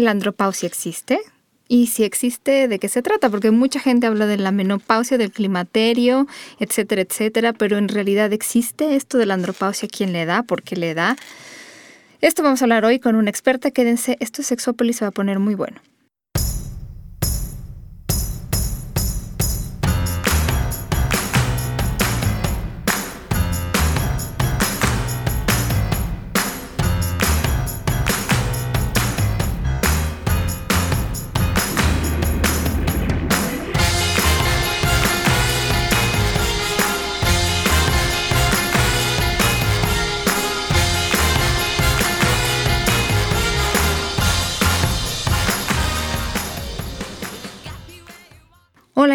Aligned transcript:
la 0.00 0.10
andropausia 0.10 0.66
existe 0.66 1.20
y 1.68 1.88
si 1.88 2.04
existe, 2.04 2.66
de 2.66 2.78
qué 2.78 2.88
se 2.88 3.02
trata, 3.02 3.28
porque 3.28 3.50
mucha 3.50 3.78
gente 3.78 4.06
habla 4.06 4.26
de 4.26 4.38
la 4.38 4.52
menopausia, 4.52 5.18
del 5.18 5.30
climaterio, 5.30 6.26
etcétera, 6.58 7.02
etcétera, 7.02 7.52
pero 7.52 7.76
en 7.76 7.88
realidad 7.88 8.32
existe 8.32 8.96
esto 8.96 9.18
de 9.18 9.26
la 9.26 9.34
andropausia, 9.34 9.88
quién 9.88 10.12
le 10.12 10.24
da, 10.24 10.42
por 10.42 10.62
qué 10.62 10.76
le 10.76 10.94
da. 10.94 11.16
Esto 12.22 12.42
vamos 12.42 12.62
a 12.62 12.64
hablar 12.64 12.86
hoy 12.86 12.98
con 12.98 13.16
una 13.16 13.28
experta, 13.28 13.70
quédense, 13.70 14.16
esto 14.20 14.40
es 14.40 14.48
Sexópolis 14.48 14.96
se 14.96 15.04
va 15.04 15.10
a 15.10 15.12
poner 15.12 15.38
muy 15.38 15.54
bueno. 15.54 15.78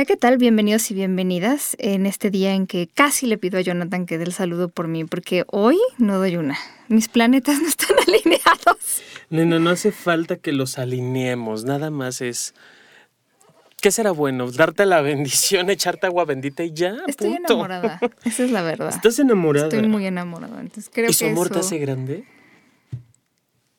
Hola, 0.03 0.07
¿qué 0.09 0.17
tal? 0.17 0.38
Bienvenidos 0.38 0.91
y 0.91 0.95
bienvenidas 0.95 1.77
en 1.80 2.05
este 2.05 2.30
día 2.30 2.53
en 2.53 2.67
que 2.67 2.89
casi 2.94 3.25
le 3.25 3.38
pido 3.38 3.57
a 3.57 3.61
Jonathan 3.61 4.05
que 4.05 4.17
dé 4.17 4.25
el 4.25 4.34
saludo 4.34 4.67
por 4.67 4.89
mí, 4.89 5.05
porque 5.05 5.45
hoy 5.48 5.80
no 5.98 6.17
doy 6.17 6.35
una. 6.35 6.59
Mis 6.89 7.07
planetas 7.07 7.57
no 7.61 7.70
están 7.70 7.95
alineados. 8.05 9.02
Nena, 9.30 9.59
no 9.59 9.70
hace 9.70 9.94
falta 9.94 10.35
que 10.35 10.52
los 10.52 10.77
alineemos, 10.77 11.63
nada 11.63 11.89
más 11.89 12.20
es... 12.20 12.53
¿Qué 13.80 13.91
será 13.91 14.11
bueno? 14.11 14.52
¿Darte 14.52 14.86
la 14.86 15.00
bendición, 15.00 15.69
echarte 15.69 16.06
agua 16.06 16.25
bendita 16.25 16.66
y 16.66 16.73
ya? 16.73 16.97
Estoy 17.08 17.35
enamorada, 17.35 18.02
esa 18.25 18.44
es 18.44 18.52
la 18.52 18.61
verdad. 18.61 18.89
¿Estás 18.89 19.19
enamorada? 19.19 19.69
Estoy 19.69 19.88
muy 19.88 20.06
enamorada, 20.06 20.59
entonces 20.59 20.91
creo 20.94 21.09
¿Y 21.09 21.13
su 21.13 21.28
amor 21.28 21.50
te 21.50 21.59
hace 21.59 21.78
grande? 21.78 22.25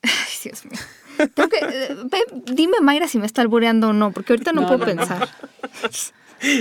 Ay, 0.01 0.33
Dios 0.43 0.65
mío. 0.65 0.79
Eh, 1.19 1.95
dime, 2.45 2.79
Mayra, 2.81 3.07
si 3.07 3.17
me 3.17 3.25
está 3.25 3.41
albureando 3.41 3.89
o 3.89 3.93
no, 3.93 4.11
porque 4.11 4.33
ahorita 4.33 4.53
no, 4.53 4.67
puedo 4.67 4.79
pensar. 4.79 5.27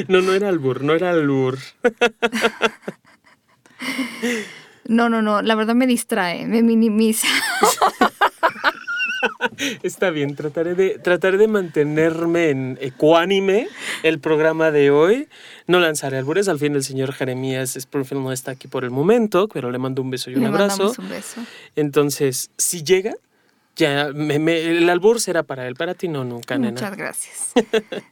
No. 0.08 0.22
no, 0.22 0.32
era 0.32 0.48
albur, 0.48 0.82
no 0.82 0.94
era 0.94 1.10
albur. 1.10 1.58
No, 4.86 5.08
no, 5.08 5.22
no, 5.22 5.40
la 5.40 5.54
verdad 5.54 5.74
me 5.74 5.86
distrae, 5.86 6.46
me 6.46 6.62
minimiza. 6.62 7.26
Está 9.82 10.10
bien, 10.10 10.36
trataré 10.36 10.74
de, 10.74 10.98
trataré 10.98 11.38
de 11.38 11.48
mantenerme 11.48 12.50
en 12.50 12.78
ecuánime 12.80 13.68
el 14.02 14.18
programa 14.18 14.70
de 14.70 14.90
hoy. 14.90 15.28
No 15.66 15.80
lanzaré 15.80 16.18
albures, 16.18 16.48
al 16.48 16.58
fin 16.58 16.74
el 16.74 16.84
señor 16.84 17.12
Jeremías 17.12 17.76
Springfield 17.76 18.22
no 18.22 18.32
está 18.32 18.52
aquí 18.52 18.68
por 18.68 18.84
el 18.84 18.90
momento, 18.90 19.48
pero 19.48 19.70
le 19.70 19.78
mando 19.78 20.02
un 20.02 20.10
beso 20.10 20.30
y 20.30 20.36
un 20.36 20.46
abrazo. 20.46 20.92
Un 20.98 21.08
beso. 21.08 21.40
Entonces, 21.76 22.50
si 22.58 22.82
llega, 22.82 23.14
ya, 23.76 24.06
el 24.06 24.88
albur 24.88 25.20
será 25.20 25.42
para 25.42 25.66
él, 25.66 25.74
para 25.74 25.94
ti 25.94 26.08
no, 26.08 26.24
nunca, 26.24 26.56
nena. 26.56 26.72
Muchas 26.72 26.96
gracias. 26.96 27.52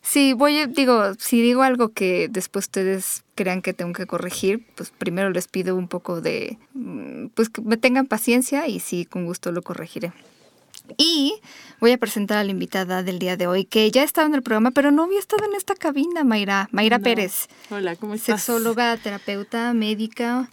sí, 0.03 0.33
voy, 0.33 0.67
digo, 0.67 1.15
si 1.19 1.41
digo 1.41 1.63
algo 1.63 1.91
que 1.91 2.29
después 2.29 2.67
ustedes 2.67 3.23
crean 3.35 3.63
que 3.63 3.73
tengo 3.73 3.93
que 3.93 4.07
corregir, 4.07 4.65
pues 4.75 4.91
primero 4.91 5.31
les 5.31 5.49
pido 5.49 5.77
un 5.77 5.89
poco 5.89 6.21
de, 6.21 6.59
mm, 6.75 7.29
pues 7.35 7.49
que 7.49 7.61
me 7.61 7.77
tengan 7.77 8.07
paciencia 8.07 8.67
y 8.67 8.81
sí, 8.81 9.05
con 9.05 9.25
gusto 9.25 9.53
lo 9.53 9.63
corregiré. 9.63 10.13
Y 10.97 11.41
voy 11.81 11.93
a 11.93 11.99
presentar 11.99 12.39
a 12.39 12.45
la 12.45 12.51
invitada 12.51 13.03
del 13.03 13.19
día 13.19 13.37
de 13.37 13.47
hoy, 13.47 13.65
que 13.65 13.91
ya 13.91 14.03
estaba 14.03 14.27
en 14.27 14.35
el 14.35 14.43
programa, 14.43 14.73
pero 14.73 14.91
no 14.91 15.05
había 15.05 15.21
estado 15.21 15.45
en 15.45 15.55
esta 15.55 15.75
cabina, 15.75 16.25
Mayra. 16.25 16.69
Mayra 16.73 16.99
Pérez. 16.99 17.47
Hola, 17.71 17.97
¿cómo 17.97 18.15
estás? 18.15 18.43
Sexóloga, 18.43 18.97
terapeuta, 18.97 19.73
médica. 19.75 20.51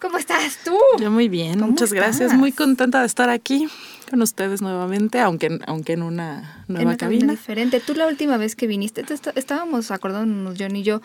¿Cómo 0.00 0.16
estás 0.16 0.58
tú? 0.64 0.76
Yo 0.98 1.10
muy 1.10 1.28
bien, 1.28 1.60
muchas 1.60 1.92
gracias. 1.92 2.32
Muy 2.32 2.52
contenta 2.52 3.00
de 3.00 3.06
estar 3.06 3.28
aquí 3.28 3.68
con 4.08 4.22
ustedes 4.22 4.62
nuevamente, 4.62 5.20
aunque, 5.20 5.58
aunque 5.66 5.92
en 5.92 6.02
una 6.02 6.64
nueva 6.68 6.96
cabina. 6.96 7.32
diferente. 7.32 7.80
Tú 7.80 7.94
la 7.94 8.06
última 8.06 8.36
vez 8.38 8.56
que 8.56 8.66
viniste, 8.66 9.04
estábamos 9.34 9.90
acordándonos, 9.90 10.56
John 10.58 10.74
y 10.74 10.82
yo, 10.82 11.02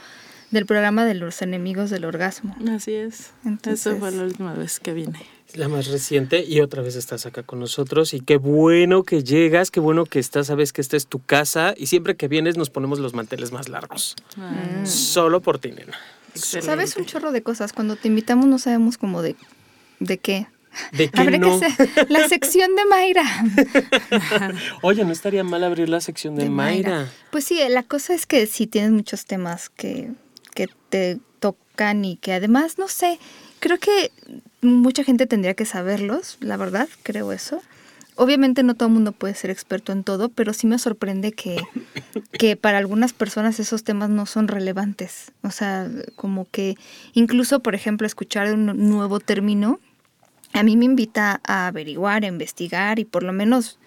del 0.51 0.65
programa 0.65 1.05
de 1.05 1.13
los 1.13 1.41
enemigos 1.41 1.89
del 1.89 2.05
orgasmo. 2.05 2.55
Así 2.71 2.93
es. 2.93 3.31
Entonces, 3.43 3.85
Eso 3.85 3.97
fue 3.97 4.11
la 4.11 4.23
última 4.23 4.53
vez 4.53 4.79
que 4.79 4.93
vine. 4.93 5.19
La 5.53 5.67
más 5.67 5.87
reciente 5.87 6.43
y 6.43 6.61
otra 6.61 6.81
vez 6.81 6.95
estás 6.95 7.25
acá 7.25 7.43
con 7.43 7.59
nosotros 7.59 8.13
y 8.13 8.19
qué 8.19 8.37
bueno 8.37 9.03
que 9.03 9.23
llegas, 9.23 9.71
qué 9.71 9.79
bueno 9.79 10.05
que 10.05 10.19
estás, 10.19 10.47
sabes 10.47 10.73
que 10.73 10.81
esta 10.81 10.97
es 10.97 11.07
tu 11.07 11.19
casa 11.19 11.73
y 11.77 11.87
siempre 11.87 12.15
que 12.15 12.27
vienes 12.27 12.57
nos 12.57 12.69
ponemos 12.69 12.99
los 12.99 13.13
manteles 13.13 13.51
más 13.51 13.69
largos. 13.69 14.15
Ah. 14.37 14.85
Solo 14.85 15.41
por 15.41 15.59
ti, 15.59 15.71
nena. 15.71 15.97
Sabes 16.35 16.95
un 16.97 17.05
chorro 17.05 17.31
de 17.31 17.41
cosas. 17.41 17.73
Cuando 17.73 17.95
te 17.95 18.07
invitamos 18.07 18.45
no 18.45 18.59
sabemos 18.59 18.97
como 18.97 19.21
de, 19.21 19.35
de 19.99 20.17
qué. 20.17 20.47
¿De 20.91 21.09
qué 21.11 21.37
no? 21.37 21.59
que 21.59 22.05
la 22.09 22.27
sección 22.27 22.75
de 22.75 22.85
Mayra. 22.85 23.23
Oye, 24.81 25.05
no 25.05 25.11
estaría 25.11 25.43
mal 25.43 25.63
abrir 25.63 25.89
la 25.89 26.01
sección 26.01 26.35
de, 26.35 26.49
Mayra. 26.49 27.09
Pues 27.31 27.45
sí, 27.45 27.59
la 27.69 27.83
cosa 27.83 28.13
es 28.13 28.25
que 28.25 28.45
sí 28.47 28.67
tienes 28.67 28.91
muchos 28.91 29.25
temas 29.25 29.69
que, 29.69 30.11
que 30.53 30.67
te 30.89 31.19
tocan 31.39 32.05
y 32.05 32.17
que 32.17 32.33
además, 32.33 32.77
no 32.77 32.87
sé, 32.87 33.19
creo 33.59 33.79
que 33.79 34.11
mucha 34.61 35.03
gente 35.03 35.27
tendría 35.27 35.53
que 35.53 35.65
saberlos, 35.65 36.37
la 36.39 36.57
verdad, 36.57 36.89
creo 37.03 37.31
eso. 37.31 37.61
Obviamente 38.15 38.63
no 38.63 38.75
todo 38.75 38.87
el 38.87 38.93
mundo 38.93 39.11
puede 39.11 39.35
ser 39.35 39.49
experto 39.49 39.91
en 39.91 40.03
todo, 40.03 40.29
pero 40.29 40.53
sí 40.53 40.67
me 40.67 40.79
sorprende 40.79 41.33
que, 41.33 41.57
que 42.31 42.55
para 42.55 42.77
algunas 42.77 43.11
personas 43.11 43.59
esos 43.59 43.83
temas 43.83 44.09
no 44.09 44.25
son 44.25 44.47
relevantes. 44.47 45.33
O 45.41 45.51
sea, 45.51 45.89
como 46.15 46.49
que 46.49 46.77
incluso, 47.13 47.59
por 47.59 47.75
ejemplo, 47.75 48.07
escuchar 48.07 48.53
un 48.53 48.89
nuevo 48.89 49.19
término, 49.19 49.79
a 50.53 50.63
mí 50.63 50.77
me 50.77 50.85
invita 50.85 51.41
a 51.43 51.67
averiguar, 51.67 52.23
a 52.23 52.27
investigar 52.27 52.99
y 52.99 53.05
por 53.05 53.23
lo 53.23 53.33
menos, 53.33 53.77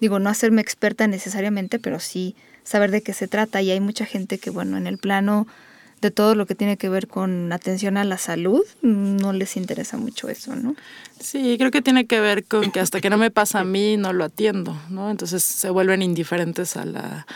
digo, 0.00 0.18
no 0.18 0.28
hacerme 0.28 0.62
experta 0.62 1.06
necesariamente, 1.06 1.78
pero 1.78 2.00
sí 2.00 2.34
saber 2.64 2.90
de 2.90 3.02
qué 3.02 3.12
se 3.12 3.28
trata. 3.28 3.62
Y 3.62 3.70
hay 3.70 3.80
mucha 3.80 4.04
gente 4.04 4.38
que, 4.38 4.50
bueno, 4.50 4.76
en 4.76 4.88
el 4.88 4.98
plano 4.98 5.46
de 6.00 6.10
todo 6.10 6.34
lo 6.34 6.46
que 6.46 6.54
tiene 6.54 6.76
que 6.76 6.88
ver 6.88 7.08
con 7.08 7.52
atención 7.52 7.96
a 7.96 8.04
la 8.04 8.18
salud, 8.18 8.62
no 8.82 9.32
les 9.32 9.56
interesa 9.56 9.96
mucho 9.96 10.28
eso, 10.28 10.54
¿no? 10.54 10.76
Sí, 11.20 11.56
creo 11.58 11.70
que 11.70 11.82
tiene 11.82 12.06
que 12.06 12.20
ver 12.20 12.44
con 12.44 12.70
que 12.70 12.80
hasta 12.80 13.00
que 13.00 13.10
no 13.10 13.16
me 13.16 13.30
pasa 13.30 13.60
a 13.60 13.64
mí 13.64 13.96
no 13.96 14.12
lo 14.12 14.24
atiendo, 14.24 14.76
¿no? 14.90 15.10
Entonces 15.10 15.42
se 15.42 15.70
vuelven 15.70 16.02
indiferentes 16.02 16.76
a 16.76 16.84
la 16.84 17.26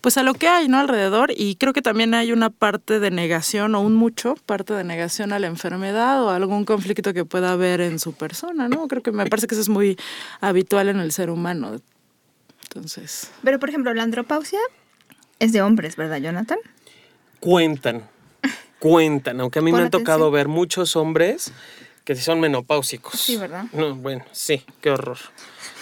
pues 0.00 0.16
a 0.16 0.22
lo 0.22 0.32
que 0.32 0.48
hay, 0.48 0.66
¿no? 0.66 0.78
alrededor 0.78 1.30
y 1.36 1.56
creo 1.56 1.74
que 1.74 1.82
también 1.82 2.14
hay 2.14 2.32
una 2.32 2.48
parte 2.48 3.00
de 3.00 3.10
negación 3.10 3.74
o 3.74 3.82
un 3.82 3.94
mucho 3.94 4.34
parte 4.46 4.72
de 4.72 4.82
negación 4.82 5.32
a 5.34 5.38
la 5.38 5.46
enfermedad 5.46 6.24
o 6.24 6.30
a 6.30 6.36
algún 6.36 6.64
conflicto 6.64 7.12
que 7.12 7.26
pueda 7.26 7.52
haber 7.52 7.82
en 7.82 7.98
su 7.98 8.14
persona, 8.14 8.66
¿no? 8.68 8.88
Creo 8.88 9.02
que 9.02 9.12
me 9.12 9.26
parece 9.26 9.46
que 9.46 9.54
eso 9.54 9.60
es 9.60 9.68
muy 9.68 9.98
habitual 10.40 10.88
en 10.88 11.00
el 11.00 11.12
ser 11.12 11.28
humano. 11.28 11.80
Entonces, 12.62 13.30
Pero 13.42 13.58
por 13.58 13.68
ejemplo, 13.68 13.92
la 13.92 14.02
andropausia 14.02 14.60
es 15.38 15.52
de 15.52 15.60
hombres, 15.60 15.96
¿verdad, 15.96 16.18
Jonathan? 16.18 16.58
Cuentan, 17.40 18.08
cuentan, 18.78 19.40
aunque 19.40 19.58
a 19.58 19.62
mí 19.62 19.72
me 19.72 19.78
han 19.80 19.90
tocado 19.90 20.30
ver 20.30 20.48
muchos 20.48 20.94
hombres 20.96 21.52
que 22.04 22.14
son 22.16 22.40
menopáusicos. 22.40 23.20
Sí, 23.20 23.36
¿verdad? 23.36 23.64
No, 23.72 23.94
bueno, 23.94 24.24
sí, 24.32 24.64
qué 24.80 24.90
horror. 24.90 25.18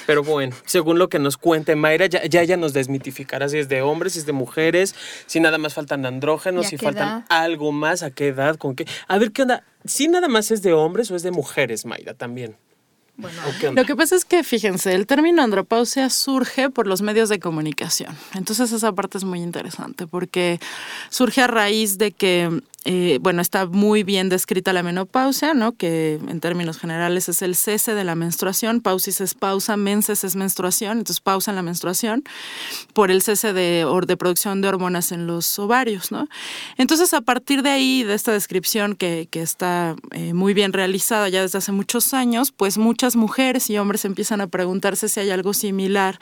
Pero 0.07 0.23
bueno, 0.23 0.57
según 0.65 0.99
lo 0.99 1.11
que 1.11 1.19
nos 1.19 1.37
cuente 1.37 1.77
Mayra, 1.77 2.07
ya, 2.07 2.25
ya 2.25 2.41
ella 2.41 2.57
nos 2.57 2.73
desmitificará 2.73 3.47
si 3.51 3.59
es 3.59 3.69
de 3.69 3.83
hombres, 3.83 4.15
si 4.15 4.21
es 4.21 4.27
de 4.27 4.33
mujeres, 4.33 4.95
si 5.27 5.39
nada 5.39 5.59
más 5.59 5.75
faltan 5.75 6.07
andrógenos, 6.07 6.69
si 6.69 6.79
faltan 6.79 7.27
algo 7.29 7.73
más, 7.73 8.03
a 8.03 8.11
qué 8.11 8.29
edad, 8.29 8.57
con 8.57 8.75
qué. 8.75 8.87
A 9.07 9.19
ver, 9.19 9.33
¿qué 9.33 9.43
onda? 9.43 9.65
Si 9.85 10.09
nada 10.09 10.29
más 10.29 10.51
es 10.51 10.63
de 10.63 10.73
hombres 10.73 11.11
o 11.11 11.17
es 11.17 11.23
de 11.23 11.31
mujeres, 11.31 11.85
Mayra, 11.85 12.15
también. 12.15 12.57
Bueno, 13.19 13.43
lo 13.75 13.85
que 13.85 13.97
pasa 13.97 14.15
es 14.15 14.25
que, 14.25 14.45
fíjense, 14.45 14.95
el 14.95 15.09
término 15.09 15.43
andropausia 15.43 16.09
surge 16.09 16.71
por 16.71 16.87
los 16.87 17.03
medios 17.03 17.29
de 17.29 17.41
comunicación. 17.41 18.17
Entonces 18.35 18.71
esa 18.71 18.93
parte 18.93 19.19
es 19.19 19.25
muy 19.25 19.43
interesante 19.43 20.07
porque 20.07 20.61
surge 21.11 21.41
a 21.43 21.49
raíz 21.49 21.99
de 21.99 22.13
que 22.13 22.63
eh, 22.85 23.19
bueno, 23.21 23.43
está 23.43 23.67
muy 23.67 24.05
bien 24.05 24.29
descrita 24.29 24.73
la 24.73 24.83
menopausia, 24.83 25.53
¿no? 25.53 25.73
Que 25.73 26.15
en 26.15 26.41
términos 26.41 26.79
generales 26.79 27.29
es 27.29 27.43
el 27.43 27.57
cese 27.57 27.95
de 27.95 28.05
la 28.05 28.15
menstruación. 28.15 28.81
Pausis 28.81 29.21
es 29.21 29.35
pausa, 29.35 29.77
menses 29.77 30.23
es 30.23 30.37
menstruación, 30.37 30.99
entonces 30.99 31.21
pausa 31.21 31.51
en 31.51 31.57
la 31.57 31.63
menstruación 31.63 32.25
por 32.95 33.11
el 33.11 33.21
cese 33.23 33.53
de, 33.53 33.85
de 34.07 34.17
producción 34.17 34.61
de 34.61 34.69
hormonas 34.69 35.13
en 35.13 35.27
los 35.27 35.59
ovarios, 35.59 36.13
¿no? 36.13 36.29
Entonces, 36.77 37.13
a 37.15 37.21
partir 37.21 37.63
de 37.63 37.71
ahí, 37.71 38.05
de 38.05 38.15
esta 38.15 38.33
descripción 38.33 38.95
que, 38.95 39.29
que 39.31 39.43
está 39.43 39.97
eh, 40.13 40.33
muy 40.33 40.55
bien 40.55 40.73
realizada 40.73 41.29
ya 41.29 41.43
desde 41.43 41.59
hace 41.59 41.73
muchos 41.73 42.15
años, 42.15 42.53
pues 42.53 42.79
muchas 42.79 43.17
mujeres 43.17 43.69
y 43.71 43.79
hombres 43.79 44.05
empiezan 44.05 44.41
a 44.41 44.47
preguntarse 44.47 45.09
si 45.09 45.19
hay 45.21 45.31
algo 45.31 45.53
similar 45.53 46.19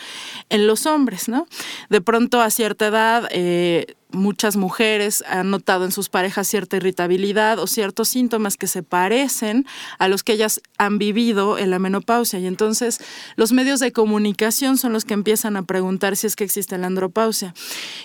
en 0.48 0.66
los 0.66 0.86
hombres, 0.86 1.28
¿no? 1.28 1.46
De 1.90 2.00
pronto, 2.00 2.40
a 2.40 2.50
cierta 2.50 2.86
edad, 2.86 3.28
eh, 3.30 3.94
muchas 4.16 4.56
mujeres 4.56 5.22
han 5.28 5.50
notado 5.50 5.84
en 5.84 5.92
sus 5.92 6.08
parejas 6.08 6.48
cierta 6.48 6.76
irritabilidad 6.76 7.58
o 7.58 7.66
ciertos 7.66 8.08
síntomas 8.08 8.56
que 8.56 8.66
se 8.66 8.82
parecen 8.82 9.66
a 9.98 10.08
los 10.08 10.22
que 10.22 10.32
ellas 10.32 10.60
han 10.78 10.98
vivido 10.98 11.58
en 11.58 11.70
la 11.70 11.78
menopausia. 11.78 12.38
Y 12.38 12.46
entonces 12.46 13.00
los 13.36 13.52
medios 13.52 13.80
de 13.80 13.92
comunicación 13.92 14.78
son 14.78 14.92
los 14.92 15.04
que 15.04 15.14
empiezan 15.14 15.56
a 15.56 15.62
preguntar 15.62 16.16
si 16.16 16.26
es 16.26 16.36
que 16.36 16.44
existe 16.44 16.76
la 16.78 16.86
andropausia. 16.86 17.54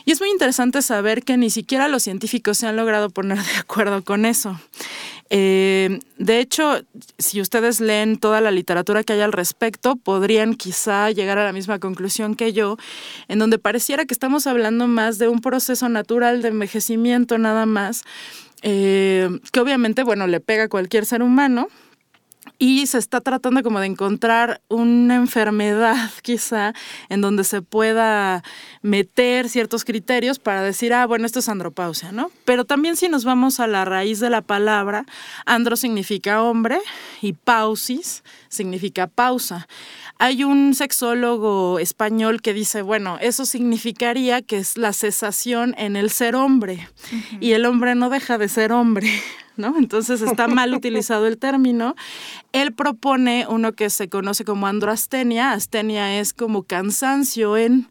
Y 0.05 0.11
es 0.11 0.19
muy 0.19 0.29
interesante 0.29 0.81
saber 0.81 1.23
que 1.23 1.37
ni 1.37 1.49
siquiera 1.49 1.87
los 1.87 2.03
científicos 2.03 2.57
se 2.57 2.67
han 2.67 2.75
logrado 2.75 3.09
poner 3.09 3.39
de 3.39 3.57
acuerdo 3.57 4.03
con 4.03 4.25
eso. 4.25 4.59
Eh, 5.33 5.99
de 6.17 6.39
hecho, 6.39 6.81
si 7.17 7.39
ustedes 7.39 7.79
leen 7.79 8.17
toda 8.17 8.41
la 8.41 8.51
literatura 8.51 9.01
que 9.05 9.13
hay 9.13 9.21
al 9.21 9.31
respecto, 9.31 9.95
podrían 9.95 10.55
quizá 10.55 11.09
llegar 11.09 11.37
a 11.37 11.45
la 11.45 11.53
misma 11.53 11.79
conclusión 11.79 12.35
que 12.35 12.51
yo, 12.51 12.75
en 13.29 13.39
donde 13.39 13.57
pareciera 13.57 14.03
que 14.03 14.13
estamos 14.13 14.45
hablando 14.45 14.87
más 14.87 15.19
de 15.19 15.29
un 15.29 15.39
proceso 15.39 15.87
natural 15.87 16.41
de 16.41 16.49
envejecimiento 16.49 17.37
nada 17.37 17.65
más, 17.65 18.03
eh, 18.61 19.29
que 19.53 19.61
obviamente, 19.61 20.03
bueno, 20.03 20.27
le 20.27 20.41
pega 20.41 20.63
a 20.63 20.69
cualquier 20.69 21.05
ser 21.05 21.23
humano, 21.23 21.69
y 22.61 22.85
se 22.85 22.99
está 22.99 23.21
tratando 23.21 23.63
como 23.63 23.79
de 23.79 23.87
encontrar 23.87 24.61
una 24.67 25.15
enfermedad 25.15 26.11
quizá 26.21 26.73
en 27.09 27.19
donde 27.19 27.43
se 27.43 27.63
pueda 27.63 28.43
meter 28.83 29.49
ciertos 29.49 29.83
criterios 29.83 30.37
para 30.37 30.61
decir, 30.61 30.93
ah, 30.93 31.07
bueno, 31.07 31.25
esto 31.25 31.39
es 31.39 31.49
andropausia, 31.49 32.11
¿no? 32.11 32.29
Pero 32.45 32.63
también 32.63 32.97
si 32.97 33.09
nos 33.09 33.25
vamos 33.25 33.59
a 33.59 33.65
la 33.65 33.83
raíz 33.83 34.19
de 34.19 34.29
la 34.29 34.43
palabra, 34.43 35.07
andro 35.47 35.75
significa 35.75 36.43
hombre 36.43 36.77
y 37.23 37.33
pausis 37.33 38.23
significa 38.47 39.07
pausa. 39.07 39.67
Hay 40.19 40.43
un 40.43 40.75
sexólogo 40.75 41.79
español 41.79 42.43
que 42.43 42.53
dice, 42.53 42.83
bueno, 42.83 43.17
eso 43.21 43.47
significaría 43.47 44.43
que 44.43 44.57
es 44.57 44.77
la 44.77 44.93
cesación 44.93 45.73
en 45.79 45.95
el 45.95 46.11
ser 46.11 46.35
hombre 46.35 46.87
y 47.39 47.53
el 47.53 47.65
hombre 47.65 47.95
no 47.95 48.11
deja 48.11 48.37
de 48.37 48.49
ser 48.49 48.71
hombre. 48.71 49.09
¿no? 49.57 49.77
Entonces 49.77 50.21
está 50.21 50.47
mal 50.47 50.73
utilizado 50.75 51.27
el 51.27 51.37
término. 51.37 51.95
Él 52.51 52.73
propone 52.73 53.45
uno 53.47 53.73
que 53.73 53.89
se 53.89 54.09
conoce 54.09 54.45
como 54.45 54.67
androastenia. 54.67 55.53
Astenia 55.53 56.19
es 56.19 56.33
como 56.33 56.63
cansancio 56.63 57.57
en 57.57 57.87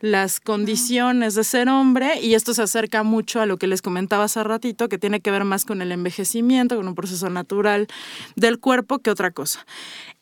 las 0.00 0.38
condiciones 0.38 1.34
de 1.34 1.44
ser 1.44 1.68
hombre 1.68 2.20
y 2.20 2.34
esto 2.34 2.54
se 2.54 2.62
acerca 2.62 3.02
mucho 3.02 3.40
a 3.40 3.46
lo 3.46 3.56
que 3.56 3.66
les 3.66 3.82
comentaba 3.82 4.24
hace 4.24 4.42
ratito, 4.44 4.88
que 4.88 4.98
tiene 4.98 5.20
que 5.20 5.30
ver 5.30 5.44
más 5.44 5.64
con 5.64 5.82
el 5.82 5.90
envejecimiento, 5.92 6.76
con 6.76 6.86
un 6.86 6.94
proceso 6.94 7.28
natural 7.30 7.88
del 8.36 8.60
cuerpo 8.60 9.00
que 9.00 9.10
otra 9.10 9.30
cosa. 9.30 9.66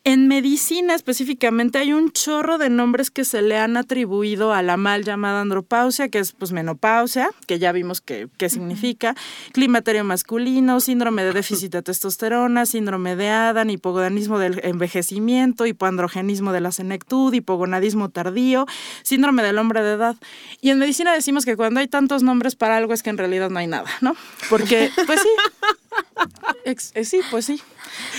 En 0.07 0.29
medicina 0.29 0.95
específicamente 0.95 1.79
hay 1.79 1.91
un 1.91 2.13
chorro 2.13 2.57
de 2.57 2.69
nombres 2.69 3.11
que 3.11 3.25
se 3.25 3.41
le 3.41 3.57
han 3.57 3.75
atribuido 3.75 4.53
a 4.53 4.61
la 4.61 4.77
mal 4.77 5.03
llamada 5.03 5.41
andropausia, 5.41 6.07
que 6.07 6.19
es 6.19 6.31
pues 6.31 6.53
menopausia, 6.53 7.29
que 7.45 7.59
ya 7.59 7.73
vimos 7.73 7.99
qué 7.99 8.29
significa, 8.49 9.15
climaterio 9.51 10.05
masculino, 10.05 10.79
síndrome 10.79 11.25
de 11.25 11.33
déficit 11.33 11.73
de 11.73 11.81
testosterona, 11.81 12.65
síndrome 12.65 13.17
de 13.17 13.27
Adan, 13.27 13.69
hipogodanismo 13.69 14.39
del 14.39 14.61
envejecimiento, 14.63 15.65
hipoandrogenismo 15.65 16.53
de 16.53 16.61
la 16.61 16.71
senectud, 16.71 17.33
hipogonadismo 17.33 18.07
tardío, 18.07 18.65
síndrome 19.03 19.43
del 19.43 19.57
hombre 19.57 19.83
de 19.83 19.91
edad. 19.91 20.15
Y 20.61 20.69
en 20.69 20.79
medicina 20.79 21.13
decimos 21.13 21.43
que 21.43 21.57
cuando 21.57 21.81
hay 21.81 21.89
tantos 21.89 22.23
nombres 22.23 22.55
para 22.55 22.77
algo 22.77 22.93
es 22.93 23.03
que 23.03 23.09
en 23.09 23.17
realidad 23.17 23.49
no 23.49 23.59
hay 23.59 23.67
nada, 23.67 23.89
¿no? 23.99 24.15
Porque, 24.49 24.89
pues 25.05 25.19
sí, 25.19 25.29
sí, 26.75 27.21
pues 27.31 27.45
sí. 27.45 27.61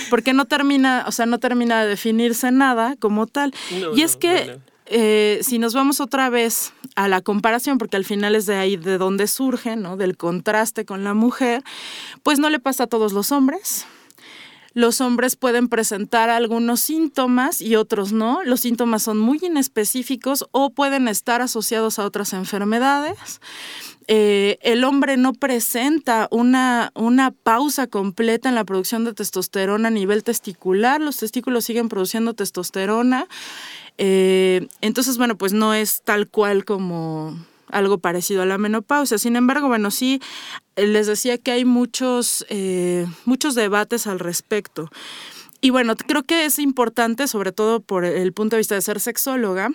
Porque 0.09 0.33
no 0.33 0.45
termina, 0.45 1.05
o 1.07 1.11
sea, 1.11 1.25
no 1.25 1.39
termina 1.39 1.83
de 1.83 1.89
definirse 1.89 2.51
nada 2.51 2.95
como 2.99 3.27
tal. 3.27 3.53
y 3.95 4.01
es 4.01 4.15
que 4.15 4.59
eh, 4.91 5.39
si 5.43 5.59
nos 5.59 5.75
vamos 5.75 6.01
otra 6.01 6.29
vez 6.29 6.73
a 6.95 7.07
la 7.07 7.21
comparación, 7.21 7.77
porque 7.77 7.97
al 7.97 8.05
final 8.05 8.35
es 8.35 8.47
de 8.47 8.55
ahí 8.55 8.75
de 8.75 8.97
donde 8.97 9.27
surge, 9.27 9.75
¿no? 9.75 9.97
Del 9.97 10.17
contraste 10.17 10.83
con 10.83 11.03
la 11.03 11.13
mujer, 11.13 11.63
pues 12.23 12.39
no 12.39 12.49
le 12.49 12.59
pasa 12.59 12.85
a 12.85 12.87
todos 12.87 13.13
los 13.13 13.31
hombres. 13.31 13.85
Los 14.73 15.01
hombres 15.01 15.35
pueden 15.35 15.67
presentar 15.67 16.29
algunos 16.29 16.79
síntomas 16.79 17.61
y 17.61 17.75
otros 17.75 18.11
no. 18.11 18.43
Los 18.43 18.61
síntomas 18.61 19.03
son 19.03 19.17
muy 19.17 19.39
inespecíficos 19.41 20.45
o 20.51 20.71
pueden 20.71 21.07
estar 21.07 21.41
asociados 21.41 21.99
a 21.99 22.05
otras 22.05 22.33
enfermedades. 22.33 23.41
Eh, 24.11 24.57
el 24.63 24.85
hombre 24.85 25.17
no 25.17 25.33
presenta 25.33 26.27
una, 26.31 26.91
una 26.95 27.29
pausa 27.29 27.85
completa 27.85 28.49
en 28.49 28.55
la 28.55 28.63
producción 28.63 29.05
de 29.05 29.13
testosterona 29.13 29.89
a 29.89 29.91
nivel 29.91 30.23
testicular, 30.23 30.99
los 30.99 31.17
testículos 31.17 31.65
siguen 31.65 31.89
produciendo 31.89 32.33
testosterona. 32.33 33.27
Eh, 33.99 34.67
entonces, 34.81 35.19
bueno, 35.19 35.37
pues 35.37 35.53
no 35.53 35.75
es 35.75 36.01
tal 36.01 36.27
cual 36.27 36.65
como 36.65 37.37
algo 37.67 37.99
parecido 37.99 38.41
a 38.41 38.47
la 38.47 38.57
menopausia. 38.57 39.19
Sin 39.19 39.35
embargo, 39.35 39.67
bueno, 39.67 39.91
sí, 39.91 40.19
eh, 40.75 40.87
les 40.87 41.05
decía 41.05 41.37
que 41.37 41.51
hay 41.51 41.63
muchos, 41.63 42.47
muchos 43.25 43.53
debates 43.53 44.07
al 44.07 44.17
respecto. 44.17 44.89
Y 45.61 45.69
bueno, 45.69 45.95
creo 45.95 46.23
que 46.23 46.45
es 46.45 46.57
importante, 46.57 47.27
sobre 47.27 47.51
todo 47.51 47.79
por 47.79 48.05
el 48.05 48.33
punto 48.33 48.55
de 48.55 48.61
vista 48.61 48.73
de 48.73 48.81
ser 48.81 48.99
sexóloga, 48.99 49.69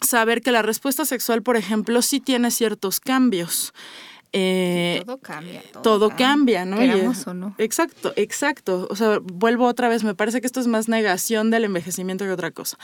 saber 0.00 0.42
que 0.42 0.52
la 0.52 0.62
respuesta 0.62 1.04
sexual, 1.04 1.42
por 1.42 1.56
ejemplo, 1.56 2.02
sí 2.02 2.20
tiene 2.20 2.50
ciertos 2.50 3.00
cambios. 3.00 3.72
Eh, 4.32 5.02
todo 5.04 5.18
cambia. 5.18 5.62
Todo, 5.82 6.10
cambia, 6.16 6.64
¿no? 6.64 6.76
o 6.76 7.34
no. 7.34 7.54
Exacto, 7.58 8.12
exacto. 8.14 8.86
O 8.88 8.94
sea, 8.94 9.18
vuelvo 9.20 9.66
otra 9.66 9.88
vez, 9.88 10.04
me 10.04 10.14
parece 10.14 10.40
que 10.40 10.46
esto 10.46 10.60
es 10.60 10.68
más 10.68 10.88
negación 10.88 11.50
del 11.50 11.64
envejecimiento 11.64 12.24
que 12.24 12.30
otra 12.30 12.52
cosa. 12.52 12.78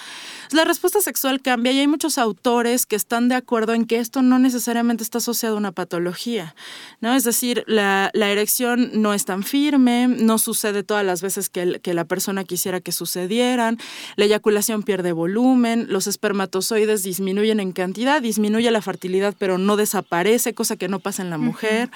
La 0.50 0.64
respuesta 0.64 1.00
sexual 1.00 1.40
cambia 1.40 1.72
y 1.72 1.78
hay 1.78 1.87
muchos 1.87 2.19
autores 2.19 2.84
que 2.87 2.96
están 2.96 3.28
de 3.28 3.37
acuerdo 3.37 3.75
en 3.75 3.84
que 3.84 3.98
esto 3.98 4.22
no 4.22 4.38
necesariamente 4.40 5.04
está 5.04 5.19
asociado 5.19 5.54
a 5.54 5.58
una 5.58 5.72
patología, 5.72 6.56
¿no? 7.00 7.14
Es 7.14 7.22
decir, 7.22 7.62
la, 7.66 8.10
erección 8.14 8.90
no 8.94 9.14
es 9.14 9.25
tan 9.25 9.44
firme, 9.44 10.08
no 10.08 10.38
sucede 10.38 10.82
todas 10.82 11.04
las 11.04 11.22
veces 11.22 11.49
que, 11.49 11.81
que 11.81 11.94
la 11.94 12.04
persona 12.04 12.42
quisiera 12.42 12.81
que 12.81 12.90
sucedieran, 12.90 13.78
la 14.16 14.25
eyaculación 14.25 14.82
pierde 14.82 15.12
volumen, 15.12 15.87
los 15.88 16.08
espermatozoides 16.08 17.04
disminuyen 17.04 17.60
en 17.60 17.70
cantidad, 17.70 18.20
disminuye 18.20 18.70
la 18.72 18.82
fertilidad, 18.82 19.34
pero 19.38 19.58
no 19.58 19.76
desaparece, 19.76 20.54
cosa 20.54 20.76
que 20.76 20.88
no 20.88 20.99
pasa 20.99 21.22
en 21.22 21.31
la 21.31 21.36
mujer. 21.38 21.91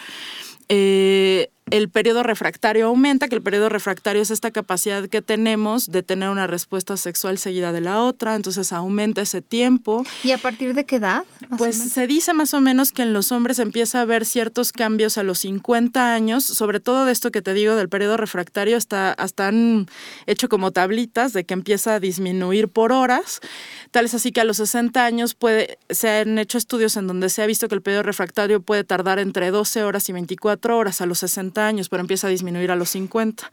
Eh, 0.68 1.50
el 1.70 1.88
periodo 1.88 2.22
refractario 2.22 2.86
aumenta, 2.86 3.28
que 3.28 3.36
el 3.36 3.42
periodo 3.42 3.68
refractario 3.68 4.22
es 4.22 4.30
esta 4.30 4.50
capacidad 4.50 5.08
que 5.08 5.22
tenemos 5.22 5.90
de 5.90 6.02
tener 6.02 6.28
una 6.28 6.46
respuesta 6.46 6.96
sexual 6.96 7.38
seguida 7.38 7.72
de 7.72 7.80
la 7.80 8.02
otra, 8.02 8.34
entonces 8.34 8.72
aumenta 8.72 9.22
ese 9.22 9.40
tiempo. 9.40 10.04
¿Y 10.24 10.32
a 10.32 10.38
partir 10.38 10.74
de 10.74 10.84
qué 10.84 10.96
edad? 10.96 11.24
Pues 11.58 11.76
se 11.76 12.06
dice 12.06 12.34
más 12.34 12.54
o 12.54 12.60
menos 12.60 12.92
que 12.92 13.02
en 13.02 13.12
los 13.12 13.32
hombres 13.32 13.58
empieza 13.58 13.98
a 13.98 14.02
haber 14.02 14.26
ciertos 14.26 14.72
cambios 14.72 15.18
a 15.18 15.22
los 15.22 15.40
50 15.40 16.12
años, 16.12 16.44
sobre 16.44 16.80
todo 16.80 17.04
de 17.04 17.12
esto 17.12 17.30
que 17.30 17.42
te 17.42 17.54
digo 17.54 17.76
del 17.76 17.88
periodo 17.88 18.16
refractario, 18.16 18.76
hasta, 18.76 19.12
hasta 19.12 19.48
han 19.48 19.86
hecho 20.26 20.48
como 20.48 20.72
tablitas 20.72 21.32
de 21.32 21.44
que 21.44 21.54
empieza 21.54 21.94
a 21.94 22.00
disminuir 22.00 22.68
por 22.68 22.92
horas, 22.92 23.40
tal 23.90 24.04
es 24.06 24.14
así 24.14 24.32
que 24.32 24.40
a 24.40 24.44
los 24.44 24.56
60 24.56 25.04
años 25.04 25.34
puede, 25.34 25.78
se 25.88 26.08
han 26.08 26.38
hecho 26.38 26.58
estudios 26.58 26.96
en 26.96 27.06
donde 27.06 27.28
se 27.28 27.42
ha 27.42 27.46
visto 27.46 27.68
que 27.68 27.74
el 27.74 27.82
periodo 27.82 28.02
refractario 28.02 28.60
puede 28.60 28.84
tardar 28.84 29.18
entre 29.18 29.50
12 29.50 29.84
horas 29.84 30.08
y 30.08 30.12
24 30.12 30.76
horas 30.76 31.00
a 31.00 31.06
los 31.06 31.18
60 31.18 31.59
años, 31.60 31.88
pero 31.88 32.00
empieza 32.00 32.26
a 32.26 32.30
disminuir 32.30 32.70
a 32.70 32.76
los 32.76 32.90
50. 32.90 33.50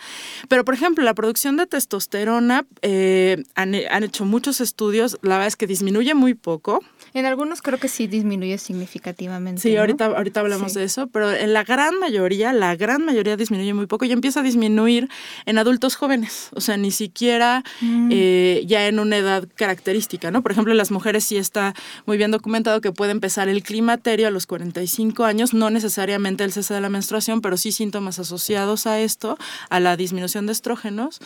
Pero, 0.47 0.65
por 0.65 0.73
ejemplo, 0.73 1.03
la 1.03 1.13
producción 1.13 1.57
de 1.57 1.67
testosterona, 1.67 2.65
eh, 2.81 3.43
han, 3.55 3.73
hecho 4.03 4.25
muchos 4.25 4.61
estudios, 4.61 5.17
la 5.21 5.35
verdad 5.35 5.47
es 5.47 5.55
que 5.55 5.67
disminuye 5.67 6.13
muy 6.13 6.33
poco. 6.33 6.83
En 7.17 7.25
algunos 7.25 7.63
creo 7.63 7.79
que 7.79 7.87
sí 7.87 8.05
disminuye 8.05 8.59
significativamente. 8.59 9.59
Sí, 9.59 9.75
ahorita, 9.75 10.05
ahorita 10.05 10.39
hablamos 10.39 10.75
de 10.75 10.83
eso, 10.83 11.07
pero 11.07 11.31
en 11.31 11.51
la 11.51 11.63
gran 11.63 11.97
mayoría, 11.97 12.53
la 12.53 12.75
gran 12.75 13.03
mayoría 13.03 13.35
disminuye 13.35 13.73
muy 13.73 13.87
poco 13.87 14.05
y 14.05 14.11
empieza 14.11 14.41
a 14.41 14.43
disminuir 14.43 15.09
en 15.47 15.57
adultos 15.57 15.95
jóvenes, 15.95 16.51
o 16.53 16.61
sea, 16.61 16.77
ni 16.77 16.91
siquiera 16.91 17.63
mm. 17.81 18.09
eh, 18.11 18.63
ya 18.67 18.85
en 18.85 18.99
una 18.99 19.17
edad 19.17 19.47
característica, 19.55 20.29
¿no? 20.29 20.43
Por 20.43 20.51
ejemplo, 20.51 20.75
las 20.75 20.91
mujeres 20.91 21.23
sí 21.23 21.37
está 21.37 21.73
muy 22.05 22.17
bien 22.17 22.29
documentado 22.29 22.81
que 22.81 22.91
puede 22.91 23.13
empezar 23.13 23.49
el 23.49 23.63
climaterio 23.63 24.27
a 24.27 24.29
los 24.29 24.45
45 24.45 25.25
años, 25.25 25.55
no 25.55 25.71
necesariamente 25.71 26.43
el 26.43 26.53
cese 26.53 26.75
de 26.75 26.81
la 26.81 26.89
menstruación, 26.89 27.41
pero 27.41 27.57
sí 27.57 27.71
síntomas 27.71 28.19
asociados 28.19 28.85
a 28.85 28.99
esto, 28.99 29.39
a 29.71 29.79
la 29.79 29.97
disminución 29.97 30.45
de 30.45 30.51
estrógenos. 30.51 31.19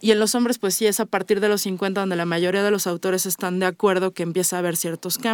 Y 0.00 0.10
en 0.12 0.20
los 0.20 0.34
hombres, 0.34 0.56
pues 0.56 0.74
sí, 0.74 0.86
es 0.86 1.00
a 1.00 1.04
partir 1.04 1.40
de 1.40 1.50
los 1.50 1.60
50 1.60 2.00
donde 2.00 2.16
la 2.16 2.24
mayoría 2.24 2.62
de 2.62 2.70
los 2.70 2.86
autores 2.86 3.26
están 3.26 3.58
de 3.58 3.66
acuerdo 3.66 4.12
que 4.12 4.22
empieza 4.22 4.56
a 4.56 4.60
haber 4.60 4.78
ciertos 4.78 5.18
cambios. 5.18 5.33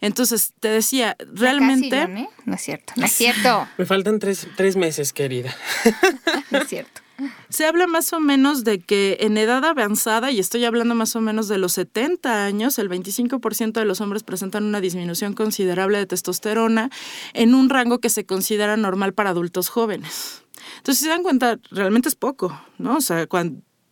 Entonces, 0.00 0.52
te 0.60 0.68
decía, 0.68 1.16
realmente... 1.32 2.02
¿eh? 2.02 2.28
no 2.44 2.54
es 2.54 2.62
cierto, 2.62 2.92
no 2.96 3.06
es 3.06 3.12
cierto. 3.16 3.68
Me 3.76 3.86
faltan 3.86 4.18
tres, 4.18 4.48
tres 4.56 4.76
meses, 4.76 5.12
querida. 5.12 5.54
no 6.50 6.58
es 6.58 6.68
cierto. 6.68 7.00
Se 7.48 7.66
habla 7.66 7.88
más 7.88 8.12
o 8.12 8.20
menos 8.20 8.62
de 8.62 8.78
que 8.78 9.18
en 9.20 9.36
edad 9.38 9.64
avanzada, 9.64 10.30
y 10.30 10.38
estoy 10.38 10.64
hablando 10.64 10.94
más 10.94 11.16
o 11.16 11.20
menos 11.20 11.48
de 11.48 11.58
los 11.58 11.72
70 11.72 12.44
años, 12.44 12.78
el 12.78 12.88
25% 12.88 13.72
de 13.72 13.84
los 13.84 14.00
hombres 14.00 14.22
presentan 14.22 14.64
una 14.64 14.80
disminución 14.80 15.32
considerable 15.34 15.98
de 15.98 16.06
testosterona 16.06 16.90
en 17.32 17.54
un 17.54 17.70
rango 17.70 17.98
que 17.98 18.08
se 18.08 18.24
considera 18.24 18.76
normal 18.76 19.14
para 19.14 19.30
adultos 19.30 19.68
jóvenes. 19.68 20.44
Entonces, 20.76 21.00
si 21.00 21.04
se 21.06 21.10
dan 21.10 21.24
cuenta, 21.24 21.58
realmente 21.70 22.08
es 22.08 22.14
poco, 22.14 22.60
¿no? 22.78 22.96
O 22.96 23.00
sea, 23.00 23.26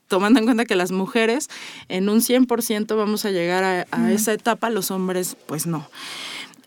tomando 0.08 0.38
en 0.38 0.44
cuenta 0.46 0.64
que 0.64 0.76
las 0.76 0.92
mujeres 0.92 1.48
en 1.88 2.08
un 2.08 2.20
100% 2.20 2.96
vamos 2.96 3.24
a 3.24 3.30
llegar 3.30 3.64
a, 3.64 4.12
esa 4.12 4.32
etapa, 4.32 4.70
los 4.70 4.90
hombres 4.90 5.36
pues 5.46 5.66
no. 5.66 5.88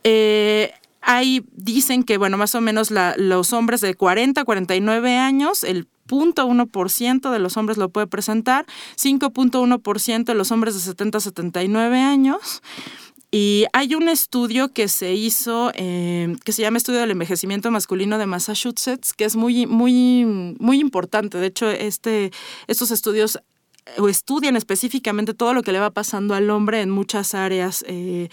Eh, 0.04 0.72
ahí 1.02 1.46
dicen 1.54 2.04
que, 2.04 2.18
bueno, 2.18 2.38
más 2.38 2.56
o 2.56 2.62
menos 2.62 2.92
los 3.18 3.54
hombres 3.54 3.82
de 3.82 3.96
40 3.96 4.42
a 4.42 4.46
49 4.46 5.18
años, 5.18 5.64
el 5.64 5.88
0.1% 6.10 7.32
de 7.32 7.40
los 7.40 7.58
hombres 7.58 7.78
lo 7.78 7.90
puede 7.90 8.08
presentar, 8.08 8.66
5.1% 8.98 10.24
de 10.24 10.34
los 10.34 10.52
hombres 10.52 10.74
de 10.74 10.82
70 10.82 11.18
a 11.18 11.22
79 11.22 12.02
años. 12.02 12.62
Y 13.32 13.66
hay 13.74 13.94
un 13.94 14.10
estudio 14.10 14.70
que 14.70 14.88
se 14.88 15.14
hizo, 15.14 15.72
eh, 15.76 16.36
que 16.44 16.52
se 16.52 16.64
llama 16.64 16.78
Estudio 16.78 17.00
del 17.00 17.12
Envejecimiento 17.12 17.70
Masculino 17.70 18.18
de 18.18 18.26
Massachusetts, 18.26 19.14
que 19.14 19.26
es 19.26 19.36
muy, 19.36 19.68
muy, 19.68 20.26
muy 20.60 20.80
importante. 20.80 21.38
De 21.38 21.48
hecho, 21.48 21.70
este, 21.70 22.32
estos 22.68 22.90
estudios 22.90 23.38
eh, 23.86 24.02
estudian 24.10 24.56
específicamente 24.56 25.36
todo 25.36 25.54
lo 25.54 25.62
que 25.62 25.72
le 25.72 25.80
va 25.80 25.92
pasando 25.92 26.34
al 26.34 26.50
hombre 26.50 26.82
en 26.82 26.90
muchas 26.90 27.36
áreas. 27.36 27.86
Eh, 27.88 28.30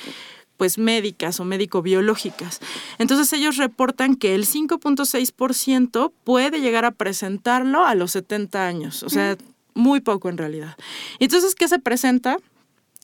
pues 0.56 0.78
médicas 0.78 1.38
o 1.38 1.44
médico-biológicas. 1.44 2.60
Entonces 2.96 3.30
ellos 3.34 3.58
reportan 3.58 4.16
que 4.16 4.34
el 4.34 4.46
5.6% 4.46 6.12
puede 6.24 6.62
llegar 6.62 6.86
a 6.86 6.92
presentarlo 6.92 7.84
a 7.84 7.94
los 7.94 8.12
70 8.12 8.66
años, 8.66 9.02
o 9.02 9.10
sea, 9.10 9.36
muy 9.74 10.00
poco 10.00 10.30
en 10.30 10.38
realidad. 10.38 10.74
Entonces, 11.18 11.54
¿qué 11.54 11.68
se 11.68 11.78
presenta? 11.78 12.38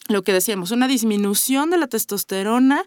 Lo 0.08 0.22
que 0.22 0.32
decíamos, 0.32 0.70
una 0.70 0.88
disminución 0.88 1.70
de 1.70 1.78
la 1.78 1.86
testosterona 1.86 2.84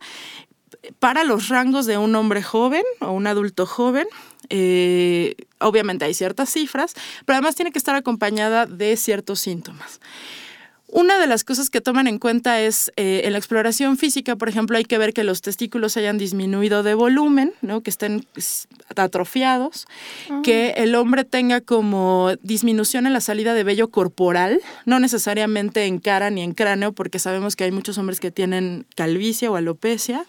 para 0.99 1.23
los 1.23 1.49
rangos 1.49 1.85
de 1.85 1.97
un 1.97 2.15
hombre 2.15 2.43
joven 2.43 2.83
o 2.99 3.11
un 3.11 3.27
adulto 3.27 3.65
joven. 3.65 4.07
Eh, 4.49 5.35
obviamente 5.59 6.05
hay 6.05 6.13
ciertas 6.13 6.49
cifras, 6.49 6.93
pero 7.25 7.37
además 7.37 7.55
tiene 7.55 7.71
que 7.71 7.79
estar 7.79 7.95
acompañada 7.95 8.65
de 8.65 8.97
ciertos 8.97 9.39
síntomas. 9.39 9.99
Una 10.95 11.19
de 11.19 11.27
las 11.27 11.43
cosas 11.43 11.69
que 11.69 11.81
toman 11.81 12.07
en 12.07 12.19
cuenta 12.19 12.61
es 12.61 12.89
eh, 12.95 13.23
en 13.25 13.33
la 13.33 13.37
exploración 13.37 13.97
física, 13.97 14.37
por 14.37 14.47
ejemplo, 14.47 14.77
hay 14.77 14.85
que 14.85 14.97
ver 14.97 15.11
que 15.11 15.25
los 15.25 15.41
testículos 15.41 15.97
hayan 15.97 16.17
disminuido 16.17 16.83
de 16.83 16.93
volumen, 16.93 17.51
¿no? 17.61 17.81
que 17.81 17.89
estén 17.89 18.25
atrofiados, 18.95 19.87
que 20.41 20.69
el 20.77 20.95
hombre 20.95 21.25
tenga 21.25 21.59
como 21.59 22.31
disminución 22.43 23.07
en 23.07 23.11
la 23.11 23.19
salida 23.19 23.53
de 23.53 23.65
vello 23.65 23.89
corporal, 23.89 24.61
no 24.85 25.01
necesariamente 25.01 25.83
en 25.83 25.99
cara 25.99 26.29
ni 26.29 26.41
en 26.43 26.53
cráneo, 26.53 26.93
porque 26.93 27.19
sabemos 27.19 27.57
que 27.57 27.65
hay 27.65 27.71
muchos 27.73 27.97
hombres 27.97 28.21
que 28.21 28.31
tienen 28.31 28.85
calvicie 28.95 29.49
o 29.49 29.57
alopecia, 29.57 30.25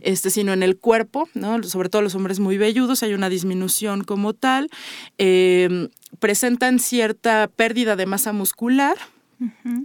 este, 0.00 0.30
sino 0.30 0.54
en 0.54 0.62
el 0.62 0.78
cuerpo, 0.78 1.28
¿no? 1.34 1.62
sobre 1.64 1.90
todo 1.90 2.00
los 2.00 2.14
hombres 2.14 2.40
muy 2.40 2.56
velludos, 2.56 3.02
hay 3.02 3.12
una 3.12 3.28
disminución 3.28 4.04
como 4.04 4.32
tal, 4.32 4.70
eh, 5.18 5.90
presentan 6.18 6.78
cierta 6.78 7.50
pérdida 7.54 7.94
de 7.94 8.06
masa 8.06 8.32
muscular, 8.32 8.96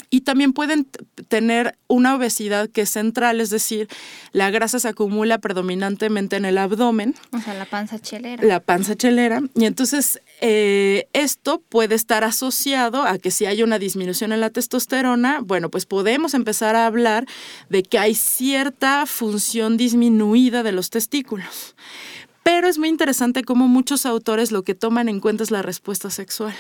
y 0.10 0.22
también 0.22 0.54
pueden 0.54 0.88
tener 1.28 1.78
una 1.88 2.16
obesidad 2.16 2.70
que 2.70 2.82
es 2.82 2.90
central, 2.90 3.40
es 3.40 3.50
decir, 3.50 3.88
la 4.32 4.50
grasa 4.50 4.80
se 4.80 4.88
acumula 4.88 5.38
predominantemente 5.38 6.36
en 6.36 6.46
el 6.46 6.58
abdomen. 6.58 7.16
O 7.32 7.40
sea, 7.40 7.54
la 7.54 7.66
panza 7.66 8.00
chelera. 8.00 8.44
La 8.44 8.60
panza 8.60 8.96
chelera. 8.96 9.42
Y 9.56 9.66
entonces 9.66 10.20
eh, 10.42 11.08
esto 11.14 11.62
puede 11.70 11.96
estar 11.96 12.24
asociado 12.24 13.04
a 13.04 13.20
que 13.20 13.32
si 13.32 13.46
hay 13.46 13.62
una 13.62 13.78
disminución 13.78 14.32
en 14.32 14.42
la 14.42 14.50
testosterona, 14.50 15.42
bueno, 15.42 15.70
pues 15.70 15.86
podemos 15.86 16.34
empezar 16.34 16.76
a 16.76 16.88
hablar 16.88 17.26
de 17.70 17.84
que 17.84 18.00
hay 18.00 18.16
cierta 18.16 19.06
función 19.06 19.78
disminuida 19.78 20.64
de 20.64 20.72
los 20.72 20.90
testículos. 20.90 21.76
Pero 22.44 22.68
es 22.68 22.78
muy 22.78 22.90
interesante 22.90 23.44
cómo 23.44 23.68
muchos 23.68 24.06
autores 24.06 24.52
lo 24.52 24.64
que 24.64 24.76
toman 24.76 25.10
en 25.10 25.20
cuenta 25.20 25.44
es 25.44 25.52
la 25.52 25.62
respuesta 25.62 26.10
sexual. 26.10 26.54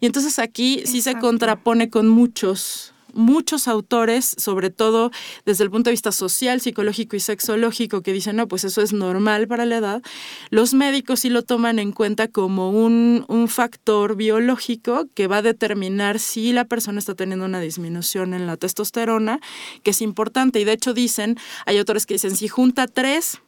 Y 0.00 0.06
entonces 0.06 0.38
aquí 0.38 0.82
sí 0.84 1.00
se 1.00 1.18
contrapone 1.18 1.90
con 1.90 2.08
muchos 2.08 2.94
muchos 3.14 3.68
autores, 3.68 4.34
sobre 4.38 4.70
todo 4.70 5.10
desde 5.46 5.64
el 5.64 5.70
punto 5.70 5.88
de 5.88 5.92
vista 5.92 6.12
social, 6.12 6.60
psicológico 6.60 7.16
y 7.16 7.20
sexológico, 7.20 8.02
que 8.02 8.12
dicen, 8.12 8.36
no, 8.36 8.48
pues 8.48 8.64
eso 8.64 8.82
es 8.82 8.92
normal 8.92 9.46
para 9.46 9.64
la 9.64 9.76
edad, 9.76 10.02
los 10.50 10.74
médicos 10.74 11.20
sí 11.20 11.30
lo 11.30 11.42
toman 11.42 11.78
en 11.78 11.92
cuenta 11.92 12.28
como 12.28 12.70
un, 12.70 13.24
un, 13.28 13.48
factor 13.48 14.16
biológico 14.16 15.06
que 15.14 15.28
va 15.28 15.36
a 15.36 15.42
determinar 15.42 16.18
si 16.18 16.52
la 16.52 16.64
persona 16.64 16.98
está 16.98 17.14
teniendo 17.14 17.44
una 17.44 17.60
disminución 17.60 18.34
en 18.34 18.46
la 18.46 18.56
testosterona, 18.56 19.38
que 19.82 19.90
es 19.90 20.02
importante. 20.02 20.60
Y 20.60 20.64
de 20.64 20.72
hecho 20.72 20.92
dicen, 20.92 21.36
hay 21.66 21.78
autores 21.78 22.06
que 22.06 22.14
dicen, 22.14 22.34
si 22.34 22.48
junta 22.48 22.88
tres, 22.88 23.40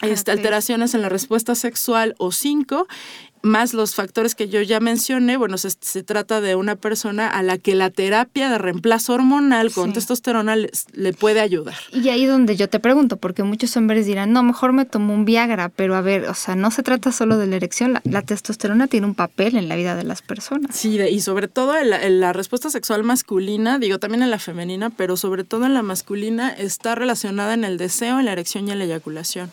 este, 0.00 0.30
alteraciones 0.30 0.94
en 0.94 1.02
la 1.02 1.08
respuesta 1.08 1.54
sexual 1.54 2.14
o 2.18 2.32
cinco, 2.32 2.88
más 3.42 3.74
los 3.74 3.94
factores 3.94 4.34
que 4.34 4.48
yo 4.48 4.62
ya 4.62 4.80
mencioné, 4.80 5.36
bueno, 5.36 5.58
se, 5.58 6.02
trata 6.02 6.40
de 6.40 6.54
una 6.54 6.76
persona 6.76 7.28
a 7.28 7.42
la 7.42 7.58
que 7.58 7.74
la 7.74 7.90
terapia 7.90 8.48
de 8.48 8.58
reemplazo 8.58 9.14
hormonal 9.14 9.72
con 9.72 9.92
testosterona 9.92 10.56
le, 10.56 11.12
puede 11.12 11.40
ayudar. 11.40 11.76
Y 11.92 12.08
ahí 12.08 12.24
donde 12.24 12.56
yo 12.56 12.68
te 12.68 12.80
pregunto, 12.80 13.16
porque 13.16 13.42
muchos 13.42 13.76
hombres 13.76 14.06
dirán, 14.06 14.32
no, 14.32 14.42
mejor 14.42 14.72
me 14.72 14.84
tomo 14.84 15.12
un 15.14 15.24
Viagra, 15.24 15.68
pero 15.68 15.96
a 15.96 16.00
ver, 16.00 16.28
o 16.28 16.34
sea, 16.34 16.54
no 16.54 16.70
se 16.70 16.82
trata 16.82 17.12
solo 17.12 17.36
de 17.36 17.46
la 17.46 17.56
erección, 17.56 18.00
la, 18.04 18.22
testosterona 18.22 18.86
tiene 18.86 19.06
un 19.06 19.14
papel 19.14 19.56
en 19.56 19.68
la 19.68 19.76
vida 19.76 19.96
de 19.96 20.04
las 20.04 20.22
personas. 20.22 20.76
Sí, 20.76 21.00
y 21.00 21.20
sobre 21.20 21.48
todo 21.48 21.76
en 21.76 22.20
la 22.20 22.32
respuesta 22.32 22.70
sexual 22.70 23.02
masculina, 23.02 23.78
digo 23.78 23.98
también 23.98 24.22
en 24.22 24.30
la 24.30 24.38
femenina, 24.38 24.90
pero 24.90 25.16
sobre 25.16 25.44
todo 25.44 25.66
en 25.66 25.74
la 25.74 25.82
masculina, 25.82 26.50
está 26.50 26.94
relacionada 26.94 27.54
en 27.54 27.64
el 27.64 27.78
deseo, 27.78 28.18
en 28.18 28.26
la 28.26 28.32
erección 28.32 28.68
y 28.68 28.72
en 28.72 28.78
la 28.78 28.84
eyaculación. 28.84 29.50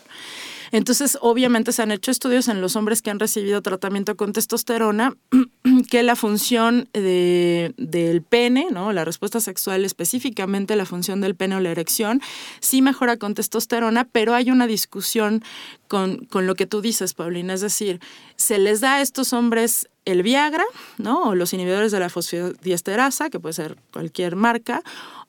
Entonces, 0.72 1.18
obviamente 1.20 1.72
se 1.72 1.82
han 1.82 1.90
hecho 1.90 2.10
estudios 2.10 2.48
en 2.48 2.60
los 2.60 2.76
hombres 2.76 3.02
que 3.02 3.10
han 3.10 3.18
recibido 3.18 3.62
tratamiento 3.62 4.16
con 4.16 4.32
testosterona, 4.32 5.16
que 5.90 6.02
la 6.02 6.16
función 6.16 6.88
del 6.92 8.22
pene, 8.28 8.68
¿no? 8.70 8.92
la 8.92 9.04
respuesta 9.04 9.40
sexual, 9.40 9.84
específicamente 9.84 10.76
la 10.76 10.86
función 10.86 11.20
del 11.20 11.34
pene 11.34 11.56
o 11.56 11.60
la 11.60 11.70
erección, 11.70 12.20
sí 12.60 12.82
mejora 12.82 13.16
con 13.16 13.34
testosterona, 13.34 14.04
pero 14.04 14.34
hay 14.34 14.50
una 14.50 14.66
discusión 14.66 15.42
con, 15.88 16.24
con 16.26 16.46
lo 16.46 16.54
que 16.54 16.66
tú 16.66 16.80
dices, 16.80 17.14
Paulina, 17.14 17.54
es 17.54 17.60
decir, 17.60 18.00
se 18.36 18.58
les 18.58 18.80
da 18.80 18.96
a 18.96 19.00
estos 19.00 19.32
hombres 19.32 19.88
el 20.04 20.22
Viagra, 20.22 20.64
¿no? 20.98 21.22
O 21.24 21.34
los 21.34 21.52
inhibidores 21.52 21.92
de 21.92 22.00
la 22.00 22.08
fosfodiesterasa, 22.08 23.30
que 23.30 23.38
puede 23.38 23.52
ser 23.52 23.76
cualquier 23.92 24.36
marca, 24.36 24.82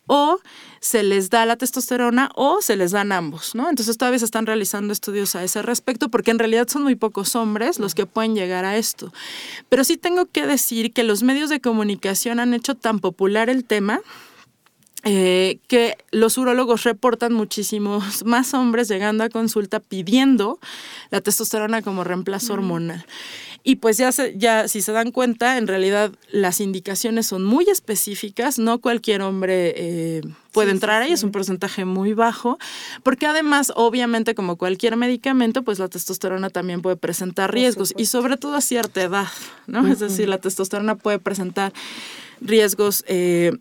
o 0.07 0.39
se 0.81 1.03
les 1.03 1.29
da 1.29 1.45
la 1.45 1.57
testosterona 1.57 2.31
o 2.35 2.59
se 2.61 2.75
les 2.75 2.91
dan 2.91 3.11
ambos, 3.11 3.53
¿no? 3.53 3.69
Entonces 3.69 3.97
todavía 3.97 4.17
se 4.17 4.25
están 4.25 4.47
realizando 4.47 4.91
estudios 4.91 5.35
a 5.35 5.43
ese 5.43 5.61
respecto 5.61 6.09
porque 6.09 6.31
en 6.31 6.39
realidad 6.39 6.67
son 6.67 6.81
muy 6.81 6.95
pocos 6.95 7.35
hombres 7.35 7.79
los 7.79 7.93
que 7.93 8.07
pueden 8.07 8.33
llegar 8.33 8.65
a 8.65 8.75
esto. 8.75 9.13
Pero 9.69 9.83
sí 9.83 9.95
tengo 9.95 10.25
que 10.25 10.47
decir 10.47 10.91
que 10.91 11.03
los 11.03 11.21
medios 11.21 11.51
de 11.51 11.61
comunicación 11.61 12.39
han 12.39 12.55
hecho 12.55 12.73
tan 12.73 12.99
popular 12.99 13.47
el 13.47 13.63
tema 13.63 14.01
eh, 15.03 15.59
que 15.67 15.97
los 16.11 16.37
urólogos 16.37 16.83
reportan 16.83 17.33
muchísimos 17.33 18.23
más 18.25 18.55
hombres 18.55 18.87
llegando 18.87 19.23
a 19.23 19.29
consulta 19.29 19.79
pidiendo 19.79 20.59
la 21.11 21.21
testosterona 21.21 21.83
como 21.83 22.03
reemplazo 22.03 22.53
hormonal. 22.53 23.05
Y 23.63 23.75
pues 23.75 23.97
ya, 23.97 24.09
ya 24.35 24.67
si 24.67 24.81
se 24.81 24.91
dan 24.91 25.11
cuenta, 25.11 25.57
en 25.57 25.67
realidad 25.67 26.11
las 26.31 26.59
indicaciones 26.59 27.27
son 27.27 27.43
muy 27.43 27.65
específicas, 27.69 28.57
no 28.57 28.79
cualquier 28.79 29.21
hombre 29.21 29.73
eh, 29.75 30.21
puede 30.51 30.71
entrar 30.71 31.03
ahí, 31.03 31.11
es 31.11 31.23
un 31.23 31.31
porcentaje 31.31 31.85
muy 31.85 32.13
bajo, 32.13 32.57
porque 33.03 33.27
además, 33.27 33.71
obviamente, 33.75 34.33
como 34.33 34.55
cualquier 34.55 34.97
medicamento, 34.97 35.63
pues 35.63 35.77
la 35.77 35.89
testosterona 35.89 36.49
también 36.49 36.81
puede 36.81 36.95
presentar 36.95 37.53
riesgos 37.53 37.93
y 37.95 38.05
sobre 38.05 38.37
todo 38.37 38.55
a 38.55 38.61
cierta 38.61 39.03
edad, 39.03 39.27
¿no? 39.67 39.87
Es 39.87 39.99
decir, 39.99 40.27
la 40.27 40.39
testosterona 40.39 40.95
puede 40.95 41.19
presentar 41.19 41.71
riesgos 42.41 43.03
eh, 43.07 43.51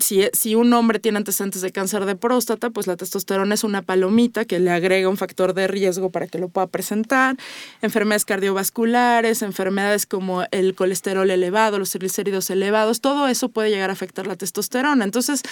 si, 0.00 0.54
un 0.54 0.72
hombre 0.72 0.98
tiene 0.98 1.18
antecedentes 1.18 1.62
de 1.62 1.72
cáncer 1.72 2.04
de 2.04 2.16
próstata, 2.16 2.70
pues 2.70 2.86
la 2.86 2.96
testosterona 2.96 3.54
es 3.54 3.64
una 3.64 3.82
palomita 3.82 4.44
que 4.44 4.58
le 4.58 4.70
agrega 4.70 5.08
un 5.08 5.16
factor 5.16 5.54
de 5.54 5.66
riesgo 5.68 6.10
para 6.10 6.26
que 6.26 6.38
lo 6.38 6.48
pueda 6.48 6.66
presentar. 6.66 7.36
Enfermedades 7.82 8.24
cardiovasculares, 8.24 9.42
enfermedades 9.42 10.06
como 10.06 10.44
el 10.50 10.74
colesterol 10.74 11.30
elevado, 11.30 11.78
los 11.78 11.90
triglicéridos 11.90 12.50
elevados, 12.50 13.00
todo 13.00 13.28
eso 13.28 13.48
puede 13.50 13.70
llegar 13.70 13.90
a 13.90 13.92
afectar 13.92 14.26
la 14.26 14.36
testosterona. 14.36 15.04
Entonces, 15.04 15.42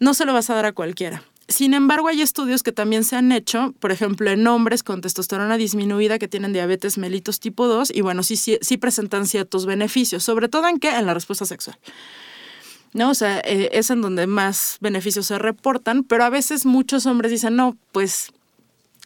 no 0.00 0.14
se 0.14 0.24
lo 0.24 0.32
vas 0.32 0.50
a 0.50 0.54
dar 0.54 0.66
a 0.66 0.72
cualquiera. 0.72 1.22
Sin 1.46 1.74
embargo, 1.74 2.08
hay 2.08 2.22
estudios 2.22 2.62
que 2.62 2.72
también 2.72 3.04
se 3.04 3.16
han 3.16 3.30
hecho, 3.30 3.74
por 3.78 3.92
ejemplo, 3.92 4.30
en 4.30 4.46
hombres 4.46 4.82
con 4.82 5.02
testosterona 5.02 5.58
disminuida 5.58 6.18
que 6.18 6.26
tienen 6.26 6.54
diabetes 6.54 6.96
mellitus 6.96 7.38
tipo 7.38 7.66
2 7.66 7.92
y 7.94 8.00
bueno, 8.00 8.22
sí, 8.22 8.36
sí, 8.36 8.58
sí 8.62 8.78
presentan 8.78 9.26
ciertos 9.26 9.66
beneficios, 9.66 10.24
sobre 10.24 10.48
todo 10.48 10.68
en 10.68 10.78
qué? 10.78 10.90
En 10.90 11.04
la 11.04 11.12
respuesta 11.12 11.44
sexual. 11.44 11.76
¿No? 12.94 13.10
O 13.10 13.14
sea, 13.14 13.40
eh, 13.40 13.68
es 13.72 13.90
en 13.90 14.00
donde 14.00 14.26
más 14.26 14.78
beneficios 14.80 15.26
se 15.26 15.38
reportan, 15.38 16.04
pero 16.04 16.24
a 16.24 16.30
veces 16.30 16.64
muchos 16.64 17.04
hombres 17.04 17.30
dicen, 17.30 17.56
no, 17.56 17.76
pues 17.92 18.32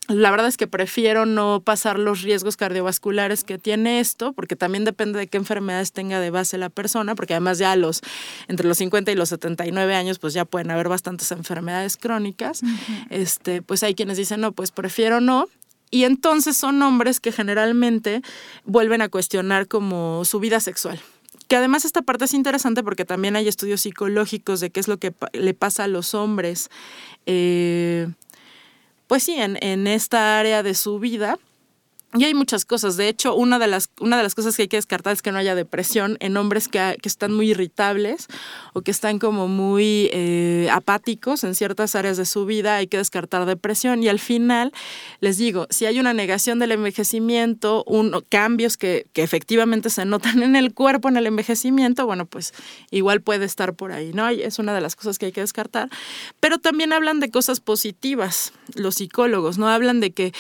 la 0.09 0.31
verdad 0.31 0.47
es 0.47 0.57
que 0.57 0.67
prefiero 0.67 1.27
no 1.27 1.61
pasar 1.65 1.99
los 1.99 2.23
riesgos 2.23 2.57
cardiovasculares 2.57 3.45
que 3.45 3.59
tiene 3.59 4.01
esto, 4.01 4.33
porque 4.33 4.57
también 4.57 4.85
depende 4.85 5.19
de 5.19 5.27
qué 5.27 5.37
enfermedades 5.37 5.93
tenga 5.93 6.21
de 6.21 6.31
base 6.31 6.57
la 6.57 6.71
persona, 6.71 7.15
porque 7.15 7.35
además 7.35 7.59
ya 7.59 7.77
los 7.77 8.01
entre 8.47 8.67
los 8.67 8.79
50 8.79 9.11
y 9.11 9.15
los 9.17 9.31
79 9.31 9.95
años 9.95 10.19
pues 10.19 10.33
ya 10.33 10.45
pueden 10.45 10.71
haber 10.71 10.89
bastantes 10.89 11.31
enfermedades 11.33 11.97
crónicas. 11.97 12.63
Este, 13.11 13.61
pues 13.61 13.83
hay 13.83 13.95
quienes 13.95 14.17
dicen, 14.17 14.41
"No, 14.41 14.53
pues 14.53 14.71
prefiero 14.71 15.21
no." 15.21 15.47
Y 15.91 16.05
entonces 16.05 16.57
son 16.57 16.81
hombres 16.83 17.21
que 17.21 17.33
generalmente 17.33 18.23
vuelven 18.65 19.03
a 19.03 19.09
cuestionar 19.09 19.69
como 19.69 20.25
su 20.25 20.41
vida 20.41 20.61
sexual. 20.61 21.01
Que 21.49 21.57
además 21.57 21.85
esta 21.85 22.03
parte 22.03 22.27
es 22.27 22.35
interesante 22.35 22.83
porque 22.83 23.05
también 23.05 23.35
hay 23.35 23.49
estudios 23.49 23.81
psicológicos 23.81 24.61
de 24.61 24.71
qué 24.71 24.81
es 24.81 24.89
lo 24.89 24.99
que 24.99 25.15
le 25.33 25.55
pasa 25.55 25.85
a 25.85 25.89
los 25.89 26.15
hombres. 26.15 26.71
Eh, 27.27 28.09
pues 29.07 29.23
sí, 29.23 29.35
en, 29.35 29.59
en 29.63 29.87
esta 29.87 30.39
área 30.39 30.63
de 30.63 30.75
su 30.75 30.99
vida 30.99 31.39
y 32.15 32.25
hay 32.25 32.33
muchas 32.33 32.65
cosas. 32.65 32.97
De 32.97 33.07
hecho, 33.07 33.35
una 33.35 33.59
de 33.59 33.67
las, 33.67 33.91
una 34.01 34.17
de 34.17 34.23
las 34.23 34.35
cosas 34.35 34.57
que 34.57 34.63
hay 34.63 34.69
que 34.69 34.79
descartar 34.79 35.13
es 35.13 35.21
que 35.21 35.31
no 35.31 35.37
haya 35.37 35.55
depresión 35.55 36.17
en 36.21 36.39
hombres 36.39 36.69
que, 36.69 36.97
que 37.03 37.09
están 37.09 37.35
muy 37.35 37.51
irritables 37.51 38.29
o 38.73 38.81
que 38.81 38.91
están 38.91 39.19
como 39.19 39.47
muy 39.47 40.09
eh, 40.15 40.71
apáticos 40.73 41.45
en 41.45 41.55
ciertas 41.55 41.95
áreas 41.95 42.17
de 42.17 42.25
su 42.25 42.47
vida. 42.47 42.77
Hay 42.77 42.87
que 42.87 42.97
descartar 42.97 43.45
depresión. 43.45 44.03
Y 44.03 44.09
al 44.09 44.21
final, 44.21 44.73
les 45.21 45.37
digo, 45.37 45.67
si 45.69 45.85
hay 45.85 46.01
una 46.01 46.15
negación 46.15 46.59
del 46.59 46.73
envejecimiento, 46.73 47.85
un, 47.87 48.25
cambios 48.31 48.79
que, 48.79 49.07
que 49.13 49.23
efectivamente 49.23 49.91
se 49.91 50.07
notan 50.07 50.43
en 50.43 50.57
el 50.57 50.73
cuerpo 50.73 51.11
en 51.11 51.19
el 51.19 51.27
envejecimiento, 51.27 52.07
bueno, 52.07 52.25
pues 52.25 52.55
igual 52.91 53.21
puede 53.21 53.45
estar 53.45 53.75
por 53.75 53.93
ahí, 53.93 54.13
¿no? 54.15 54.27
es 54.31 54.59
una 54.59 54.75
de 54.75 54.81
las 54.81 54.97
cosas 54.97 55.19
que 55.19 55.27
hay 55.27 55.33
que 55.33 55.43
descartar. 55.43 55.91
Pero 56.41 56.57
también 56.57 56.95
hablan 56.95 57.21
de 57.21 57.31
cosas 57.31 57.61
positivas, 57.61 58.55
los 58.75 58.95
psicólogos, 58.95 59.59
¿no? 59.59 59.69
Hablan 59.69 60.01
de 60.01 60.13
que 60.13 60.33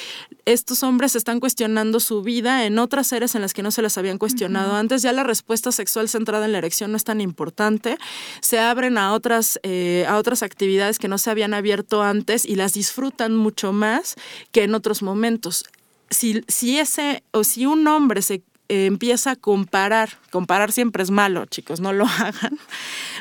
estos 0.46 0.82
hombres 0.82 1.14
están 1.14 1.40
cuestionando 1.40 1.57
cuestionando 1.58 1.98
su 1.98 2.22
vida 2.22 2.66
en 2.66 2.78
otras 2.78 3.12
áreas 3.12 3.34
en 3.34 3.42
las 3.42 3.52
que 3.52 3.64
no 3.64 3.72
se 3.72 3.82
las 3.82 3.98
habían 3.98 4.16
cuestionado 4.16 4.76
antes. 4.76 5.02
Ya 5.02 5.12
la 5.12 5.24
respuesta 5.24 5.72
sexual 5.72 6.08
centrada 6.08 6.44
en 6.44 6.52
la 6.52 6.58
erección 6.58 6.92
no 6.92 6.96
es 6.96 7.02
tan 7.02 7.20
importante. 7.20 7.98
Se 8.40 8.60
abren 8.60 8.96
a 8.96 9.12
otras, 9.12 9.58
eh, 9.64 10.06
a 10.08 10.18
otras 10.18 10.44
actividades 10.44 11.00
que 11.00 11.08
no 11.08 11.18
se 11.18 11.32
habían 11.32 11.54
abierto 11.54 12.00
antes 12.00 12.44
y 12.44 12.54
las 12.54 12.74
disfrutan 12.74 13.34
mucho 13.34 13.72
más 13.72 14.14
que 14.52 14.62
en 14.62 14.72
otros 14.76 15.02
momentos. 15.02 15.64
Si, 16.10 16.44
si 16.46 16.78
ese 16.78 17.24
o 17.32 17.42
si 17.42 17.66
un 17.66 17.88
hombre 17.88 18.22
se 18.22 18.44
eh, 18.70 18.86
empieza 18.86 19.30
a 19.30 19.36
comparar, 19.36 20.10
comparar 20.30 20.72
siempre 20.72 21.02
es 21.02 21.10
malo, 21.10 21.46
chicos, 21.46 21.80
no 21.80 21.92
lo 21.94 22.06
hagan, 22.18 22.58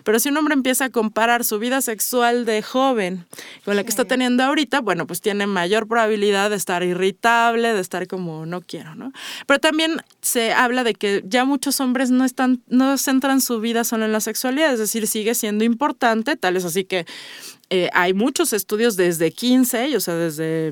pero 0.03 0.19
si 0.19 0.27
un 0.29 0.37
hombre 0.37 0.53
empieza 0.53 0.85
a 0.85 0.89
comparar 0.89 1.45
su 1.45 1.57
vida 1.57 1.81
sexual 1.81 2.45
de 2.45 2.61
joven 2.61 3.25
con 3.63 3.77
la 3.77 3.83
que 3.83 3.89
está 3.89 4.03
teniendo 4.03 4.43
ahorita, 4.43 4.81
bueno, 4.81 5.07
pues 5.07 5.21
tiene 5.21 5.47
mayor 5.47 5.87
probabilidad 5.87 6.49
de 6.49 6.57
estar 6.57 6.83
irritable, 6.83 7.73
de 7.73 7.79
estar 7.79 8.07
como 8.07 8.45
no 8.45 8.59
quiero, 8.59 8.95
¿no? 8.95 9.13
Pero 9.45 9.59
también 9.59 10.01
se 10.21 10.51
habla 10.51 10.83
de 10.83 10.93
que 10.95 11.23
ya 11.25 11.45
muchos 11.45 11.79
hombres 11.79 12.11
no 12.11 12.25
están, 12.25 12.61
no 12.67 12.97
centran 12.97 13.39
su 13.39 13.61
vida 13.61 13.85
solo 13.85 14.03
en 14.03 14.11
la 14.11 14.19
sexualidad, 14.19 14.73
es 14.73 14.79
decir, 14.79 15.07
sigue 15.07 15.33
siendo 15.33 15.63
importante, 15.63 16.35
tal 16.35 16.57
es 16.57 16.65
así 16.65 16.83
que 16.83 17.05
eh, 17.69 17.89
hay 17.93 18.13
muchos 18.13 18.53
estudios 18.53 18.97
desde 18.97 19.31
15, 19.31 19.95
o 19.95 19.99
sea, 19.99 20.15
desde 20.15 20.71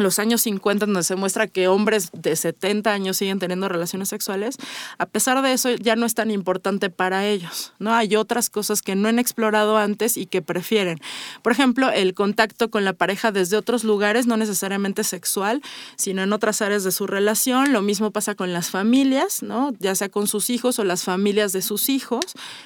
los 0.00 0.18
años 0.18 0.42
50 0.42 0.86
donde 0.86 1.02
se 1.02 1.16
muestra 1.16 1.46
que 1.46 1.68
hombres 1.68 2.10
de 2.12 2.34
70 2.36 2.92
años 2.92 3.16
siguen 3.16 3.38
teniendo 3.38 3.68
relaciones 3.68 4.08
sexuales, 4.08 4.56
a 4.98 5.06
pesar 5.06 5.42
de 5.42 5.52
eso 5.52 5.70
ya 5.70 5.96
no 5.96 6.06
es 6.06 6.14
tan 6.14 6.30
importante 6.30 6.90
para 6.90 7.26
ellos, 7.26 7.72
¿no? 7.78 7.94
Hay 7.94 8.16
otras 8.16 8.50
cosas 8.50 8.82
que 8.82 8.96
no 8.96 9.08
han 9.08 9.18
explorado 9.18 9.76
antes 9.76 10.16
y 10.16 10.26
que 10.26 10.42
prefieren. 10.42 11.00
Por 11.42 11.52
ejemplo, 11.52 11.90
el 11.90 12.14
contacto 12.14 12.70
con 12.70 12.84
la 12.84 12.92
pareja 12.92 13.32
desde 13.32 13.56
otros 13.56 13.84
lugares, 13.84 14.26
no 14.26 14.36
necesariamente 14.36 15.04
sexual, 15.04 15.62
sino 15.96 16.22
en 16.22 16.32
otras 16.32 16.62
áreas 16.62 16.84
de 16.84 16.92
su 16.92 17.06
relación. 17.06 17.72
Lo 17.72 17.82
mismo 17.82 18.10
pasa 18.10 18.34
con 18.34 18.52
las 18.52 18.70
familias, 18.70 19.42
¿no? 19.42 19.72
Ya 19.78 19.94
sea 19.94 20.08
con 20.08 20.26
sus 20.26 20.50
hijos 20.50 20.78
o 20.78 20.84
las 20.84 21.04
familias 21.04 21.52
de 21.52 21.62
sus 21.62 21.88
hijos, 21.88 22.24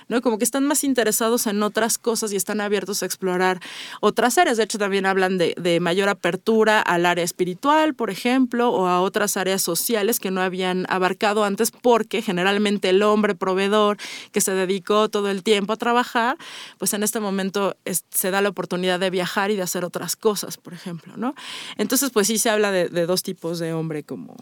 ¿no? 0.08 0.20
Como 0.22 0.38
que 0.38 0.44
están 0.44 0.64
más 0.64 0.84
interesados 0.84 1.46
en 1.46 1.62
otras 1.62 1.98
cosas 1.98 2.32
y 2.32 2.36
están 2.36 2.60
abiertos 2.60 3.02
a 3.02 3.06
explorar 3.06 3.60
otras 4.00 4.38
áreas. 4.38 4.56
De 4.56 4.64
hecho, 4.64 4.78
también 4.78 5.06
hablan 5.06 5.38
de, 5.38 5.54
de 5.58 5.80
mayor 5.80 6.08
apertura 6.08 6.80
al 6.80 7.06
área 7.06 7.23
espiritual, 7.24 7.94
por 7.94 8.10
ejemplo, 8.10 8.70
o 8.70 8.86
a 8.86 9.00
otras 9.00 9.36
áreas 9.36 9.62
sociales 9.62 10.20
que 10.20 10.30
no 10.30 10.40
habían 10.40 10.86
abarcado 10.88 11.44
antes 11.44 11.70
porque 11.70 12.22
generalmente 12.22 12.90
el 12.90 13.02
hombre 13.02 13.34
proveedor 13.34 13.96
que 14.32 14.40
se 14.40 14.52
dedicó 14.52 15.08
todo 15.08 15.30
el 15.30 15.42
tiempo 15.42 15.72
a 15.72 15.76
trabajar, 15.76 16.36
pues 16.78 16.94
en 16.94 17.02
este 17.02 17.20
momento 17.20 17.76
se 18.10 18.30
da 18.30 18.40
la 18.40 18.48
oportunidad 18.48 19.00
de 19.00 19.10
viajar 19.10 19.50
y 19.50 19.56
de 19.56 19.62
hacer 19.62 19.84
otras 19.84 20.16
cosas, 20.16 20.56
por 20.56 20.74
ejemplo, 20.74 21.14
¿no? 21.16 21.34
Entonces, 21.76 22.10
pues 22.10 22.26
sí 22.26 22.38
se 22.38 22.50
habla 22.50 22.70
de, 22.70 22.88
dos 23.06 23.22
tipos 23.22 23.58
de 23.58 23.72
hombre 23.72 24.02
como... 24.02 24.36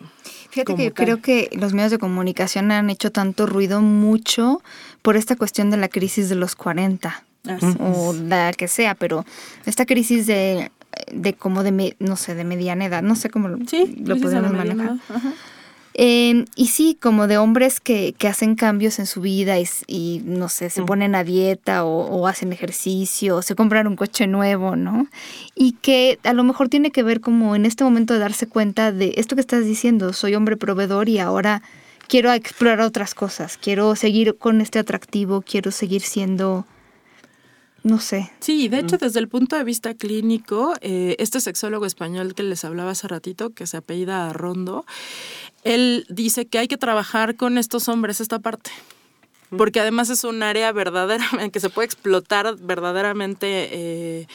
Fíjate 0.50 0.76
que 0.76 0.92
creo 0.92 1.22
que 1.22 1.48
los 1.52 1.72
medios 1.72 1.90
de 1.90 1.98
comunicación 1.98 2.70
han 2.70 2.90
hecho 2.90 3.10
tanto 3.10 3.46
ruido 3.46 3.80
mucho 3.80 4.62
por 5.00 5.16
esta 5.16 5.36
cuestión 5.36 5.70
de 5.70 5.76
la 5.76 5.88
crisis 5.88 6.28
de 6.28 6.34
los 6.34 6.54
40 6.54 7.24
o 7.80 8.12
la 8.12 8.52
que 8.52 8.68
sea, 8.68 8.94
pero 8.94 9.24
esta 9.66 9.86
crisis 9.86 10.26
de 10.26 10.70
de 11.12 11.34
como 11.34 11.62
de, 11.62 11.96
no 11.98 12.16
sé, 12.16 12.34
de 12.34 12.44
mediana 12.44 12.86
edad, 12.86 13.02
no 13.02 13.16
sé 13.16 13.30
cómo 13.30 13.48
lo, 13.48 13.58
podemos 13.58 14.52
manejar. 14.52 14.96
Em, 15.94 16.46
y 16.56 16.68
sí, 16.68 16.96
como 16.98 17.26
de 17.26 17.36
hombres 17.36 17.78
que, 17.78 18.14
que, 18.16 18.26
hacen 18.26 18.54
cambios 18.54 18.98
en 18.98 19.06
su 19.06 19.20
vida 19.20 19.56
y, 19.86 20.22
no 20.24 20.48
sé, 20.48 20.70
se 20.70 20.80
mm. 20.80 20.86
ponen 20.86 21.14
a 21.14 21.22
dieta 21.22 21.84
o, 21.84 22.26
hacen 22.26 22.52
ejercicio 22.52 23.36
o 23.36 23.42
se 23.42 23.54
compran 23.54 23.86
un 23.86 23.96
coche 23.96 24.26
nuevo, 24.26 24.74
¿no? 24.74 25.06
Y 25.54 25.72
que 25.72 26.18
a 26.24 26.32
lo 26.32 26.44
mejor 26.44 26.70
tiene 26.70 26.92
que 26.92 27.02
ver 27.02 27.20
como 27.20 27.54
en 27.54 27.66
este 27.66 27.84
momento 27.84 28.14
de 28.14 28.20
darse 28.20 28.46
cuenta 28.46 28.90
de 28.90 29.14
esto 29.16 29.34
que 29.34 29.42
estás 29.42 29.66
diciendo, 29.66 30.14
soy 30.14 30.34
hombre 30.34 30.56
proveedor 30.56 31.10
y 31.10 31.18
ahora 31.18 31.62
quiero 32.08 32.32
explorar 32.32 32.80
otras 32.80 33.14
cosas, 33.14 33.58
quiero 33.58 33.94
seguir 33.94 34.36
con 34.38 34.62
este 34.62 34.78
atractivo, 34.78 35.42
quiero 35.42 35.70
seguir 35.70 36.00
siendo 36.00 36.64
no 37.84 37.98
sé. 37.98 38.30
Sí, 38.38 38.68
de 38.68 38.78
hecho, 38.78 38.96
desde 38.96 39.18
el 39.18 39.28
punto 39.28 39.56
de 39.56 39.64
vista 39.64 39.94
clínico, 39.94 40.74
eh, 40.80 41.16
este 41.18 41.40
sexólogo 41.40 41.84
español 41.84 42.34
que 42.34 42.44
les 42.44 42.64
hablaba 42.64 42.92
hace 42.92 43.08
ratito, 43.08 43.50
que 43.50 43.66
se 43.66 43.76
apellida 43.76 44.32
Rondo, 44.32 44.84
él 45.64 46.06
dice 46.08 46.46
que 46.46 46.58
hay 46.58 46.68
que 46.68 46.76
trabajar 46.76 47.36
con 47.36 47.58
estos 47.58 47.88
hombres 47.88 48.20
esta 48.20 48.38
parte. 48.38 48.70
Porque 49.56 49.80
además 49.80 50.08
es 50.08 50.24
un 50.24 50.42
área 50.42 50.72
verdadera 50.72 51.26
que 51.52 51.60
se 51.60 51.68
puede 51.68 51.86
explotar 51.86 52.56
verdaderamente 52.58 53.68
eh, 53.72 54.26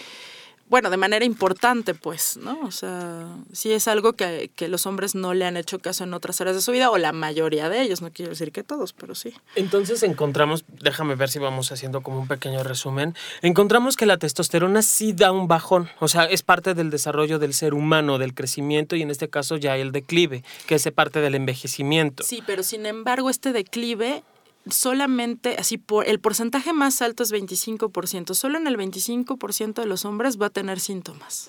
bueno, 0.70 0.90
de 0.90 0.98
manera 0.98 1.24
importante, 1.24 1.94
pues, 1.94 2.38
¿no? 2.38 2.60
O 2.64 2.72
sea, 2.72 3.28
sí 3.54 3.72
es 3.72 3.88
algo 3.88 4.14
que, 4.14 4.50
que, 4.56 4.68
los 4.68 4.86
hombres 4.86 5.16
no 5.16 5.34
le 5.34 5.46
han 5.46 5.56
hecho 5.56 5.80
caso 5.80 6.04
en 6.04 6.14
otras 6.14 6.42
áreas 6.42 6.56
de 6.58 6.62
su 6.62 6.72
vida, 6.72 6.90
o 6.90 6.98
la 6.98 7.14
mayoría 7.14 7.70
de 7.70 7.82
ellos, 7.82 8.02
no 8.02 8.12
quiero 8.12 8.32
decir 8.32 8.52
que 8.52 8.64
todos, 8.64 8.94
pero 8.94 9.16
sí. 9.16 9.34
Entonces 9.56 10.04
encontramos, 10.04 10.66
déjame 10.82 11.16
ver 11.16 11.30
si 11.30 11.40
vamos 11.40 11.72
haciendo 11.72 12.02
como 12.02 12.20
un 12.20 12.28
pequeño 12.28 12.64
resumen, 12.64 13.16
encontramos 13.42 13.96
que 13.96 14.06
la 14.06 14.18
testosterona 14.18 14.82
sí 14.82 15.14
da 15.14 15.32
un 15.32 15.48
bajón, 15.48 15.90
o 16.00 16.08
sea, 16.08 16.26
es 16.26 16.44
parte 16.44 16.74
del 16.74 16.90
desarrollo 16.90 17.40
del 17.40 17.54
ser 17.54 17.74
humano, 17.74 18.18
del 18.18 18.34
crecimiento 18.34 18.96
y 18.96 19.04
en 19.04 19.12
este 19.12 19.30
caso 19.30 19.58
ya 19.58 19.78
el 19.78 19.92
declive, 19.92 20.44
que 20.66 20.76
es 20.76 20.88
parte 20.92 21.20
del 21.20 21.36
envejecimiento. 21.36 22.24
Sí, 22.24 22.44
pero 22.46 22.64
sin 22.64 22.86
embargo 22.86 23.30
este 23.30 23.52
declive 23.52 24.24
solamente, 24.72 25.56
así, 25.58 25.78
por, 25.78 26.08
el 26.08 26.20
porcentaje 26.20 26.74
más 26.74 27.02
alto 27.02 27.24
es 27.24 27.32
25%. 27.32 28.34
Solo 28.34 28.58
en 28.58 28.68
el 28.68 28.78
25% 28.78 29.74
de 29.74 29.86
los 29.86 30.06
hombres 30.06 30.40
va 30.42 30.48
a 30.48 30.50
tener 30.50 30.80
síntomas. 30.80 31.48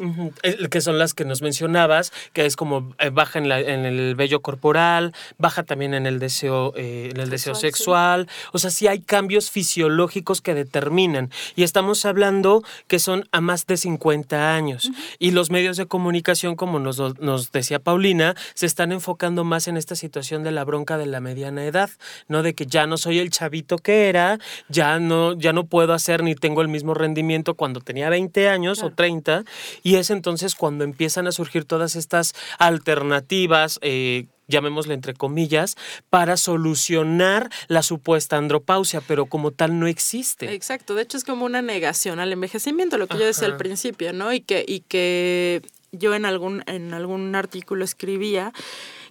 Que 0.70 0.80
son 0.80 0.98
las 0.98 1.14
que 1.14 1.24
nos 1.24 1.42
mencionabas, 1.42 2.12
que 2.32 2.46
es 2.46 2.56
como 2.56 2.94
eh, 2.98 3.10
baja 3.10 3.38
en, 3.38 3.48
la, 3.48 3.60
en, 3.60 3.84
el 3.84 4.14
vello 4.14 4.40
corporal, 4.40 5.14
baja 5.38 5.62
también 5.62 5.94
en 5.94 6.06
el 6.06 6.18
deseo, 6.18 6.72
eh, 6.76 7.10
en 7.12 7.20
el 7.20 7.30
deseo 7.30 7.54
sexual. 7.54 8.28
O 8.52 8.58
sea, 8.58 8.70
sí 8.70 8.86
hay 8.86 9.00
cambios 9.00 9.50
fisiológicos 9.50 10.40
que 10.40 10.54
determinan. 10.54 11.30
Y 11.56 11.62
estamos 11.62 12.04
hablando 12.04 12.62
que 12.86 12.98
son 12.98 13.28
a 13.32 13.40
más 13.40 13.66
de 13.66 13.76
50 13.76 14.54
años. 14.54 14.90
Y 15.18 15.30
los 15.30 15.50
medios 15.50 15.76
de 15.76 15.86
comunicación, 15.86 16.56
como 16.56 16.78
nos, 16.78 16.98
nos 17.20 17.52
decía 17.52 17.78
Paulina, 17.78 18.34
se 18.54 18.66
están 18.66 18.92
enfocando 18.92 19.44
más 19.44 19.68
en 19.68 19.76
esta 19.76 19.94
situación 19.94 20.42
de 20.42 20.52
la 20.52 20.64
bronca 20.64 20.98
de 20.98 21.06
la 21.06 21.20
mediana 21.20 21.64
edad, 21.64 21.90
¿no? 22.28 22.42
De 22.42 22.54
que 22.54 22.66
ya 22.66 22.86
no 22.86 22.96
soy 23.08 23.20
el 23.20 23.30
chavito 23.30 23.78
que 23.78 24.10
era, 24.10 24.38
ya 24.68 24.98
no, 24.98 25.32
ya 25.32 25.54
no 25.54 25.64
puedo 25.64 25.94
hacer 25.94 26.22
ni 26.22 26.34
tengo 26.34 26.60
el 26.60 26.68
mismo 26.68 26.92
rendimiento 26.92 27.54
cuando 27.54 27.80
tenía 27.80 28.10
20 28.10 28.50
años 28.50 28.82
o 28.82 28.90
30, 28.90 29.44
y 29.82 29.94
es 29.94 30.10
entonces 30.10 30.54
cuando 30.54 30.84
empiezan 30.84 31.26
a 31.26 31.32
surgir 31.32 31.64
todas 31.64 31.96
estas 31.96 32.34
alternativas. 32.58 33.78
Eh, 33.80 34.26
llamémosle 34.46 34.94
entre 34.94 35.12
comillas, 35.12 35.76
para 36.08 36.38
solucionar 36.38 37.50
la 37.66 37.82
supuesta 37.82 38.38
andropausia, 38.38 39.02
pero 39.02 39.26
como 39.26 39.50
tal 39.50 39.78
no 39.78 39.86
existe. 39.86 40.54
Exacto, 40.54 40.94
de 40.94 41.02
hecho 41.02 41.18
es 41.18 41.24
como 41.24 41.44
una 41.44 41.60
negación 41.60 42.18
al 42.18 42.32
envejecimiento, 42.32 42.96
lo 42.96 43.08
que 43.08 43.18
yo 43.18 43.26
decía 43.26 43.46
al 43.46 43.58
principio, 43.58 44.14
¿no? 44.14 44.32
Y 44.32 44.40
que, 44.40 44.64
y 44.66 44.80
que 44.80 45.60
yo 45.92 46.14
en 46.14 46.24
algún, 46.24 46.62
en 46.66 46.94
algún 46.94 47.34
artículo 47.34 47.84
escribía 47.84 48.54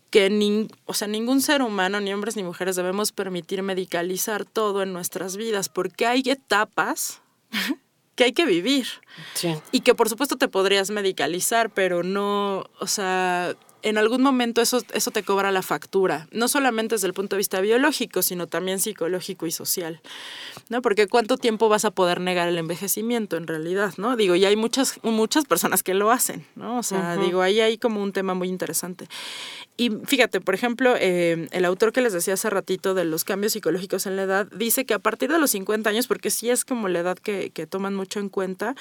que 0.10 0.68
o 0.86 0.94
sea, 0.94 1.08
ningún 1.08 1.42
ser 1.42 1.62
humano, 1.62 2.00
ni 2.00 2.14
hombres 2.14 2.36
ni 2.36 2.44
mujeres, 2.44 2.76
debemos 2.76 3.12
permitir 3.12 3.62
medicalizar 3.62 4.46
todo 4.46 4.82
en 4.82 4.94
nuestras 4.94 5.38
vidas, 5.38 5.70
porque 5.70 6.06
hay 6.06 6.24
etapas 6.26 7.22
que 8.16 8.26
hay 8.26 8.34
que 8.34 8.46
vivir. 8.46 8.88
Y 9.72 9.82
que 9.82 9.96
por 9.96 10.10
supuesto 10.10 10.38
te 10.38 10.48
podrías 10.48 10.90
medicalizar, 10.90 11.70
pero 11.70 12.04
no, 12.04 12.66
o 12.80 12.88
sea, 12.88 13.56
en 13.88 13.98
algún 13.98 14.22
momento 14.22 14.62
eso, 14.62 14.82
eso 14.94 15.12
te 15.12 15.24
cobra 15.24 15.52
la 15.52 15.62
factura, 15.62 16.28
no 16.32 16.48
solamente 16.48 16.96
desde 16.96 17.08
el 17.08 17.14
punto 17.14 17.36
de 17.36 17.40
vista 17.40 17.62
biológico, 17.62 18.22
sino 18.22 18.48
también 18.48 18.80
psicológico 18.80 19.48
y 19.48 19.52
social, 19.52 20.02
¿no? 20.70 20.82
Porque 20.82 21.08
cuánto 21.08 21.38
tiempo 21.38 21.70
vas 21.70 21.86
a 21.86 21.92
poder 21.92 22.20
negar 22.20 22.48
el 22.48 22.58
envejecimiento 22.58 23.38
en 23.38 23.48
realidad, 23.48 23.94
¿no? 23.98 24.16
Digo, 24.16 24.36
y 24.36 24.46
hay 24.46 24.56
muchas, 24.56 25.00
muchas 25.04 25.46
personas 25.46 25.84
que 25.84 25.94
lo 25.94 26.12
hacen, 26.12 26.46
¿no? 26.56 26.78
O 26.78 26.84
sea, 26.84 27.18
digo, 27.18 27.42
ahí 27.42 27.60
hay 27.62 27.78
como 27.78 28.02
un 28.02 28.12
tema 28.12 28.34
muy 28.34 28.50
interesante. 28.50 29.08
Y 29.78 29.92
fíjate, 30.06 30.42
por 30.42 30.56
ejemplo, 30.56 30.96
eh, 31.00 31.48
el 31.52 31.66
autor 31.66 31.94
que 31.94 32.02
les 32.02 32.12
decía 32.12 32.34
hace 32.34 32.50
ratito 32.50 32.94
de 32.94 33.06
los 33.06 33.24
cambios 33.24 33.54
psicológicos 33.54 34.06
en 34.06 34.16
la 34.16 34.24
edad, 34.24 34.48
dice 34.52 34.86
que 34.86 34.94
a 34.94 35.00
partir 35.00 35.32
de 35.32 35.38
los 35.38 35.52
50 35.52 35.90
años, 35.90 36.08
porque 36.08 36.32
sí 36.32 36.50
es 36.50 36.66
como 36.66 36.88
la 36.88 37.00
edad 37.00 37.18
que, 37.18 37.52
que 37.52 37.68
toman 37.68 37.96
mucho 37.96 38.20
en 38.20 38.30
cuenta, 38.30 38.76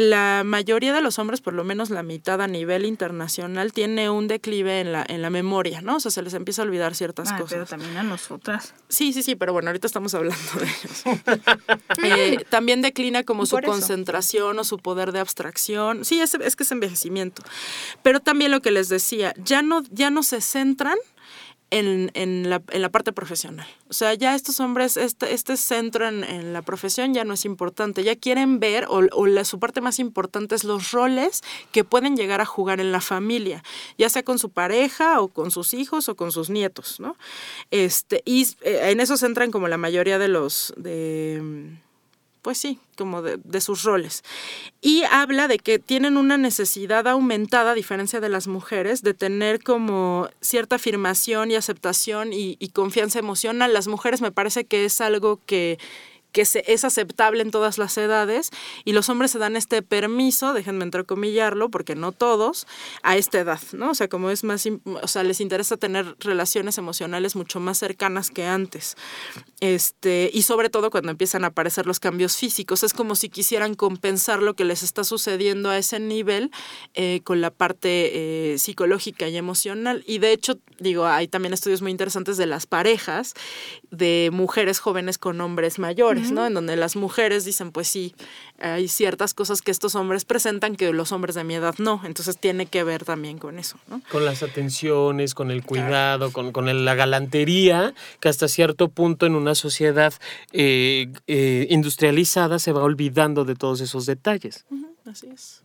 la 0.00 0.42
mayoría 0.44 0.92
de 0.92 1.00
los 1.00 1.18
hombres, 1.18 1.40
por 1.40 1.54
lo 1.54 1.64
menos 1.64 1.90
la 1.90 2.02
mitad 2.02 2.40
a 2.40 2.46
nivel 2.46 2.84
internacional, 2.84 3.72
tiene 3.72 4.10
un 4.10 4.28
declive 4.28 4.80
en 4.80 4.92
la, 4.92 5.04
en 5.08 5.22
la 5.22 5.30
memoria, 5.30 5.80
¿no? 5.80 5.96
O 5.96 6.00
sea, 6.00 6.10
se 6.10 6.22
les 6.22 6.34
empieza 6.34 6.62
a 6.62 6.64
olvidar 6.64 6.94
ciertas 6.94 7.32
cosas. 7.32 7.50
Pero 7.50 7.66
también 7.66 7.96
a 7.96 8.02
nosotras. 8.02 8.74
Sí, 8.88 9.12
sí, 9.12 9.22
sí, 9.22 9.34
pero 9.34 9.52
bueno, 9.52 9.68
ahorita 9.70 9.86
estamos 9.86 10.14
hablando 10.14 10.38
de 10.60 10.66
ellos. 10.66 11.02
Eh, 12.04 12.44
también 12.48 12.80
declina 12.80 13.24
como 13.24 13.44
su 13.44 13.58
concentración 13.60 14.58
o 14.58 14.64
su 14.64 14.78
poder 14.78 15.12
de 15.12 15.18
abstracción. 15.18 16.04
Sí, 16.04 16.20
es, 16.20 16.34
es 16.34 16.56
que 16.56 16.62
es 16.62 16.72
envejecimiento. 16.72 17.42
Pero 18.02 18.20
también 18.20 18.50
lo 18.50 18.62
que 18.62 18.70
les 18.70 18.88
decía, 18.88 19.34
ya 19.36 19.62
no, 19.62 19.82
ya 19.90 20.10
no 20.10 20.22
se 20.22 20.40
centran 20.40 20.96
en, 21.70 22.10
en, 22.14 22.48
la, 22.48 22.62
en, 22.70 22.82
la, 22.82 22.88
parte 22.88 23.12
profesional. 23.12 23.66
O 23.88 23.92
sea, 23.92 24.14
ya 24.14 24.34
estos 24.34 24.60
hombres, 24.60 24.96
este, 24.96 25.34
este 25.34 25.56
centro 25.56 26.08
en, 26.08 26.24
en, 26.24 26.52
la 26.52 26.62
profesión 26.62 27.14
ya 27.14 27.24
no 27.24 27.34
es 27.34 27.44
importante, 27.44 28.02
ya 28.04 28.16
quieren 28.16 28.58
ver, 28.60 28.86
o, 28.88 29.02
o 29.12 29.26
la, 29.26 29.44
su 29.44 29.58
parte 29.58 29.80
más 29.80 29.98
importante 29.98 30.54
es 30.54 30.64
los 30.64 30.92
roles 30.92 31.42
que 31.72 31.84
pueden 31.84 32.16
llegar 32.16 32.40
a 32.40 32.46
jugar 32.46 32.80
en 32.80 32.92
la 32.92 33.00
familia, 33.00 33.62
ya 33.98 34.08
sea 34.08 34.22
con 34.22 34.38
su 34.38 34.50
pareja 34.50 35.20
o 35.20 35.28
con 35.28 35.50
sus 35.50 35.74
hijos 35.74 36.08
o 36.08 36.16
con 36.16 36.32
sus 36.32 36.50
nietos, 36.50 37.00
¿no? 37.00 37.16
Este, 37.70 38.22
y 38.24 38.46
eh, 38.62 38.90
en 38.90 39.00
eso 39.00 39.16
se 39.16 39.26
entran 39.26 39.50
como 39.50 39.68
la 39.68 39.76
mayoría 39.76 40.18
de 40.18 40.28
los... 40.28 40.72
De, 40.76 41.78
pues 42.42 42.58
sí, 42.58 42.78
como 42.96 43.22
de, 43.22 43.60
sus 43.60 43.82
roles. 43.82 44.22
Y 44.80 45.02
habla 45.10 45.48
de 45.48 45.58
que 45.58 45.78
tienen 45.78 46.16
una 46.16 46.36
necesidad 46.36 47.06
aumentada, 47.06 47.72
a 47.72 47.74
diferencia 47.74 48.20
de 48.20 48.28
las 48.28 48.46
mujeres, 48.46 49.02
de 49.02 49.14
tener 49.14 49.62
como 49.62 50.28
cierta 50.40 50.76
afirmación 50.76 51.50
y 51.50 51.56
aceptación 51.56 52.32
y, 52.32 52.56
y 52.58 52.68
confianza 52.68 53.18
emocional. 53.18 53.72
Las 53.72 53.88
mujeres 53.88 54.20
me 54.20 54.32
parece 54.32 54.64
que 54.64 54.84
es 54.84 55.00
algo 55.00 55.40
que 55.46 55.78
que 56.32 56.42
es 56.42 56.84
aceptable 56.84 57.42
en 57.42 57.50
todas 57.50 57.78
las 57.78 57.96
edades 57.96 58.50
y 58.84 58.92
los 58.92 59.08
hombres 59.08 59.30
se 59.30 59.38
dan 59.38 59.56
este 59.56 59.82
permiso, 59.82 60.52
déjenme 60.52 60.84
entrecomillarlo, 60.84 61.70
porque 61.70 61.94
no 61.94 62.12
todos, 62.12 62.66
a 63.02 63.16
esta 63.16 63.40
edad, 63.40 63.60
¿no? 63.72 63.90
O 63.90 63.94
sea, 63.94 64.08
como 64.08 64.30
es 64.30 64.44
más, 64.44 64.66
o 64.84 65.08
sea, 65.08 65.22
les 65.24 65.40
interesa 65.40 65.76
tener 65.76 66.16
relaciones 66.20 66.76
emocionales 66.78 67.34
mucho 67.34 67.60
más 67.60 67.78
cercanas 67.78 68.30
que 68.30 68.44
antes. 68.44 68.96
Este, 69.60 70.30
y 70.32 70.42
sobre 70.42 70.68
todo 70.70 70.90
cuando 70.90 71.10
empiezan 71.10 71.44
a 71.44 71.48
aparecer 71.48 71.86
los 71.86 71.98
cambios 71.98 72.36
físicos, 72.36 72.82
es 72.82 72.92
como 72.92 73.14
si 73.14 73.28
quisieran 73.28 73.74
compensar 73.74 74.42
lo 74.42 74.54
que 74.54 74.64
les 74.64 74.82
está 74.82 75.04
sucediendo 75.04 75.70
a 75.70 75.78
ese 75.78 75.98
nivel 75.98 76.50
eh, 76.94 77.20
con 77.24 77.40
la 77.40 77.50
parte 77.50 78.52
eh, 78.52 78.58
psicológica 78.58 79.28
y 79.28 79.36
emocional. 79.36 80.04
Y 80.06 80.18
de 80.18 80.32
hecho, 80.32 80.58
digo, 80.78 81.06
hay 81.06 81.26
también 81.26 81.54
estudios 81.54 81.80
muy 81.80 81.90
interesantes 81.90 82.36
de 82.36 82.46
las 82.46 82.66
parejas 82.66 83.34
de 83.90 84.30
mujeres 84.32 84.78
jóvenes 84.78 85.16
con 85.18 85.40
hombres 85.40 85.78
mayores 85.78 86.17
¿no? 86.30 86.46
En 86.46 86.54
donde 86.54 86.76
las 86.76 86.96
mujeres 86.96 87.44
dicen, 87.44 87.72
pues 87.72 87.88
sí, 87.88 88.14
hay 88.60 88.88
ciertas 88.88 89.34
cosas 89.34 89.62
que 89.62 89.70
estos 89.70 89.94
hombres 89.94 90.24
presentan 90.24 90.76
que 90.76 90.92
los 90.92 91.12
hombres 91.12 91.34
de 91.34 91.44
mi 91.44 91.54
edad 91.54 91.74
no. 91.78 92.00
Entonces 92.04 92.38
tiene 92.38 92.66
que 92.66 92.84
ver 92.84 93.04
también 93.04 93.38
con 93.38 93.58
eso, 93.58 93.78
¿no? 93.88 94.00
Con 94.10 94.24
las 94.24 94.42
atenciones, 94.42 95.34
con 95.34 95.50
el 95.50 95.64
cuidado, 95.64 96.32
con, 96.32 96.52
con 96.52 96.84
la 96.84 96.94
galantería, 96.94 97.94
que 98.20 98.28
hasta 98.28 98.48
cierto 98.48 98.88
punto 98.88 99.26
en 99.26 99.34
una 99.34 99.54
sociedad 99.54 100.12
eh, 100.52 101.12
eh, 101.26 101.66
industrializada 101.70 102.58
se 102.58 102.72
va 102.72 102.82
olvidando 102.82 103.44
de 103.44 103.54
todos 103.54 103.80
esos 103.80 104.06
detalles. 104.06 104.64
así 105.06 105.28
es 105.32 105.62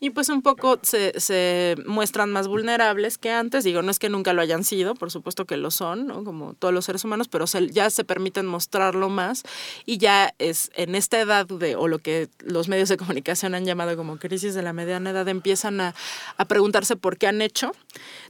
y 0.00 0.10
pues 0.10 0.30
un 0.30 0.40
poco 0.40 0.78
se, 0.82 1.12
se, 1.20 1.76
muestran 1.86 2.32
más 2.32 2.48
vulnerables 2.48 3.18
que 3.18 3.30
antes. 3.30 3.64
Digo, 3.64 3.82
no 3.82 3.90
es 3.90 3.98
que 3.98 4.08
nunca 4.08 4.32
lo 4.32 4.40
hayan 4.40 4.64
sido, 4.64 4.94
por 4.94 5.10
supuesto 5.10 5.44
que 5.44 5.58
lo 5.58 5.70
son, 5.70 6.06
¿no? 6.06 6.24
como 6.24 6.54
todos 6.54 6.72
los 6.72 6.86
seres 6.86 7.04
humanos, 7.04 7.28
pero 7.28 7.44
ya 7.70 7.90
se 7.90 8.04
permiten 8.04 8.46
mostrarlo 8.46 9.10
más 9.10 9.42
y 9.84 9.98
ya 9.98 10.34
es 10.38 10.70
en 10.74 10.94
esta 10.94 11.20
edad 11.20 11.46
de, 11.46 11.76
o 11.76 11.86
lo 11.86 11.98
que 11.98 12.30
los 12.40 12.68
medios 12.68 12.88
de 12.88 12.96
comunicación 12.96 13.54
han 13.54 13.66
llamado 13.66 13.94
como 13.96 14.18
crisis 14.18 14.54
de 14.54 14.62
la 14.62 14.72
mediana 14.72 15.10
edad, 15.10 15.28
empiezan 15.28 15.80
a, 15.82 15.94
a 16.38 16.44
preguntarse 16.46 16.96
por 16.96 17.18
qué 17.18 17.26
han 17.26 17.42
hecho, 17.42 17.72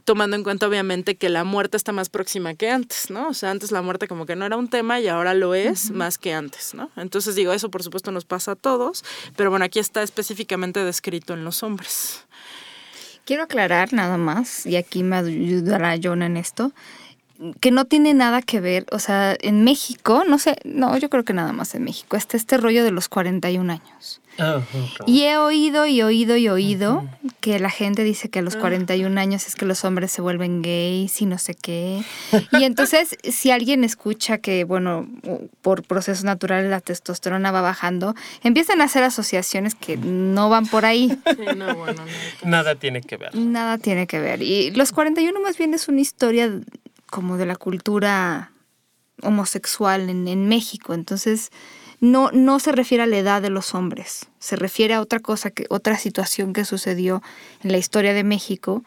tomando 0.03 0.35
en 0.35 0.43
cuenta 0.43 0.67
obviamente 0.67 1.15
que 1.15 1.29
la 1.29 1.45
muerte 1.45 1.77
está 1.77 1.93
más 1.93 2.09
próxima 2.09 2.53
que 2.53 2.69
antes, 2.69 3.09
¿no? 3.09 3.29
O 3.29 3.33
sea, 3.33 3.49
antes 3.49 3.71
la 3.71 3.81
muerte 3.81 4.09
como 4.09 4.25
que 4.25 4.35
no 4.35 4.45
era 4.45 4.57
un 4.57 4.67
tema 4.67 4.99
y 4.99 5.07
ahora 5.07 5.33
lo 5.33 5.55
es 5.55 5.91
más 5.91 6.17
que 6.17 6.33
antes, 6.33 6.73
¿no? 6.73 6.89
Entonces 6.97 7.35
digo, 7.35 7.53
eso 7.53 7.71
por 7.71 7.81
supuesto 7.81 8.11
nos 8.11 8.25
pasa 8.25 8.51
a 8.51 8.55
todos, 8.55 9.05
pero 9.37 9.49
bueno, 9.49 9.63
aquí 9.63 9.79
está 9.79 10.03
específicamente 10.03 10.83
descrito 10.83 11.33
en 11.33 11.45
los 11.45 11.60
hombres. 11.63 12.25
Quiero 13.25 13.43
aclarar 13.43 13.93
nada 13.93 14.17
más, 14.17 14.65
y 14.65 14.75
aquí 14.75 15.03
me 15.03 15.17
ayudará 15.17 15.97
John 16.01 16.21
en 16.23 16.37
esto, 16.37 16.71
que 17.59 17.71
no 17.71 17.85
tiene 17.85 18.13
nada 18.13 18.41
que 18.41 18.59
ver, 18.59 18.85
o 18.91 18.99
sea, 18.99 19.35
en 19.39 19.63
México, 19.63 20.23
no 20.27 20.37
sé, 20.37 20.57
no, 20.63 20.97
yo 20.97 21.09
creo 21.09 21.23
que 21.23 21.33
nada 21.33 21.53
más 21.53 21.73
en 21.75 21.83
México, 21.83 22.15
está 22.15 22.37
este 22.37 22.57
rollo 22.57 22.83
de 22.83 22.91
los 22.91 23.09
41 23.09 23.71
años. 23.73 24.20
Y 25.05 25.23
he 25.23 25.37
oído 25.37 25.85
y 25.85 26.01
oído 26.01 26.37
y 26.37 26.49
oído 26.49 27.07
que 27.39 27.59
la 27.59 27.69
gente 27.69 28.03
dice 28.03 28.29
que 28.29 28.39
a 28.39 28.41
los 28.41 28.55
41 28.55 29.19
ah. 29.19 29.21
años 29.21 29.47
es 29.47 29.55
que 29.55 29.65
los 29.65 29.83
hombres 29.83 30.11
se 30.11 30.21
vuelven 30.21 30.61
gays 30.61 31.21
y 31.21 31.25
no 31.25 31.37
sé 31.37 31.55
qué. 31.55 32.03
Y 32.51 32.63
entonces, 32.63 33.17
si 33.23 33.51
alguien 33.51 33.83
escucha 33.83 34.37
que, 34.39 34.63
bueno, 34.63 35.07
por 35.61 35.83
procesos 35.83 36.23
naturales 36.23 36.69
la 36.69 36.81
testosterona 36.81 37.51
va 37.51 37.61
bajando, 37.61 38.15
empiezan 38.43 38.81
a 38.81 38.85
hacer 38.85 39.03
asociaciones 39.03 39.75
que 39.75 39.97
no 39.97 40.49
van 40.49 40.67
por 40.67 40.85
ahí. 40.85 41.17
Nada 42.43 42.75
tiene 42.75 43.01
que 43.01 43.17
ver. 43.17 43.35
Nada 43.35 43.77
tiene 43.77 44.07
que 44.07 44.19
ver. 44.19 44.41
Y 44.41 44.71
los 44.71 44.91
41 44.91 45.39
más 45.41 45.57
bien 45.57 45.73
es 45.73 45.87
una 45.87 46.01
historia 46.01 46.51
como 47.09 47.37
de 47.37 47.45
la 47.45 47.55
cultura 47.55 48.51
homosexual 49.21 50.09
en, 50.09 50.27
en 50.27 50.47
México. 50.47 50.93
Entonces, 50.93 51.51
no, 52.01 52.31
no 52.31 52.59
se 52.59 52.71
refiere 52.71 53.03
a 53.03 53.07
la 53.07 53.17
edad 53.17 53.41
de 53.41 53.51
los 53.51 53.73
hombres, 53.75 54.27
se 54.39 54.55
refiere 54.55 54.95
a 54.95 55.01
otra 55.01 55.19
cosa, 55.19 55.51
que, 55.51 55.67
otra 55.69 55.97
situación 55.97 56.51
que 56.51 56.65
sucedió 56.65 57.21
en 57.63 57.71
la 57.71 57.77
historia 57.77 58.13
de 58.13 58.23
México 58.23 58.83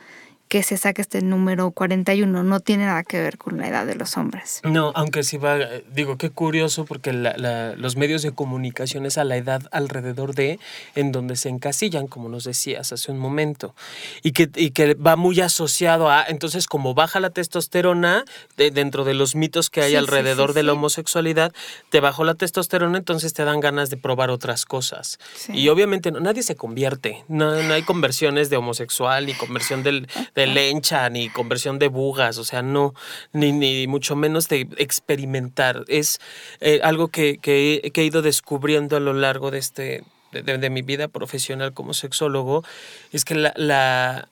que 0.54 0.62
se 0.62 0.76
saque 0.76 1.02
este 1.02 1.20
número 1.20 1.72
41 1.72 2.44
no 2.44 2.60
tiene 2.60 2.86
nada 2.86 3.02
que 3.02 3.20
ver 3.20 3.38
con 3.38 3.58
la 3.58 3.66
edad 3.66 3.86
de 3.86 3.96
los 3.96 4.16
hombres. 4.16 4.60
No, 4.62 4.92
aunque 4.94 5.24
sí 5.24 5.36
va, 5.36 5.58
digo, 5.92 6.16
qué 6.16 6.30
curioso 6.30 6.84
porque 6.84 7.12
los 7.12 7.96
medios 7.96 8.22
de 8.22 8.30
comunicación 8.30 9.04
es 9.04 9.18
a 9.18 9.24
la 9.24 9.36
edad 9.36 9.62
alrededor 9.72 10.36
de 10.36 10.60
en 10.94 11.10
donde 11.10 11.34
se 11.34 11.48
encasillan, 11.48 12.06
como 12.06 12.28
nos 12.28 12.44
decías 12.44 12.92
hace 12.92 13.10
un 13.10 13.18
momento, 13.18 13.74
y 14.22 14.30
que, 14.30 14.48
y 14.54 14.70
que 14.70 14.94
va 14.94 15.16
muy 15.16 15.40
asociado 15.40 16.08
a, 16.08 16.24
entonces 16.28 16.68
como 16.68 16.94
baja 16.94 17.18
la 17.18 17.30
testosterona, 17.30 18.24
dentro 18.56 19.02
de 19.02 19.14
los 19.14 19.34
mitos 19.34 19.70
que 19.70 19.82
hay 19.82 19.96
alrededor 19.96 20.52
de 20.52 20.62
la 20.62 20.74
homosexualidad, 20.74 21.52
te 21.90 21.98
bajó 21.98 22.22
la 22.22 22.36
testosterona, 22.36 22.96
entonces 22.98 23.32
te 23.32 23.44
dan 23.44 23.58
ganas 23.58 23.90
de 23.90 23.96
probar 23.96 24.30
otras 24.30 24.66
cosas. 24.66 25.18
Y 25.48 25.66
obviamente 25.66 26.12
no, 26.12 26.20
nadie 26.20 26.44
se 26.44 26.54
convierte, 26.54 27.24
no, 27.26 27.60
no 27.60 27.74
hay 27.74 27.82
conversiones 27.82 28.50
de 28.50 28.56
homosexual 28.56 29.26
ni 29.26 29.34
conversión 29.34 29.82
del 29.82 30.06
de 30.36 30.43
lencha 30.46 31.08
ni 31.10 31.28
conversión 31.28 31.78
de 31.78 31.88
bugas, 31.88 32.38
o 32.38 32.44
sea, 32.44 32.62
no, 32.62 32.94
ni, 33.32 33.52
ni 33.52 33.86
mucho 33.86 34.16
menos 34.16 34.48
de 34.48 34.68
experimentar. 34.78 35.84
Es 35.88 36.20
eh, 36.60 36.80
algo 36.82 37.08
que, 37.08 37.38
que, 37.38 37.92
he 37.94 38.04
ido 38.04 38.22
descubriendo 38.22 38.96
a 38.96 39.00
lo 39.00 39.12
largo 39.12 39.50
de, 39.50 39.58
este, 39.58 40.04
de, 40.32 40.70
mi 40.70 40.82
vida 40.82 41.08
profesional 41.08 41.72
como 41.72 41.94
sexólogo, 41.94 42.64
es 43.12 43.24
que 43.24 43.34
la, 43.34 43.52
la 43.56 44.28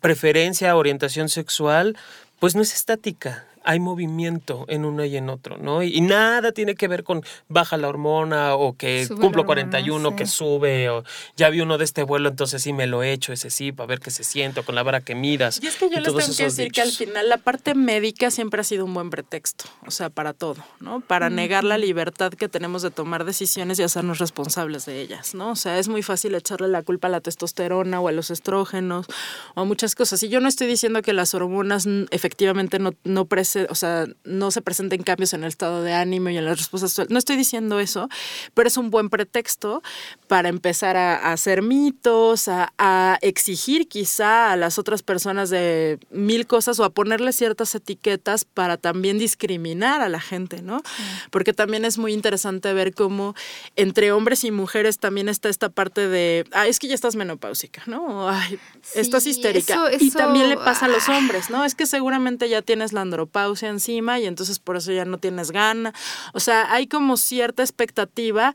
preferencia, 0.00 0.76
orientación 0.76 1.28
sexual, 1.28 1.96
pues 2.38 2.54
no 2.54 2.62
es 2.62 2.74
estática 2.74 3.46
hay 3.70 3.78
movimiento 3.78 4.64
en 4.66 4.84
uno 4.84 5.04
y 5.04 5.16
en 5.16 5.30
otro, 5.30 5.56
¿no? 5.56 5.84
Y, 5.84 6.00
nada 6.00 6.50
tiene 6.50 6.74
que 6.74 6.88
ver 6.88 7.04
con 7.04 7.22
baja 7.48 7.76
la 7.76 7.86
hormona 7.86 8.56
o 8.56 8.76
que 8.76 9.06
cumplo 9.20 9.46
41, 9.46 10.16
que 10.16 10.26
sube, 10.26 10.90
o 10.90 11.04
ya 11.36 11.50
vi 11.50 11.60
uno 11.60 11.78
de 11.78 11.84
este 11.84 12.02
vuelo, 12.02 12.30
entonces 12.30 12.60
sí 12.64 12.72
me 12.72 12.88
lo 12.88 13.04
he 13.04 13.12
hecho, 13.12 13.32
ese 13.32 13.48
sí, 13.48 13.70
para 13.70 13.86
ver 13.86 14.00
qué 14.00 14.10
se 14.10 14.24
siente, 14.24 14.64
con 14.64 14.74
la 14.74 14.82
vara 14.82 15.02
que 15.02 15.14
miras. 15.14 15.62
Y 15.62 15.68
es 15.68 15.76
que 15.76 15.88
yo 15.88 16.00
les 16.00 16.12
tengo 16.12 16.36
que 16.36 16.42
decir 16.42 16.72
que 16.72 16.80
al 16.80 16.90
final 16.90 17.28
la 17.28 17.36
parte 17.36 17.76
médica 17.76 18.32
siempre 18.32 18.60
ha 18.60 18.64
sido 18.64 18.84
un 18.84 18.92
buen 18.92 19.08
pretexto, 19.08 19.66
o 19.86 19.92
sea, 19.92 20.10
para 20.10 20.32
todo, 20.32 20.64
¿no? 20.80 20.98
Para 20.98 21.30
negar 21.30 21.62
la 21.62 21.78
libertad 21.78 22.32
que 22.32 22.48
tenemos 22.48 22.82
de 22.82 22.90
tomar 22.90 23.24
decisiones 23.24 23.78
y 23.78 23.84
hacernos 23.84 24.18
responsables 24.18 24.84
de 24.86 25.00
ellas, 25.00 25.32
¿no? 25.32 25.52
O 25.52 25.56
sea, 25.56 25.78
es 25.78 25.86
muy 25.86 26.02
fácil 26.02 26.34
echarle 26.34 26.66
la 26.66 26.82
culpa 26.82 27.06
a 27.06 27.10
la 27.12 27.20
testosterona 27.20 28.00
o 28.00 28.08
a 28.08 28.12
los 28.12 28.32
estrógenos 28.32 29.06
o 29.54 29.60
a 29.60 29.64
muchas 29.64 29.94
cosas. 29.94 30.20
Y 30.24 30.28
yo 30.28 30.40
no 30.40 30.48
estoy 30.48 30.66
diciendo 30.66 31.02
que 31.02 31.12
las 31.12 31.34
hormonas 31.34 31.86
efectivamente 32.10 32.80
no, 32.80 32.94
no 33.04 33.26
o 33.68 33.74
sea, 33.74 34.06
no 34.24 34.50
se 34.50 34.62
presenten 34.62 35.02
cambios 35.02 35.32
en 35.32 35.42
el 35.42 35.48
estado 35.48 35.82
de 35.82 35.92
ánimo 35.92 36.30
y 36.30 36.38
en 36.38 36.44
las 36.44 36.58
respuestas. 36.58 37.10
No 37.10 37.18
estoy 37.18 37.36
diciendo 37.36 37.80
eso, 37.80 38.08
pero 38.54 38.68
es 38.68 38.76
un 38.76 38.90
buen 38.90 39.10
pretexto 39.10 39.82
para 40.28 40.48
empezar 40.48 40.96
a, 40.96 41.32
hacer 41.32 41.62
mitos, 41.62 42.48
a, 42.48 43.18
exigir 43.22 43.88
quizá 43.88 44.52
a 44.52 44.56
las 44.56 44.78
otras 44.78 45.02
personas 45.02 45.50
de 45.50 45.98
mil 46.10 46.46
cosas 46.46 46.78
o 46.78 46.84
a 46.84 46.90
ponerle 46.90 47.32
ciertas 47.32 47.74
etiquetas 47.74 48.44
para 48.44 48.76
también 48.76 49.18
discriminar 49.18 50.00
a 50.00 50.08
la 50.08 50.20
gente, 50.20 50.62
¿no? 50.62 50.82
Porque 51.30 51.52
también 51.52 51.84
es 51.84 51.98
muy 51.98 52.12
interesante 52.12 52.72
ver 52.72 52.94
cómo 52.94 53.34
entre 53.76 54.12
hombres 54.12 54.44
y 54.44 54.50
mujeres 54.50 54.98
también 54.98 55.28
está 55.28 55.48
esta 55.48 55.68
parte 55.68 56.08
de, 56.08 56.46
ah, 56.52 56.66
es 56.66 56.78
que 56.78 56.88
ya 56.88 56.94
estás 56.94 57.16
menopáusica, 57.16 57.82
¿no? 57.86 58.28
Ay, 58.28 58.58
estás 58.94 59.26
histérica. 59.26 59.90
y 59.98 60.10
también 60.10 60.48
le 60.48 60.56
pasa 60.56 60.86
a 60.86 60.88
los 60.88 61.08
hombres, 61.08 61.50
¿no? 61.50 61.64
Es 61.64 61.74
que 61.74 61.86
seguramente 61.86 62.48
ya 62.48 62.62
tienes 62.62 62.92
la 62.92 63.00
andropausia 63.02 63.39
andropausia 63.40 63.68
encima 63.68 64.18
y 64.18 64.26
entonces 64.26 64.58
por 64.58 64.76
eso 64.76 64.92
ya 64.92 65.04
no 65.04 65.18
tienes 65.18 65.50
gana. 65.50 65.92
O 66.32 66.40
sea, 66.40 66.72
hay 66.72 66.86
como 66.86 67.16
cierta 67.16 67.62
expectativa 67.62 68.54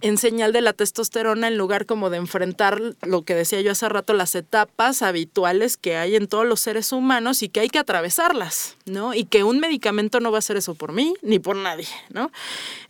en 0.00 0.16
señal 0.16 0.52
de 0.52 0.60
la 0.60 0.72
testosterona 0.72 1.48
en 1.48 1.58
lugar 1.58 1.86
como 1.86 2.10
de 2.10 2.18
enfrentar 2.18 2.80
lo 3.02 3.22
que 3.22 3.34
decía 3.34 3.60
yo 3.60 3.72
hace 3.72 3.88
rato, 3.88 4.12
las 4.12 4.34
etapas 4.34 5.02
habituales 5.02 5.76
que 5.76 5.96
hay 5.96 6.16
en 6.16 6.28
todos 6.28 6.46
los 6.46 6.60
seres 6.60 6.92
humanos 6.92 7.42
y 7.42 7.48
que 7.48 7.60
hay 7.60 7.68
que 7.68 7.78
atravesarlas, 7.78 8.76
¿no? 8.86 9.14
Y 9.14 9.24
que 9.24 9.42
un 9.44 9.58
medicamento 9.60 10.20
no 10.20 10.30
va 10.30 10.38
a 10.38 10.40
hacer 10.40 10.56
eso 10.56 10.74
por 10.74 10.92
mí 10.92 11.14
ni 11.22 11.38
por 11.38 11.56
nadie, 11.56 11.88
¿no? 12.10 12.30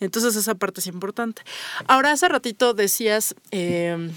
Entonces 0.01 0.37
esa 0.37 0.55
parte 0.55 0.81
es 0.81 0.87
importante. 0.87 1.43
Ahora, 1.87 2.13
hace 2.13 2.29
ratito 2.29 2.75
decías, 2.75 3.35
eh, 3.51 4.11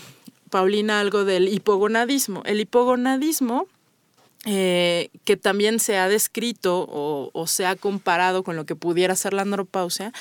Paulina, 0.49 0.99
algo 0.99 1.23
del 1.23 1.47
hipogonadismo. 1.47 2.43
El 2.45 2.59
hipogonadismo 2.59 3.67
eh, 4.45 5.09
que 5.23 5.37
también 5.37 5.79
se 5.79 5.97
ha 5.97 6.07
descrito 6.07 6.81
o, 6.89 7.29
o, 7.33 7.47
se 7.47 7.65
ha 7.65 7.75
comparado 7.75 8.43
con 8.43 8.55
lo 8.55 8.65
que 8.65 8.75
pudiera 8.75 9.15
ser 9.15 9.33
la 9.33 9.43
andropausia, 9.43 10.13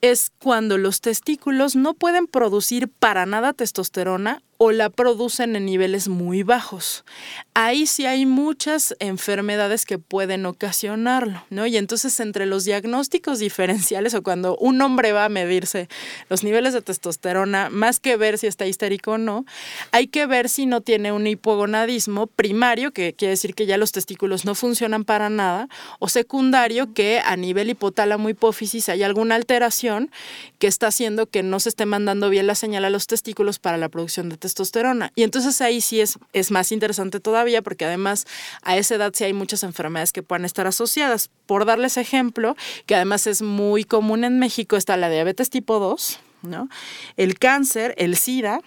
es 0.00 0.30
cuando 0.38 0.78
los 0.78 1.00
testículos 1.00 1.76
no 1.76 1.94
pueden 1.94 2.26
producir 2.26 2.88
para 2.88 3.26
nada 3.26 3.52
testosterona 3.52 4.42
o 4.62 4.72
la 4.72 4.90
producen 4.90 5.56
en 5.56 5.64
niveles 5.64 6.08
muy 6.08 6.42
bajos. 6.42 7.06
Ahí 7.54 7.86
sí 7.86 8.04
hay 8.04 8.26
muchas 8.26 8.94
enfermedades 8.98 9.86
que 9.86 9.98
pueden 9.98 10.44
ocasionarlo, 10.44 11.42
¿no? 11.48 11.64
Y 11.64 11.78
entonces 11.78 12.20
entre 12.20 12.44
los 12.44 12.66
diagnósticos 12.66 13.38
diferenciales 13.38 14.12
o 14.12 14.22
cuando 14.22 14.58
un 14.58 14.82
hombre 14.82 15.12
va 15.12 15.24
a 15.24 15.28
medirse 15.30 15.88
los 16.28 16.44
niveles 16.44 16.74
de 16.74 16.82
testosterona, 16.82 17.70
más 17.70 18.00
que 18.00 18.18
ver 18.18 18.36
si 18.36 18.48
está 18.48 18.66
histérico 18.66 19.12
o 19.12 19.18
no, 19.18 19.46
hay 19.92 20.08
que 20.08 20.26
ver 20.26 20.50
si 20.50 20.66
no 20.66 20.82
tiene 20.82 21.10
un 21.10 21.26
hipogonadismo 21.26 22.26
primario, 22.26 22.92
que 22.92 23.14
quiere 23.14 23.30
decir 23.30 23.54
que 23.54 23.64
ya 23.64 23.78
los 23.78 23.92
testículos 23.92 24.44
no 24.44 24.54
funcionan 24.54 25.04
para 25.04 25.30
nada, 25.30 25.70
o 26.00 26.10
secundario, 26.10 26.92
que 26.92 27.22
a 27.24 27.34
nivel 27.36 27.70
hipotálamo 27.70 28.28
hipófisis 28.28 28.90
hay 28.90 29.04
alguna 29.04 29.36
alteración 29.36 30.10
que 30.58 30.66
está 30.66 30.88
haciendo 30.88 31.24
que 31.24 31.42
no 31.42 31.60
se 31.60 31.70
esté 31.70 31.86
mandando 31.86 32.28
bien 32.28 32.46
la 32.46 32.54
señal 32.54 32.84
a 32.84 32.90
los 32.90 33.06
testículos 33.06 33.58
para 33.58 33.78
la 33.78 33.88
producción 33.88 34.28
de 34.28 34.36
testosterona 34.36 34.49
testosterona. 34.50 35.12
Y 35.14 35.22
entonces 35.22 35.60
ahí 35.60 35.80
sí 35.80 36.00
es, 36.00 36.18
es 36.32 36.50
más 36.50 36.72
interesante 36.72 37.20
todavía 37.20 37.62
porque 37.62 37.84
además 37.84 38.26
a 38.62 38.76
esa 38.76 38.96
edad 38.96 39.12
sí 39.14 39.24
hay 39.24 39.32
muchas 39.32 39.62
enfermedades 39.62 40.12
que 40.12 40.22
puedan 40.22 40.44
estar 40.44 40.66
asociadas. 40.66 41.30
Por 41.46 41.64
darles 41.64 41.96
ejemplo, 41.96 42.56
que 42.86 42.96
además 42.96 43.26
es 43.26 43.42
muy 43.42 43.84
común 43.84 44.24
en 44.24 44.38
México, 44.38 44.76
está 44.76 44.96
la 44.96 45.08
diabetes 45.08 45.50
tipo 45.50 45.78
2, 45.78 46.18
¿no? 46.42 46.68
el 47.16 47.38
cáncer, 47.38 47.94
el 47.96 48.16
SIDA, 48.16 48.60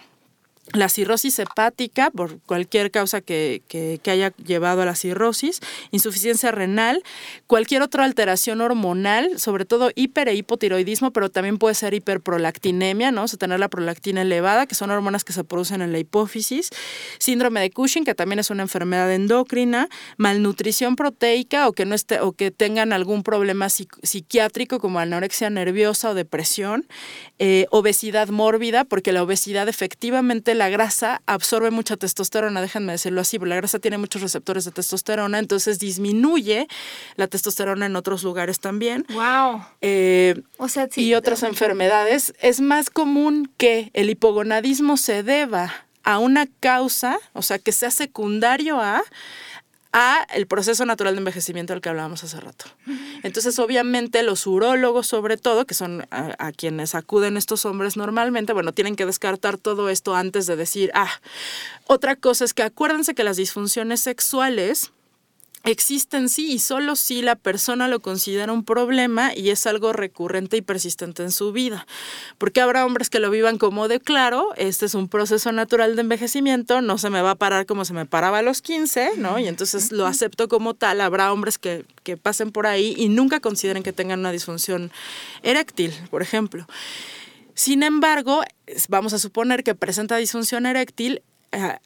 la 0.72 0.88
cirrosis 0.88 1.38
hepática, 1.40 2.10
por 2.10 2.40
cualquier 2.42 2.90
causa 2.90 3.20
que, 3.22 3.62
haya 4.06 4.34
llevado 4.38 4.82
a 4.82 4.86
la 4.86 4.96
cirrosis, 4.96 5.60
insuficiencia 5.92 6.52
renal, 6.52 7.04
cualquier 7.48 7.82
otra 7.82 8.06
alteración 8.06 8.62
hormonal, 8.62 9.40
sobre 9.40 9.66
todo 9.66 9.92
hiper 9.96 10.30
e 10.30 10.36
hipotiroidismo, 10.36 11.12
pero 11.12 11.30
también 11.30 11.58
puede 11.58 11.76
ser 11.76 11.94
hiperprolactinemia, 11.94 13.12
¿no? 13.12 13.24
O 13.24 13.28
sea, 13.28 13.38
tener 13.38 13.60
la 13.60 13.68
prolactina 13.68 14.22
elevada, 14.22 14.66
que 14.66 14.76
son 14.76 14.90
hormonas 14.90 15.24
que 15.24 15.34
se 15.34 15.44
producen 15.44 15.82
en 15.82 15.92
la 15.92 16.00
hipófisis, 16.00 16.70
síndrome 17.20 17.60
de 17.60 17.70
Cushing, 17.70 18.06
que 18.06 18.16
también 18.16 18.40
es 18.40 18.50
una 18.50 18.64
enfermedad 18.64 19.12
endocrina, 19.14 19.90
malnutrición 20.18 20.96
proteica 20.96 21.68
o 21.68 21.74
que, 21.74 21.86
no 21.86 21.94
esté, 21.94 22.22
o 22.22 22.32
que 22.32 22.52
tengan 22.52 22.94
algún 22.94 23.24
problema 23.24 23.68
psiquiátrico 23.70 24.80
como 24.80 25.00
anorexia 25.00 25.50
nerviosa 25.50 26.12
o 26.12 26.14
depresión, 26.14 26.88
eh, 27.38 27.68
obesidad 27.70 28.30
mórbida, 28.30 28.86
porque 28.86 29.12
la 29.12 29.24
obesidad 29.24 29.68
efectivamente 29.68 30.53
la 30.56 30.70
grasa 30.70 31.22
absorbe 31.26 31.72
mucha 31.72 31.98
testosterona, 31.98 32.62
déjenme 32.62 32.94
decirlo 32.94 33.22
así, 33.22 33.40
porque 33.40 33.50
la 33.50 33.56
grasa 33.56 33.80
tiene 33.80 33.98
muchos 33.98 34.22
receptores 34.22 34.66
de 34.66 34.72
testosterona, 34.72 35.40
entonces 35.40 35.80
disminuye 35.80 36.68
la 37.16 37.28
testosterona 37.28 37.86
en 37.86 37.96
otros 37.96 38.24
lugares 38.24 38.60
también. 38.60 39.06
Wow. 39.10 39.64
Eh, 39.82 40.42
y 40.96 41.14
otras 41.14 41.44
enfermedades. 41.44 42.34
Es 42.42 42.62
más 42.62 42.90
común 42.90 43.52
que 43.58 43.92
el 43.94 44.10
hipogonadismo 44.10 44.98
se 44.98 45.24
deba 45.24 45.74
a 46.04 46.20
una 46.20 46.48
causa, 46.60 47.18
o 47.34 47.42
sea, 47.42 47.60
que 47.60 47.72
sea 47.72 47.92
secundario 47.92 48.80
a 48.82 49.02
a 49.94 50.26
el 50.34 50.48
proceso 50.48 50.86
natural 50.86 51.14
de 51.14 51.20
envejecimiento 51.20 51.74
del 51.74 51.82
que 51.82 51.90
hablábamos 51.90 52.24
hace 52.24 52.40
rato. 52.40 52.66
Entonces, 53.22 53.60
obviamente, 53.60 54.24
los 54.24 54.48
urólogos, 54.48 55.06
sobre 55.06 55.38
todo, 55.38 55.66
que 55.66 55.76
son 55.76 56.08
a, 56.10 56.52
quienes 56.52 56.96
acuden 56.96 57.38
estos 57.38 57.66
hombres 57.66 57.96
normalmente, 57.96 58.54
bueno, 58.54 58.74
tienen 58.74 58.96
que 58.96 59.06
descartar 59.06 59.58
todo 59.58 59.90
esto 59.90 60.16
antes 60.16 60.48
de 60.48 60.56
decir, 60.56 60.92
ah, 60.96 61.12
otra 61.86 62.16
cosa 62.16 62.44
es 62.44 62.54
que 62.56 62.64
acuérdense 62.64 63.14
que 63.14 63.24
las 63.24 63.38
disfunciones 63.38 64.02
sexuales 64.02 64.93
existen 65.64 66.28
sí 66.28 66.54
y 66.54 66.60
solo 66.60 66.96
si 66.96 67.22
la 67.22 67.36
persona 67.36 67.88
lo 67.88 68.02
considera 68.02 68.52
un 68.52 68.66
problema 68.66 69.34
y 69.36 69.50
es 69.50 69.66
algo 69.66 69.94
recurrente 69.94 70.58
y 70.58 70.62
persistente 70.62 71.24
en 71.24 71.32
su 71.32 71.52
vida. 71.54 71.88
Porque 72.38 72.62
habrá 72.62 72.86
hombres 72.86 73.10
que 73.10 73.20
lo 73.20 73.30
vivan 73.30 73.58
como 73.58 73.88
de 73.88 74.00
claro, 74.00 74.50
este 74.58 74.86
es 74.86 74.94
un 74.94 75.08
proceso 75.08 75.52
natural 75.52 75.96
de 75.96 76.02
envejecimiento, 76.02 76.82
no 76.82 76.98
se 76.98 77.10
me 77.10 77.22
va 77.22 77.32
a 77.32 77.36
parar 77.36 77.66
como 77.66 77.86
se 77.86 77.94
me 77.94 78.06
paraba 78.06 78.40
a 78.40 78.42
los 78.42 78.62
15, 78.62 79.12
¿no? 79.18 79.40
Y 79.40 79.48
entonces 79.48 79.92
lo 79.92 80.06
acepto 80.06 80.50
como 80.50 80.74
tal. 80.74 81.00
Habrá 81.00 81.32
hombres 81.32 81.58
que, 81.58 81.86
que 82.04 82.18
pasen 82.18 82.52
por 82.52 82.68
ahí 82.68 82.94
y 82.98 83.08
nunca 83.08 83.40
consideren 83.40 83.84
que 83.84 83.94
tengan 83.94 84.20
una 84.20 84.32
disfunción 84.32 84.92
eréctil, 85.44 85.94
por 86.10 86.22
ejemplo. 86.22 86.68
Sin 87.56 87.84
embargo, 87.84 88.44
vamos 88.90 89.14
a 89.14 89.20
suponer 89.20 89.64
que 89.64 89.76
presenta 89.76 90.18
disfunción 90.18 90.66
eréctil, 90.66 91.22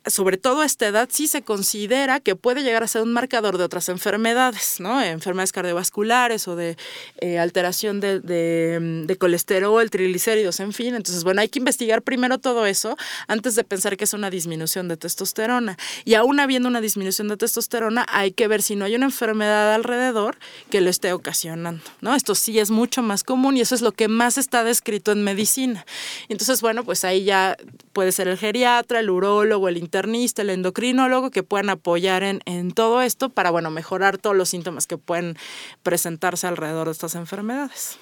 sobre 0.05 0.37
todo 0.37 0.61
a 0.61 0.65
esta 0.65 0.87
edad, 0.87 1.09
sí 1.11 1.27
se 1.27 1.41
considera 1.41 2.19
que 2.19 2.35
puede 2.35 2.63
llegar 2.63 2.83
a 2.83 2.87
ser 2.87 3.01
un 3.01 3.11
marcador 3.11 3.57
de 3.57 3.63
otras 3.63 3.89
enfermedades, 3.89 4.79
¿no? 4.79 5.01
Enfermedades 5.01 5.51
cardiovasculares 5.51 6.47
o 6.47 6.55
de 6.55 6.77
eh, 7.19 7.39
alteración 7.39 7.99
de, 7.99 8.19
de, 8.19 9.17
colesterol, 9.17 9.89
triglicéridos, 9.89 10.59
en 10.59 10.73
fin. 10.73 10.95
Entonces, 10.95 11.23
bueno, 11.23 11.41
hay 11.41 11.49
que 11.49 11.59
investigar 11.59 12.01
primero 12.01 12.37
todo 12.37 12.65
eso 12.65 12.95
antes 13.27 13.55
de 13.55 13.63
pensar 13.63 13.97
que 13.97 14.05
es 14.05 14.13
una 14.13 14.29
disminución 14.29 14.87
de 14.87 14.97
testosterona. 14.97 15.77
Y 16.05 16.13
aún 16.13 16.39
habiendo 16.39 16.69
una 16.69 16.81
disminución 16.81 17.27
de 17.27 17.37
testosterona, 17.37 18.05
hay 18.09 18.31
que 18.31 18.47
ver 18.47 18.61
si 18.61 18.75
no 18.75 18.85
hay 18.85 18.95
una 18.95 19.05
enfermedad 19.05 19.73
alrededor 19.73 20.37
que 20.69 20.81
lo 20.81 20.89
esté 20.89 21.13
ocasionando, 21.13 21.83
¿no? 22.01 22.15
Esto 22.15 22.35
sí 22.35 22.59
es 22.59 22.71
mucho 22.71 23.01
más 23.01 23.23
común 23.23 23.57
y 23.57 23.61
eso 23.61 23.75
es 23.75 23.81
lo 23.81 23.91
que 23.91 24.07
más 24.07 24.37
está 24.37 24.63
descrito 24.63 25.11
en 25.11 25.23
medicina. 25.23 25.85
Entonces, 26.29 26.61
bueno, 26.61 26.83
pues 26.83 27.03
ahí 27.03 27.23
ya 27.25 27.57
puede 27.97 28.11
ser 28.11 28.27
el 28.27 28.37
geriatra, 28.37 28.99
el 28.99 29.09
urólogo, 29.09 29.67
el 29.69 29.75
internista, 29.75 30.43
el 30.43 30.51
endocrinólogo, 30.51 31.31
que 31.31 31.41
puedan 31.41 31.71
apoyar 31.71 32.21
en, 32.21 32.41
en 32.45 32.69
todo 32.69 33.01
esto 33.01 33.29
para, 33.31 33.49
bueno, 33.49 33.71
mejorar 33.71 34.19
todos 34.19 34.35
los 34.35 34.49
síntomas 34.49 34.85
que 34.85 34.99
pueden 34.99 35.35
presentarse 35.81 36.45
alrededor 36.45 36.85
de 36.85 36.91
estas 36.91 37.15
enfermedades. 37.15 37.97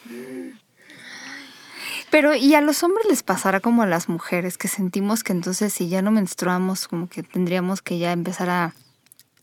Pero, 2.10 2.36
¿y 2.36 2.56
a 2.56 2.60
los 2.60 2.84
hombres 2.84 3.06
les 3.08 3.24
pasará 3.24 3.62
como 3.62 3.84
a 3.84 3.86
las 3.86 4.10
mujeres, 4.10 4.58
que 4.58 4.68
sentimos 4.68 5.24
que 5.24 5.32
entonces 5.32 5.72
si 5.72 5.88
ya 5.88 6.02
no 6.02 6.12
menstruamos, 6.12 6.90
como 6.90 7.08
que 7.08 7.24
tendríamos 7.24 7.82
que 7.82 7.98
ya 7.98 8.12
empezar 8.12 8.50
a 8.50 8.74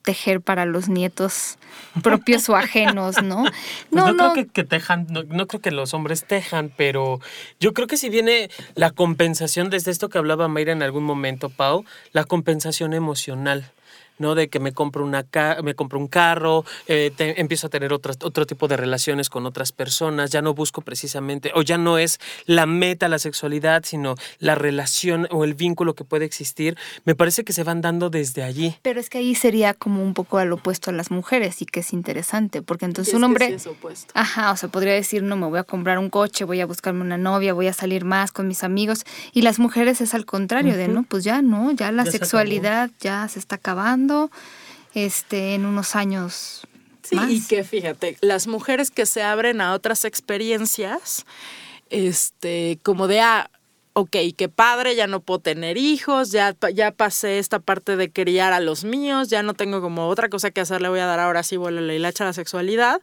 tejer 0.02 0.40
para 0.40 0.66
los 0.66 0.88
nietos 0.88 1.58
propios 2.02 2.48
o 2.48 2.56
ajenos, 2.56 3.22
¿no? 3.22 3.44
Pues 3.90 4.04
no, 4.04 4.12
no, 4.12 4.32
creo 4.32 4.46
que, 4.52 4.64
tejan, 4.64 5.06
no, 5.08 5.46
creo 5.46 5.60
que 5.60 5.70
los 5.70 5.94
hombres 5.94 6.24
tejan, 6.24 6.72
pero 6.76 7.20
yo 7.60 7.72
creo 7.72 7.86
que 7.86 7.96
si 7.96 8.08
viene 8.08 8.50
la 8.74 8.90
compensación 8.90 9.70
desde 9.70 9.90
esto 9.90 10.08
que 10.08 10.18
hablaba 10.18 10.48
Mayra 10.48 10.72
en 10.72 10.82
algún 10.82 11.04
momento, 11.04 11.50
Pau, 11.50 11.84
la 12.12 12.24
compensación 12.24 12.94
emocional. 12.94 13.70
¿No? 14.22 14.34
De 14.34 14.48
que 14.48 14.60
me 14.60 14.72
compro, 14.72 15.04
una 15.04 15.26
me 15.62 15.74
compro 15.74 15.98
un 15.98 16.08
carro, 16.08 16.64
eh, 16.86 17.12
empiezo 17.18 17.66
a 17.66 17.70
tener 17.70 17.92
otro 17.92 18.46
tipo 18.46 18.68
de 18.68 18.78
relaciones 18.78 19.28
con 19.28 19.44
otras 19.44 19.72
personas, 19.72 20.30
ya 20.30 20.40
no 20.40 20.54
busco 20.54 20.80
precisamente, 20.80 21.52
o 21.54 21.60
ya 21.60 21.76
no 21.76 21.98
es 21.98 22.18
la 22.46 22.64
meta 22.64 23.08
la 23.08 23.18
sexualidad, 23.18 23.82
sino 23.84 24.14
la 24.38 24.54
relación 24.54 25.28
o 25.30 25.44
el 25.44 25.54
vínculo 25.54 25.94
que 25.94 26.04
puede 26.04 26.24
existir, 26.24 26.78
me 27.04 27.14
parece 27.14 27.44
que 27.44 27.52
se 27.52 27.64
van 27.64 27.80
dando 27.82 28.08
desde 28.08 28.42
allí. 28.42 28.76
Pero 28.82 29.00
es 29.00 29.10
que 29.10 29.18
ahí 29.18 29.34
sería 29.34 29.74
como 29.74 30.02
un 30.02 30.14
poco 30.14 30.38
al 30.38 30.52
opuesto 30.52 30.90
a 30.90 30.92
las 30.94 31.10
mujeres 31.10 31.60
y 31.60 31.66
que 31.66 31.80
es 31.80 31.92
interesante, 31.92 32.62
porque 32.62 32.84
entonces 32.84 33.14
un 33.14 33.24
hombre... 33.24 33.56
ajá, 34.14 34.52
o 34.52 34.56
sea, 34.56 34.68
podría 34.68 34.94
decir, 34.94 35.22
no, 35.22 35.36
me 35.36 35.46
voy 35.46 35.58
a 35.58 35.64
comprar 35.64 35.98
un 35.98 36.08
coche, 36.08 36.44
voy 36.44 36.60
a 36.60 36.66
buscarme 36.66 37.00
una 37.02 37.18
novia, 37.18 37.52
voy 37.52 37.66
a 37.66 37.72
salir 37.72 38.04
más 38.04 38.30
con 38.30 38.46
mis 38.46 38.62
amigos, 38.62 39.04
y 39.32 39.42
las 39.42 39.58
mujeres 39.58 40.00
es 40.00 40.14
al 40.14 40.24
contrario, 40.24 40.76
de, 40.76 40.86
no, 40.86 41.02
pues 41.02 41.24
ya 41.24 41.42
no, 41.42 41.72
ya 41.72 41.90
la 41.90 42.06
sexualidad 42.06 42.90
ya 43.00 43.26
se 43.28 43.38
está 43.38 43.56
acabando 43.56 44.11
este, 44.94 45.54
en 45.54 45.66
unos 45.66 45.96
años. 45.96 46.66
Sí, 47.02 47.16
y 47.28 47.40
que 47.42 47.64
fíjate, 47.64 48.16
las 48.20 48.46
mujeres 48.46 48.90
que 48.90 49.06
se 49.06 49.22
abren 49.22 49.60
a 49.60 49.72
otras 49.74 50.04
experiencias, 50.04 51.26
este, 51.90 52.78
como 52.82 53.08
de, 53.08 53.20
ah, 53.20 53.50
ok, 53.94 54.16
qué 54.36 54.48
padre, 54.48 54.94
ya 54.96 55.06
no 55.06 55.20
puedo 55.20 55.40
tener 55.40 55.76
hijos, 55.76 56.30
ya, 56.30 56.56
ya 56.72 56.92
pasé 56.92 57.38
esta 57.38 57.58
parte 57.58 57.96
de 57.96 58.10
criar 58.10 58.52
a 58.52 58.60
los 58.60 58.84
míos, 58.84 59.28
ya 59.28 59.42
no 59.42 59.54
tengo 59.54 59.80
como 59.80 60.08
otra 60.08 60.28
cosa 60.28 60.50
que 60.50 60.60
hacer, 60.62 60.80
le 60.80 60.88
voy 60.88 61.00
a 61.00 61.06
dar 61.06 61.20
ahora 61.20 61.42
sí, 61.42 61.56
vuelo 61.56 61.80
la 61.80 62.12
la 62.12 62.32
sexualidad. 62.32 63.00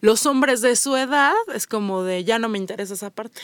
Los 0.00 0.26
hombres 0.26 0.60
de 0.60 0.76
su 0.76 0.96
edad 0.96 1.34
es 1.54 1.66
como 1.66 2.02
de, 2.02 2.24
ya 2.24 2.38
no 2.38 2.48
me 2.48 2.58
interesa 2.58 2.94
esa 2.94 3.10
parte. 3.10 3.40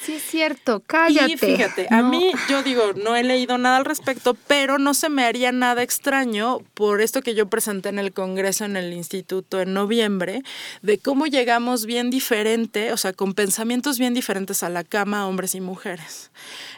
Sí, 0.00 0.14
es 0.14 0.22
cierto, 0.22 0.82
cállate. 0.86 1.32
Y 1.32 1.36
fíjate, 1.36 1.86
a 1.90 2.02
mí, 2.02 2.32
yo 2.48 2.62
digo, 2.62 2.92
no 2.94 3.14
he 3.14 3.22
leído 3.22 3.58
nada 3.58 3.76
al 3.76 3.84
respecto, 3.84 4.34
pero 4.46 4.78
no 4.78 4.94
se 4.94 5.08
me 5.08 5.24
haría 5.24 5.52
nada 5.52 5.82
extraño 5.82 6.60
por 6.74 7.00
esto 7.00 7.20
que 7.22 7.34
yo 7.34 7.48
presenté 7.48 7.90
en 7.90 7.98
el 7.98 8.12
Congreso, 8.12 8.64
en 8.64 8.76
el 8.76 8.92
Instituto, 8.92 9.60
en 9.60 9.74
noviembre, 9.74 10.42
de 10.82 10.98
cómo 10.98 11.26
llegamos 11.26 11.84
bien 11.84 12.10
diferente, 12.10 12.92
o 12.92 12.96
sea, 12.96 13.12
con 13.12 13.34
pensamientos 13.34 13.98
bien 13.98 14.14
diferentes 14.14 14.62
a 14.62 14.70
la 14.70 14.84
cama, 14.84 15.26
hombres 15.28 15.54
y 15.54 15.60
mujeres. 15.60 16.30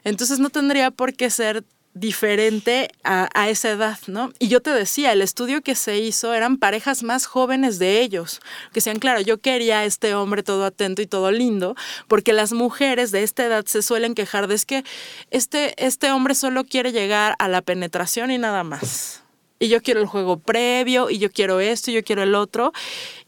Entonces 0.04 0.38
no 0.38 0.50
tendría 0.50 0.90
por 0.90 1.14
qué 1.14 1.30
ser 1.30 1.64
diferente 1.94 2.90
a, 3.04 3.48
esa 3.50 3.70
edad, 3.70 3.98
¿no? 4.06 4.32
Y 4.38 4.48
yo 4.48 4.60
te 4.60 4.70
decía, 4.70 5.12
el 5.12 5.20
estudio 5.20 5.60
que 5.60 5.74
se 5.74 5.98
hizo 5.98 6.32
eran 6.32 6.56
parejas 6.56 7.02
más 7.02 7.26
jóvenes 7.26 7.78
de 7.78 8.00
ellos, 8.00 8.40
que 8.68 8.76
decían, 8.76 8.98
claro, 8.98 9.20
yo 9.20 9.38
quería 9.38 9.80
a 9.80 9.84
este 9.84 10.14
hombre 10.14 10.42
todo 10.42 10.64
atento 10.64 11.02
y 11.02 11.06
todo 11.06 11.30
lindo, 11.30 11.76
porque 12.08 12.32
las 12.32 12.52
mujeres 12.52 13.10
de 13.10 13.22
esta 13.22 13.44
edad 13.44 13.66
se 13.66 13.82
suelen 13.82 14.14
quejar 14.14 14.48
de 14.48 14.54
es 14.54 14.64
que 14.64 14.84
este, 15.30 15.74
este 15.84 16.10
hombre 16.12 16.34
solo 16.34 16.64
quiere 16.64 16.92
llegar 16.92 17.34
a 17.38 17.48
la 17.48 17.62
penetración 17.62 18.30
y 18.30 18.38
nada 18.38 18.64
más. 18.64 19.22
Y 19.58 19.68
yo 19.68 19.80
quiero 19.80 20.00
el 20.00 20.06
juego 20.06 20.38
previo, 20.38 21.08
y 21.10 21.18
yo 21.18 21.30
quiero 21.30 21.60
esto, 21.60 21.90
y 21.90 21.94
yo 21.94 22.02
quiero 22.02 22.22
el 22.22 22.34
otro. 22.34 22.72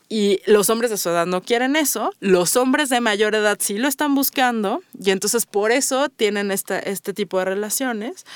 Y 0.08 0.40
los 0.46 0.68
hombres 0.70 0.90
de 0.90 0.98
su 0.98 1.08
edad 1.08 1.26
no 1.26 1.42
quieren 1.42 1.76
eso, 1.76 2.12
los 2.20 2.56
hombres 2.56 2.90
de 2.90 3.00
mayor 3.00 3.34
edad 3.34 3.56
sí 3.60 3.78
lo 3.78 3.88
están 3.88 4.14
buscando 4.14 4.82
y 5.02 5.10
entonces 5.10 5.46
por 5.46 5.72
eso 5.72 6.08
tienen 6.10 6.50
esta, 6.50 6.78
este 6.78 7.14
tipo 7.14 7.38
de 7.38 7.46
relaciones. 7.46 8.26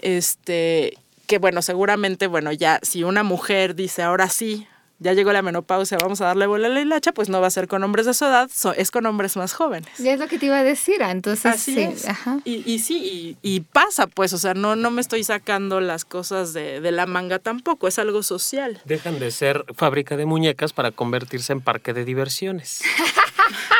Este, 0.00 0.96
que 1.26 1.38
bueno, 1.38 1.60
seguramente, 1.60 2.26
bueno, 2.26 2.50
ya 2.52 2.80
si 2.82 3.04
una 3.04 3.22
mujer 3.22 3.74
dice 3.74 4.02
ahora 4.02 4.30
sí, 4.30 4.66
ya 4.98 5.12
llegó 5.12 5.32
la 5.32 5.42
menopausia, 5.42 5.98
vamos 6.00 6.20
a 6.20 6.26
darle 6.26 6.46
bola 6.46 6.66
a 6.66 6.70
la 6.70 6.80
hilacha, 6.80 7.12
pues 7.12 7.28
no 7.28 7.40
va 7.40 7.46
a 7.46 7.50
ser 7.50 7.68
con 7.68 7.82
hombres 7.84 8.06
de 8.06 8.14
su 8.14 8.24
edad, 8.24 8.50
es 8.76 8.90
con 8.90 9.06
hombres 9.06 9.36
más 9.36 9.52
jóvenes. 9.52 9.88
Y 9.98 10.08
es 10.08 10.18
lo 10.18 10.26
que 10.26 10.38
te 10.38 10.46
iba 10.46 10.58
a 10.58 10.64
decir, 10.64 11.02
ah, 11.02 11.10
entonces 11.10 11.60
sí. 11.60 11.88
Y, 12.44 12.78
sí, 12.80 13.36
y, 13.42 13.60
pasa, 13.60 14.06
pues, 14.06 14.32
o 14.32 14.38
sea, 14.38 14.54
no, 14.54 14.76
no 14.76 14.90
me 14.90 15.00
estoy 15.00 15.24
sacando 15.24 15.80
las 15.80 16.04
cosas 16.04 16.52
de, 16.52 16.80
de, 16.80 16.92
la 16.92 17.06
manga 17.06 17.38
tampoco, 17.38 17.88
es 17.88 17.98
algo 17.98 18.22
social. 18.22 18.80
Dejan 18.84 19.18
de 19.18 19.30
ser 19.30 19.64
fábrica 19.74 20.16
de 20.16 20.26
muñecas 20.26 20.72
para 20.72 20.90
convertirse 20.90 21.52
en 21.52 21.60
parque 21.60 21.92
de 21.92 22.04
diversiones. 22.04 22.82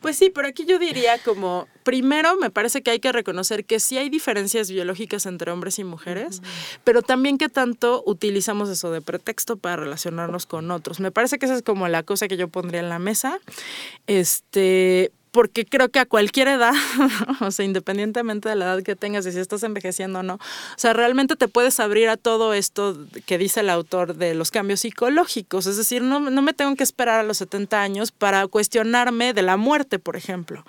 Pues 0.00 0.16
sí, 0.16 0.30
pero 0.32 0.48
aquí 0.48 0.64
yo 0.64 0.78
diría 0.78 1.18
como, 1.18 1.66
primero 1.82 2.36
me 2.36 2.50
parece 2.50 2.82
que 2.82 2.90
hay 2.90 3.00
que 3.00 3.10
reconocer 3.12 3.64
que 3.64 3.80
sí 3.80 3.98
hay 3.98 4.08
diferencias 4.08 4.70
biológicas 4.70 5.26
entre 5.26 5.50
hombres 5.50 5.78
y 5.78 5.84
mujeres, 5.84 6.40
pero 6.84 7.02
también 7.02 7.38
que 7.38 7.48
tanto 7.48 8.02
utilizamos 8.06 8.68
eso 8.68 8.92
de 8.92 9.00
pretexto 9.00 9.56
para 9.56 9.76
relacionarnos 9.76 10.46
con 10.46 10.70
otros. 10.70 11.00
Me 11.00 11.10
parece 11.10 11.38
que 11.38 11.46
esa 11.46 11.56
es 11.56 11.62
como 11.62 11.88
la 11.88 12.02
cosa 12.02 12.28
que 12.28 12.36
yo 12.36 12.48
pondría 12.48 12.80
en 12.80 12.88
la 12.88 12.98
mesa. 12.98 13.40
Este, 14.06 15.12
porque 15.30 15.64
creo 15.64 15.88
que 15.90 15.98
a 15.98 16.06
cualquier 16.06 16.48
edad, 16.48 16.72
o 17.40 17.50
sea, 17.50 17.64
independientemente 17.64 18.48
de 18.48 18.56
la 18.56 18.66
edad 18.66 18.82
que 18.82 18.96
tengas 18.96 19.26
y 19.26 19.32
si 19.32 19.38
estás 19.38 19.62
envejeciendo 19.62 20.20
o 20.20 20.22
no, 20.22 20.34
o 20.34 20.38
sea, 20.76 20.92
realmente 20.92 21.36
te 21.36 21.48
puedes 21.48 21.80
abrir 21.80 22.08
a 22.08 22.16
todo 22.16 22.54
esto 22.54 22.96
que 23.26 23.38
dice 23.38 23.60
el 23.60 23.70
autor 23.70 24.16
de 24.16 24.34
los 24.34 24.50
cambios 24.50 24.80
psicológicos. 24.80 25.66
Es 25.66 25.76
decir, 25.76 26.02
no, 26.02 26.20
no 26.20 26.42
me 26.42 26.52
tengo 26.52 26.74
que 26.76 26.84
esperar 26.84 27.20
a 27.20 27.22
los 27.22 27.38
70 27.38 27.80
años 27.80 28.12
para 28.12 28.46
cuestionarme 28.46 29.34
de 29.34 29.42
la 29.42 29.56
muerte, 29.56 29.98
por 29.98 30.16
ejemplo. 30.16 30.64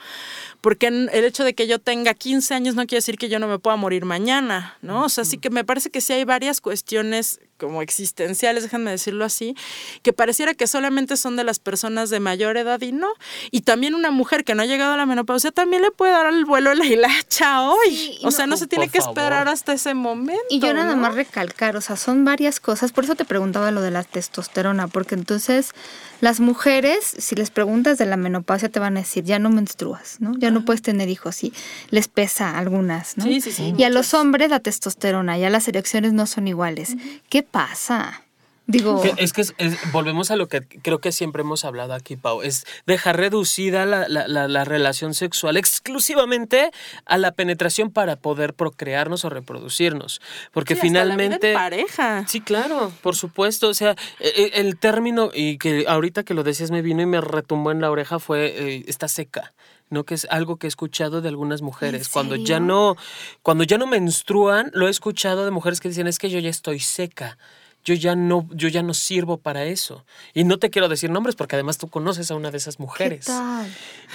Porque 0.61 0.87
el 0.87 1.23
hecho 1.23 1.43
de 1.43 1.53
que 1.53 1.67
yo 1.67 1.79
tenga 1.79 2.13
15 2.13 2.53
años 2.53 2.75
no 2.75 2.85
quiere 2.85 2.97
decir 2.97 3.17
que 3.17 3.29
yo 3.29 3.39
no 3.39 3.47
me 3.47 3.59
pueda 3.59 3.77
morir 3.77 4.05
mañana, 4.05 4.77
¿no? 4.81 5.05
O 5.05 5.09
sea, 5.09 5.23
sí 5.23 5.37
que 5.37 5.49
me 5.49 5.63
parece 5.63 5.89
que 5.89 6.01
sí 6.01 6.13
hay 6.13 6.25
varias 6.25 6.61
cuestiones 6.61 7.39
como 7.59 7.81
existenciales, 7.81 8.63
déjenme 8.63 8.89
decirlo 8.89 9.25
así, 9.25 9.55
que 10.01 10.13
pareciera 10.13 10.53
que 10.53 10.65
solamente 10.65 11.17
son 11.17 11.35
de 11.35 11.43
las 11.43 11.59
personas 11.59 12.09
de 12.09 12.19
mayor 12.19 12.57
edad 12.57 12.81
y 12.81 12.91
no. 12.91 13.09
Y 13.51 13.61
también 13.61 13.93
una 13.93 14.09
mujer 14.09 14.43
que 14.43 14.55
no 14.55 14.63
ha 14.63 14.65
llegado 14.65 14.93
a 14.93 14.97
la 14.97 15.05
menopausia 15.05 15.51
también 15.51 15.81
le 15.83 15.91
puede 15.91 16.13
dar 16.13 16.27
el 16.27 16.45
vuelo 16.45 16.71
a 16.71 16.75
la 16.75 16.85
hilacha 16.85 17.61
hoy. 17.61 18.17
o 18.23 18.31
sea, 18.31 18.47
no, 18.47 18.57
se 18.57 18.65
tiene 18.65 18.89
que 18.89 18.97
esperar 18.97 19.47
hasta 19.47 19.73
ese 19.73 19.93
momento. 19.93 20.41
Y 20.49 20.59
yo 20.59 20.73
nada 20.73 20.95
más 20.95 21.13
recalcar, 21.13 21.75
o 21.75 21.81
sea, 21.81 21.97
son 21.97 22.25
varias 22.25 22.59
cosas. 22.59 22.91
Por 22.91 23.03
eso 23.03 23.15
te 23.15 23.25
preguntaba 23.25 23.71
lo 23.71 23.81
de 23.81 23.91
la 23.91 24.03
testosterona, 24.03 24.87
porque 24.87 25.15
entonces 25.15 25.73
las 26.21 26.39
mujeres, 26.39 27.15
si 27.17 27.35
les 27.35 27.49
preguntas 27.49 27.97
de 27.97 28.05
la 28.05 28.17
menopausia, 28.17 28.69
te 28.69 28.79
van 28.79 28.97
a 28.97 29.01
decir, 29.01 29.23
ya 29.23 29.39
no 29.39 29.49
menstruas, 29.49 30.17
¿no? 30.19 30.33
Ya 30.37 30.51
no 30.51 30.65
puedes 30.65 30.81
tener 30.81 31.07
hijos 31.07 31.43
y 31.43 31.53
les 31.91 32.07
pesa 32.07 32.57
algunas, 32.57 33.17
¿no? 33.17 33.23
Sí, 33.23 33.41
sí, 33.41 33.51
sí. 33.51 33.73
Y 33.77 33.83
a 33.83 33.89
los 33.89 34.13
hombres 34.13 34.49
la 34.49 34.59
testosterona, 34.59 35.37
ya 35.37 35.49
las 35.49 35.67
erecciones 35.67 36.13
no 36.13 36.25
son 36.27 36.47
iguales. 36.47 36.95
¿Qué 37.29 37.43
pasa? 37.51 38.23
Digo. 38.69 39.01
es 39.17 39.33
que 39.33 39.43
volvemos 39.91 40.29
a 40.29 40.35
lo 40.35 40.47
que 40.47 40.61
creo 40.61 40.99
que 40.99 41.11
siempre 41.11 41.41
hemos 41.41 41.65
hablado 41.65 41.95
aquí, 41.95 42.15
Pau. 42.17 42.43
Es 42.43 42.65
dejar 42.85 43.17
reducida 43.17 43.87
la, 43.87 44.07
la, 44.07 44.63
relación 44.63 45.15
sexual 45.15 45.57
exclusivamente 45.57 46.69
a 47.05 47.17
la 47.17 47.31
penetración 47.31 47.89
para 47.89 48.15
poder 48.15 48.53
procrearnos 48.53 49.25
o 49.25 49.29
reproducirnos. 49.31 50.21
Porque 50.51 50.75
finalmente. 50.75 51.51
pareja. 51.53 52.27
Sí, 52.27 52.41
claro, 52.41 52.91
por 53.01 53.15
supuesto. 53.15 53.69
O 53.69 53.73
sea, 53.73 53.95
e, 54.19 54.27
e, 54.27 54.59
el, 54.59 54.77
término, 54.77 55.31
y 55.33 55.57
que 55.57 55.85
ahorita 55.87 56.21
que 56.21 56.35
lo 56.35 56.43
decías 56.43 56.69
me 56.69 56.83
vino 56.83 57.01
y 57.01 57.07
me 57.07 57.21
retumbó 57.21 57.71
en 57.71 57.81
la 57.81 57.89
oreja, 57.89 58.19
fue 58.19 58.53
eh, 58.55 58.83
está 58.85 59.07
seca. 59.07 59.51
¿No? 59.89 60.03
Que 60.03 60.15
es 60.15 60.27
algo 60.29 60.57
que 60.57 60.67
he 60.67 60.69
escuchado 60.69 61.21
de 61.21 61.29
algunas 61.29 61.61
mujeres. 61.61 62.09
Cuando 62.09 62.35
ya 62.35 62.59
no, 62.59 62.95
cuando 63.41 63.63
ya 63.63 63.77
no 63.77 63.87
menstruan, 63.87 64.71
lo 64.73 64.87
he 64.87 64.91
escuchado 64.91 65.45
de 65.45 65.51
mujeres 65.51 65.79
que 65.79 65.89
dicen 65.89 66.07
es 66.07 66.19
que 66.19 66.29
yo 66.29 66.39
ya 66.39 66.49
estoy 66.49 66.79
seca 66.79 67.37
yo 67.83 67.93
ya 67.93 68.15
no, 68.15 68.47
yo 68.51 68.67
ya 68.67 68.83
no 68.83 68.93
sirvo 68.93 69.37
para 69.37 69.63
eso. 69.65 70.05
Y 70.33 70.43
no 70.43 70.59
te 70.59 70.69
quiero 70.69 70.89
decir 70.89 71.09
nombres 71.09 71.35
porque 71.35 71.55
además 71.55 71.77
tú 71.77 71.87
conoces 71.87 72.29
a 72.29 72.35
una 72.35 72.51
de 72.51 72.57
esas 72.57 72.79
mujeres. 72.79 73.27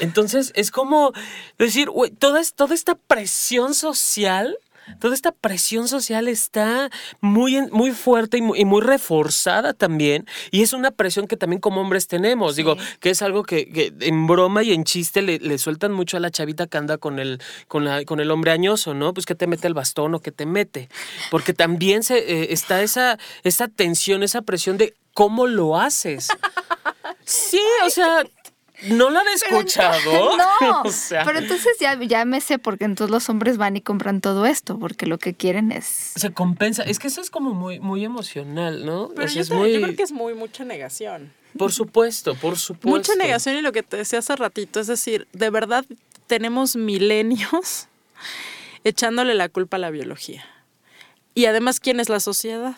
Entonces 0.00 0.52
es 0.54 0.70
como 0.70 1.12
decir, 1.58 1.88
toda, 2.18 2.42
toda 2.54 2.74
esta 2.74 2.94
presión 2.94 3.74
social 3.74 4.58
toda 5.00 5.14
esta 5.14 5.32
presión 5.32 5.88
social 5.88 6.28
está 6.28 6.90
muy, 7.20 7.60
muy 7.70 7.92
fuerte 7.92 8.38
y 8.38 8.64
muy, 8.64 8.80
reforzada 8.80 9.72
también. 9.72 10.26
Y 10.50 10.62
es 10.62 10.72
una 10.72 10.90
presión 10.90 11.26
que 11.26 11.36
también 11.36 11.60
como 11.60 11.80
hombres 11.80 12.06
tenemos. 12.06 12.56
Digo, 12.56 12.76
que 13.00 13.10
es 13.10 13.22
algo 13.22 13.44
que, 13.44 13.92
en 14.00 14.26
broma 14.26 14.62
y 14.62 14.72
en 14.72 14.84
chiste 14.84 15.22
le, 15.22 15.58
sueltan 15.58 15.92
mucho 15.92 16.16
a 16.16 16.20
la 16.20 16.30
chavita 16.30 16.66
que 16.66 16.76
anda 16.76 16.98
con 16.98 17.18
el, 17.18 17.40
con, 17.68 17.84
la, 17.84 18.04
con 18.04 18.20
el 18.20 18.30
hombre 18.30 18.50
añoso, 18.50 18.94
¿no? 18.94 19.14
Pues 19.14 19.26
que 19.26 19.34
te 19.34 19.46
mete 19.46 19.66
el 19.66 19.74
bastón 19.74 20.14
o 20.14 20.20
que 20.20 20.32
te 20.32 20.46
mete. 20.46 20.88
Porque 21.30 21.54
también 21.54 22.02
se, 22.02 22.18
eh, 22.18 22.52
está 22.52 22.82
esa, 22.82 23.18
esa 23.42 23.68
tensión, 23.68 24.22
esa 24.22 24.42
presión 24.42 24.76
de 24.76 24.94
cómo 25.14 25.46
lo 25.46 25.78
haces. 25.78 26.28
Sí, 27.24 27.60
o 27.86 27.90
sea, 27.90 28.24
¿No 28.88 29.10
lo 29.10 29.18
han 29.18 29.28
escuchado? 29.28 30.36
no, 30.60 30.82
pero 31.24 31.38
entonces 31.38 31.76
ya, 31.80 32.00
ya 32.02 32.24
me 32.24 32.40
sé 32.40 32.58
porque 32.58 32.84
entonces 32.84 33.10
los 33.10 33.28
hombres 33.28 33.56
van 33.56 33.76
y 33.76 33.80
compran 33.80 34.20
todo 34.20 34.46
esto, 34.46 34.78
porque 34.78 35.06
lo 35.06 35.18
que 35.18 35.34
quieren 35.34 35.72
es... 35.72 35.84
Se 36.16 36.32
compensa, 36.32 36.82
es 36.82 36.98
que 36.98 37.08
eso 37.08 37.20
es 37.20 37.30
como 37.30 37.54
muy, 37.54 37.80
muy 37.80 38.04
emocional, 38.04 38.84
¿no? 38.84 39.10
Pero 39.14 39.28
yo, 39.28 39.44
creo 39.44 39.96
que 39.96 40.02
es 40.02 40.12
muy 40.12 40.34
mucha 40.34 40.64
negación. 40.64 41.32
Por 41.56 41.72
supuesto, 41.72 42.34
por 42.34 42.58
supuesto. 42.58 42.88
Mucha 42.88 43.14
negación 43.14 43.56
y 43.56 43.62
lo 43.62 43.72
que 43.72 43.82
te 43.82 43.96
decía 43.96 44.18
hace 44.18 44.34
ratito, 44.36 44.80
es 44.80 44.86
decir, 44.86 45.28
de 45.32 45.50
verdad 45.50 45.84
tenemos 46.26 46.76
milenios 46.76 47.88
echándole 48.84 49.34
la 49.34 49.48
culpa 49.48 49.76
a 49.76 49.80
la 49.80 49.90
biología. 49.90 50.44
Y 51.34 51.46
además, 51.46 51.80
¿quién 51.80 52.00
es 52.00 52.08
la 52.08 52.20
sociedad? 52.20 52.76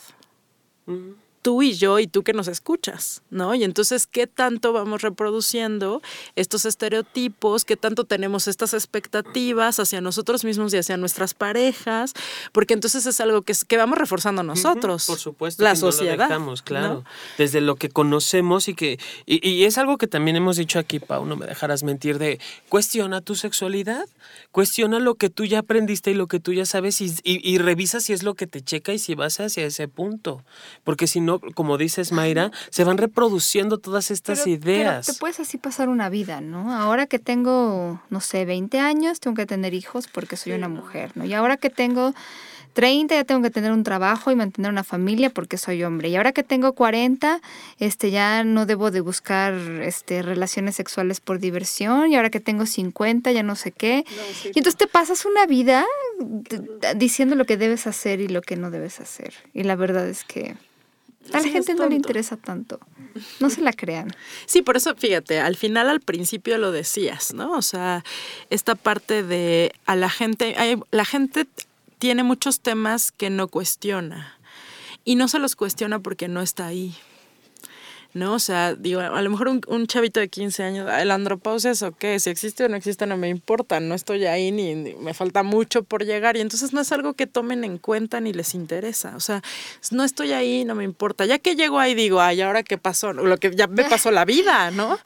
Tú 1.46 1.62
y 1.62 1.74
yo 1.74 2.00
y 2.00 2.08
tú 2.08 2.24
que 2.24 2.32
nos 2.32 2.48
escuchas, 2.48 3.22
¿no? 3.30 3.54
Y 3.54 3.62
entonces, 3.62 4.08
¿qué 4.08 4.26
tanto 4.26 4.72
vamos 4.72 5.02
reproduciendo 5.02 6.02
estos 6.34 6.64
estereotipos? 6.64 7.64
¿Qué 7.64 7.76
tanto 7.76 8.02
tenemos 8.02 8.48
estas 8.48 8.74
expectativas 8.74 9.78
hacia 9.78 10.00
nosotros 10.00 10.44
mismos 10.44 10.74
y 10.74 10.78
hacia 10.78 10.96
nuestras 10.96 11.34
parejas? 11.34 12.14
Porque 12.50 12.74
entonces 12.74 13.06
es 13.06 13.20
algo 13.20 13.42
que, 13.42 13.52
que 13.68 13.76
vamos 13.76 13.96
reforzando 13.96 14.42
nosotros. 14.42 15.06
por 15.06 15.20
supuesto. 15.20 15.62
La 15.62 15.76
sociedad. 15.76 16.28
claro. 16.64 17.04
Desde 17.38 17.60
lo 17.60 17.76
que 17.76 17.90
conocemos 17.90 18.66
y 18.66 18.74
que... 18.74 18.98
Y, 19.24 19.62
es 19.62 19.78
algo 19.78 19.98
que 19.98 20.08
también 20.08 20.36
hemos 20.36 20.56
dicho 20.56 20.80
aquí, 20.80 20.98
Pau, 20.98 21.26
no 21.26 21.36
me 21.36 21.46
dejarás 21.46 21.84
mentir, 21.84 22.18
de 22.18 22.40
cuestiona 22.68 23.20
tu 23.20 23.36
sexualidad, 23.36 24.08
cuestiona 24.50 24.98
lo 24.98 25.14
que 25.14 25.30
tú 25.30 25.44
ya 25.44 25.60
aprendiste 25.60 26.10
y 26.10 26.14
lo 26.14 26.26
que 26.26 26.40
tú 26.40 26.52
ya 26.52 26.66
sabes 26.66 27.00
y, 27.00 27.14
y 27.22 27.58
revisa 27.58 28.00
si 28.00 28.12
es 28.12 28.24
lo 28.24 28.34
que 28.34 28.48
te 28.48 28.62
checa 28.62 28.92
y 28.92 28.98
si 28.98 29.14
vas 29.14 29.38
hacia 29.38 29.64
ese 29.64 29.86
punto. 29.86 30.44
Porque 30.82 31.06
si 31.06 31.20
no, 31.20 31.35
como 31.54 31.78
dices 31.78 32.12
Mayra, 32.12 32.50
se 32.70 32.84
van 32.84 32.98
reproduciendo 32.98 33.78
todas 33.78 34.10
estas 34.10 34.46
ideas. 34.46 35.06
Pero 35.06 35.14
te 35.14 35.20
puedes 35.20 35.40
así 35.40 35.58
pasar 35.58 35.88
una 35.88 36.08
vida, 36.08 36.40
¿no? 36.40 36.72
Ahora 36.72 37.06
que 37.06 37.18
tengo, 37.18 38.00
no 38.10 38.20
sé, 38.20 38.44
20 38.44 38.78
años, 38.78 39.20
tengo 39.20 39.36
que 39.36 39.46
tener 39.46 39.74
hijos 39.74 40.08
porque 40.08 40.36
soy 40.36 40.52
una 40.52 40.68
mujer, 40.68 41.12
¿no? 41.14 41.24
Y 41.24 41.34
ahora 41.34 41.56
que 41.56 41.70
tengo 41.70 42.14
30 42.76 43.14
ya 43.14 43.24
tengo 43.24 43.40
que 43.40 43.50
tener 43.50 43.72
un 43.72 43.84
trabajo 43.84 44.30
y 44.30 44.36
mantener 44.36 44.70
una 44.70 44.84
familia 44.84 45.30
porque 45.30 45.56
soy 45.56 45.82
hombre. 45.82 46.10
Y 46.10 46.16
ahora 46.16 46.32
que 46.32 46.42
tengo 46.42 46.74
40, 46.74 47.40
este 47.78 48.10
ya 48.10 48.44
no 48.44 48.66
debo 48.66 48.90
de 48.90 49.00
buscar 49.00 49.54
este 49.54 50.20
relaciones 50.20 50.76
sexuales 50.76 51.20
por 51.20 51.38
diversión 51.38 52.12
y 52.12 52.16
ahora 52.16 52.28
que 52.28 52.38
tengo 52.38 52.66
50 52.66 53.32
ya 53.32 53.42
no 53.42 53.56
sé 53.56 53.72
qué. 53.72 54.04
y 54.44 54.58
entonces 54.58 54.76
te 54.76 54.86
pasas 54.86 55.24
una 55.24 55.46
vida 55.46 55.86
diciendo 56.96 57.34
lo 57.34 57.46
que 57.46 57.56
debes 57.56 57.86
hacer 57.86 58.20
y 58.20 58.28
lo 58.28 58.42
que 58.42 58.56
no 58.56 58.70
debes 58.70 59.00
hacer. 59.00 59.32
Y 59.54 59.62
la 59.62 59.74
verdad 59.74 60.06
es 60.06 60.24
que 60.24 60.54
A 61.32 61.40
la 61.40 61.48
gente 61.48 61.74
no 61.74 61.88
le 61.88 61.96
interesa 61.96 62.36
tanto. 62.36 62.78
No 63.40 63.50
se 63.50 63.60
la 63.60 63.72
crean. 63.72 64.14
Sí, 64.46 64.62
por 64.62 64.76
eso, 64.76 64.94
fíjate, 64.94 65.40
al 65.40 65.56
final, 65.56 65.88
al 65.88 66.00
principio 66.00 66.58
lo 66.58 66.72
decías, 66.72 67.32
¿no? 67.32 67.52
O 67.52 67.62
sea, 67.62 68.04
esta 68.50 68.74
parte 68.74 69.22
de 69.22 69.72
a 69.86 69.96
la 69.96 70.10
gente, 70.10 70.54
la 70.90 71.04
gente 71.04 71.46
tiene 71.98 72.22
muchos 72.22 72.60
temas 72.60 73.12
que 73.12 73.30
no 73.30 73.48
cuestiona. 73.48 74.38
Y 75.04 75.14
no 75.14 75.28
se 75.28 75.38
los 75.38 75.56
cuestiona 75.56 76.00
porque 76.00 76.28
no 76.28 76.42
está 76.42 76.66
ahí. 76.66 76.94
¿No? 78.16 78.32
O 78.32 78.38
sea, 78.38 78.74
digo, 78.74 79.00
a 79.00 79.20
lo 79.20 79.30
mejor 79.30 79.48
un, 79.48 79.86
chavito 79.86 80.20
de 80.20 80.28
15 80.28 80.62
años, 80.62 80.90
¿el 80.90 81.10
andropausia 81.10 81.70
es 81.72 81.82
o 81.82 81.92
qué? 81.92 82.18
Si 82.18 82.30
existe 82.30 82.64
o 82.64 82.68
no 82.68 82.76
existe 82.76 83.06
no 83.06 83.18
me 83.18 83.28
importa, 83.28 83.78
no 83.78 83.94
estoy 83.94 84.24
ahí 84.24 84.52
ni, 84.52 84.74
me 84.94 85.12
falta 85.12 85.42
mucho 85.42 85.82
por 85.82 86.06
llegar 86.06 86.34
y 86.38 86.40
entonces 86.40 86.72
no 86.72 86.80
es 86.80 86.90
algo 86.92 87.12
que 87.12 87.26
tomen 87.26 87.62
en 87.62 87.76
cuenta 87.76 88.18
ni 88.20 88.32
les 88.32 88.54
interesa, 88.54 89.14
o 89.16 89.20
sea, 89.20 89.42
no 89.90 90.02
estoy 90.02 90.32
ahí, 90.32 90.64
no 90.64 90.74
me 90.74 90.84
importa. 90.84 91.26
Ya 91.26 91.38
que 91.38 91.56
llego 91.56 91.78
ahí 91.78 91.94
digo, 91.94 92.22
ay, 92.22 92.40
¿ahora 92.40 92.62
qué 92.62 92.78
pasó? 92.78 93.12
Lo 93.12 93.36
que 93.36 93.54
ya 93.54 93.66
me 93.66 93.84
pasó 93.84 94.10
la 94.10 94.24
vida, 94.24 94.70
¿no? 94.70 94.98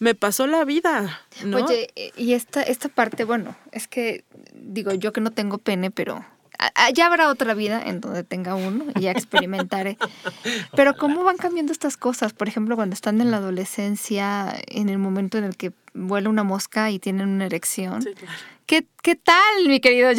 Me 0.00 0.16
pasó 0.16 0.48
la 0.48 0.64
vida. 0.64 1.20
¿no? 1.44 1.58
Oye, 1.58 1.90
y 2.16 2.32
esta, 2.32 2.62
esta 2.62 2.88
parte, 2.88 3.22
bueno, 3.22 3.56
es 3.70 3.86
que 3.86 4.24
digo, 4.52 4.92
yo 4.94 5.12
que 5.12 5.20
no 5.20 5.30
tengo 5.30 5.58
pene, 5.58 5.92
pero 5.92 6.24
ya 6.94 7.06
habrá 7.06 7.28
otra 7.28 7.54
vida 7.54 7.82
en 7.84 8.00
donde 8.00 8.24
tenga 8.24 8.54
uno 8.54 8.84
y 8.94 9.02
ya 9.02 9.12
experimentaré. 9.12 9.98
Pero 10.76 10.96
cómo 10.96 11.24
van 11.24 11.36
cambiando 11.36 11.72
estas 11.72 11.96
cosas, 11.96 12.32
por 12.32 12.48
ejemplo, 12.48 12.76
cuando 12.76 12.94
están 12.94 13.20
en 13.20 13.30
la 13.30 13.38
adolescencia, 13.38 14.54
en 14.66 14.88
el 14.88 14.98
momento 14.98 15.38
en 15.38 15.44
el 15.44 15.56
que 15.56 15.72
vuela 15.94 16.28
una 16.28 16.44
mosca 16.44 16.90
y 16.90 16.98
tienen 16.98 17.28
una 17.28 17.46
erección. 17.46 18.04
¿Qué, 18.68 18.86
¿Qué, 19.00 19.16
tal, 19.16 19.66
mi 19.66 19.80
querido 19.80 20.10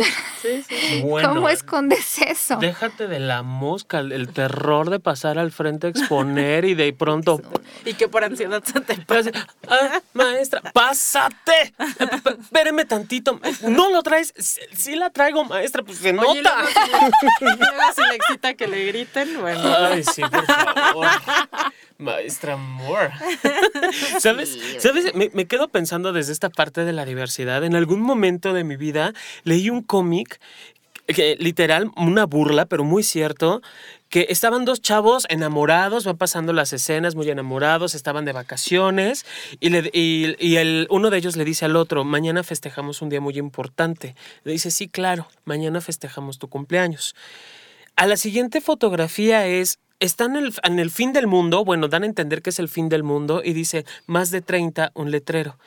Sí, 0.42 0.64
sí. 0.68 1.04
¿Cómo 1.04 1.50
escondes 1.50 2.18
eso? 2.18 2.56
Déjate 2.56 3.08
de 3.08 3.20
la 3.20 3.44
mosca, 3.44 4.00
el, 4.00 4.28
terror 4.34 4.90
de 4.90 5.00
pasar 5.00 5.38
al 5.38 5.52
frente 5.52 5.86
a 5.86 5.90
exponer 5.92 6.66
y 6.66 6.74
de 6.74 6.92
pronto... 6.92 7.40
y 7.86 7.94
que 7.94 8.08
por 8.08 8.24
ansiedad 8.24 8.64
se 8.64 8.82
te 8.82 8.96
pase. 9.02 9.32
Ah, 9.68 10.02
maestra, 10.14 10.62
pásate. 10.74 11.76
Espéreme 12.42 12.86
tantito. 12.86 13.40
¿No 13.68 13.92
lo 13.92 14.02
traes? 14.02 14.34
Sí, 14.76 14.96
la 14.96 15.12
traigo, 15.12 15.46
maestra, 15.46 15.84
pues 15.84 16.00
se 16.00 16.12
nota. 16.12 16.64
Luego, 17.42 17.94
si 17.96 18.02
le 18.02 18.16
excita 18.16 18.56
que 18.56 18.68
le 18.68 18.84
griten, 18.86 19.40
bueno. 19.40 19.62
Ay, 19.78 20.04
sí, 20.04 20.24
por 20.24 20.46
favor. 20.48 21.08
Maestra 22.00 22.56
Moore. 22.58 23.12
¿Sabes? 24.20 24.58
¿Sabes? 24.80 25.14
Me, 25.14 25.30
me, 25.34 25.46
quedo 25.46 25.68
pensando 25.68 26.14
desde 26.14 26.32
esta 26.32 26.50
parte 26.50 26.86
de 26.86 26.94
la 26.94 27.06
diversidad. 27.06 27.64
En 27.64 27.76
algún 27.76 28.02
momento 28.02 28.54
de 28.54 28.64
mi 28.64 28.78
vida 28.78 29.14
leí 29.44 29.70
un 29.70 29.84
cómic 29.84 30.40
que 31.14 31.36
literal, 31.40 31.92
una 31.98 32.26
burla, 32.26 32.66
pero 32.66 32.84
muy 32.84 33.04
cierto, 33.04 33.62
que 34.10 34.28
estaban 34.30 34.66
dos 34.66 34.82
chavos 34.82 35.26
enamorados, 35.30 36.06
van 36.06 36.18
pasando 36.18 36.54
las 36.54 36.72
escenas 36.74 37.16
muy 37.16 37.30
enamorados, 37.30 37.96
estaban 37.96 38.26
de 38.26 38.34
vacaciones 38.34 39.26
y, 39.60 39.70
le, 39.70 39.90
y, 39.94 40.36
y 40.40 40.58
el, 40.58 40.88
uno 40.90 41.10
de 41.10 41.18
ellos 41.18 41.36
le 41.36 41.46
dice 41.46 41.66
al 41.66 41.76
otro, 41.76 42.04
mañana 42.04 42.44
festejamos 42.44 43.02
un 43.02 43.10
día 43.10 43.22
muy 43.22 43.38
importante. 43.38 44.16
Le 44.44 44.52
dice, 44.52 44.72
sí, 44.72 44.88
claro, 44.88 45.28
mañana 45.46 45.82
festejamos 45.82 46.40
tu 46.40 46.48
cumpleaños. 46.48 47.16
A 47.96 48.06
la 48.06 48.16
siguiente 48.16 48.62
fotografía 48.62 49.46
es 49.48 49.80
están 50.00 50.36
en 50.36 50.46
el, 50.46 50.54
en 50.64 50.80
el, 50.80 50.92
fin 50.92 51.14
del 51.14 51.28
mundo, 51.28 51.66
bueno, 51.66 51.88
dan 51.88 52.04
a 52.04 52.06
entender 52.06 52.42
que 52.42 52.50
es 52.52 52.60
el 52.60 52.70
fin 52.70 52.90
del 52.90 53.04
mundo 53.04 53.42
y 53.44 53.54
dice 53.54 53.86
más 54.08 54.32
de 54.32 54.42
30, 54.42 54.92
un 54.96 55.12
letrero. 55.12 55.58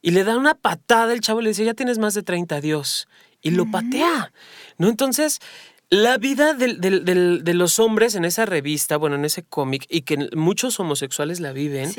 Y 0.00 0.12
le 0.12 0.24
da 0.24 0.36
una 0.36 0.54
patada 0.54 1.12
el 1.12 1.20
chavo 1.20 1.40
y 1.40 1.44
le 1.44 1.50
dice, 1.50 1.64
ya 1.64 1.74
tienes 1.74 1.98
más 1.98 2.14
de 2.14 2.22
30, 2.22 2.56
adiós. 2.56 3.08
Y 3.42 3.50
lo 3.50 3.70
patea, 3.70 4.32
¿no? 4.78 4.88
Entonces, 4.88 5.40
la 5.90 6.18
vida 6.18 6.54
de 6.54 7.54
los 7.54 7.78
hombres 7.78 8.14
en 8.14 8.24
esa 8.24 8.44
revista, 8.46 8.96
bueno, 8.96 9.16
en 9.16 9.24
ese 9.24 9.42
cómic, 9.42 9.86
y 9.88 10.02
que 10.02 10.28
muchos 10.36 10.78
homosexuales 10.80 11.40
la 11.40 11.52
viven, 11.52 11.92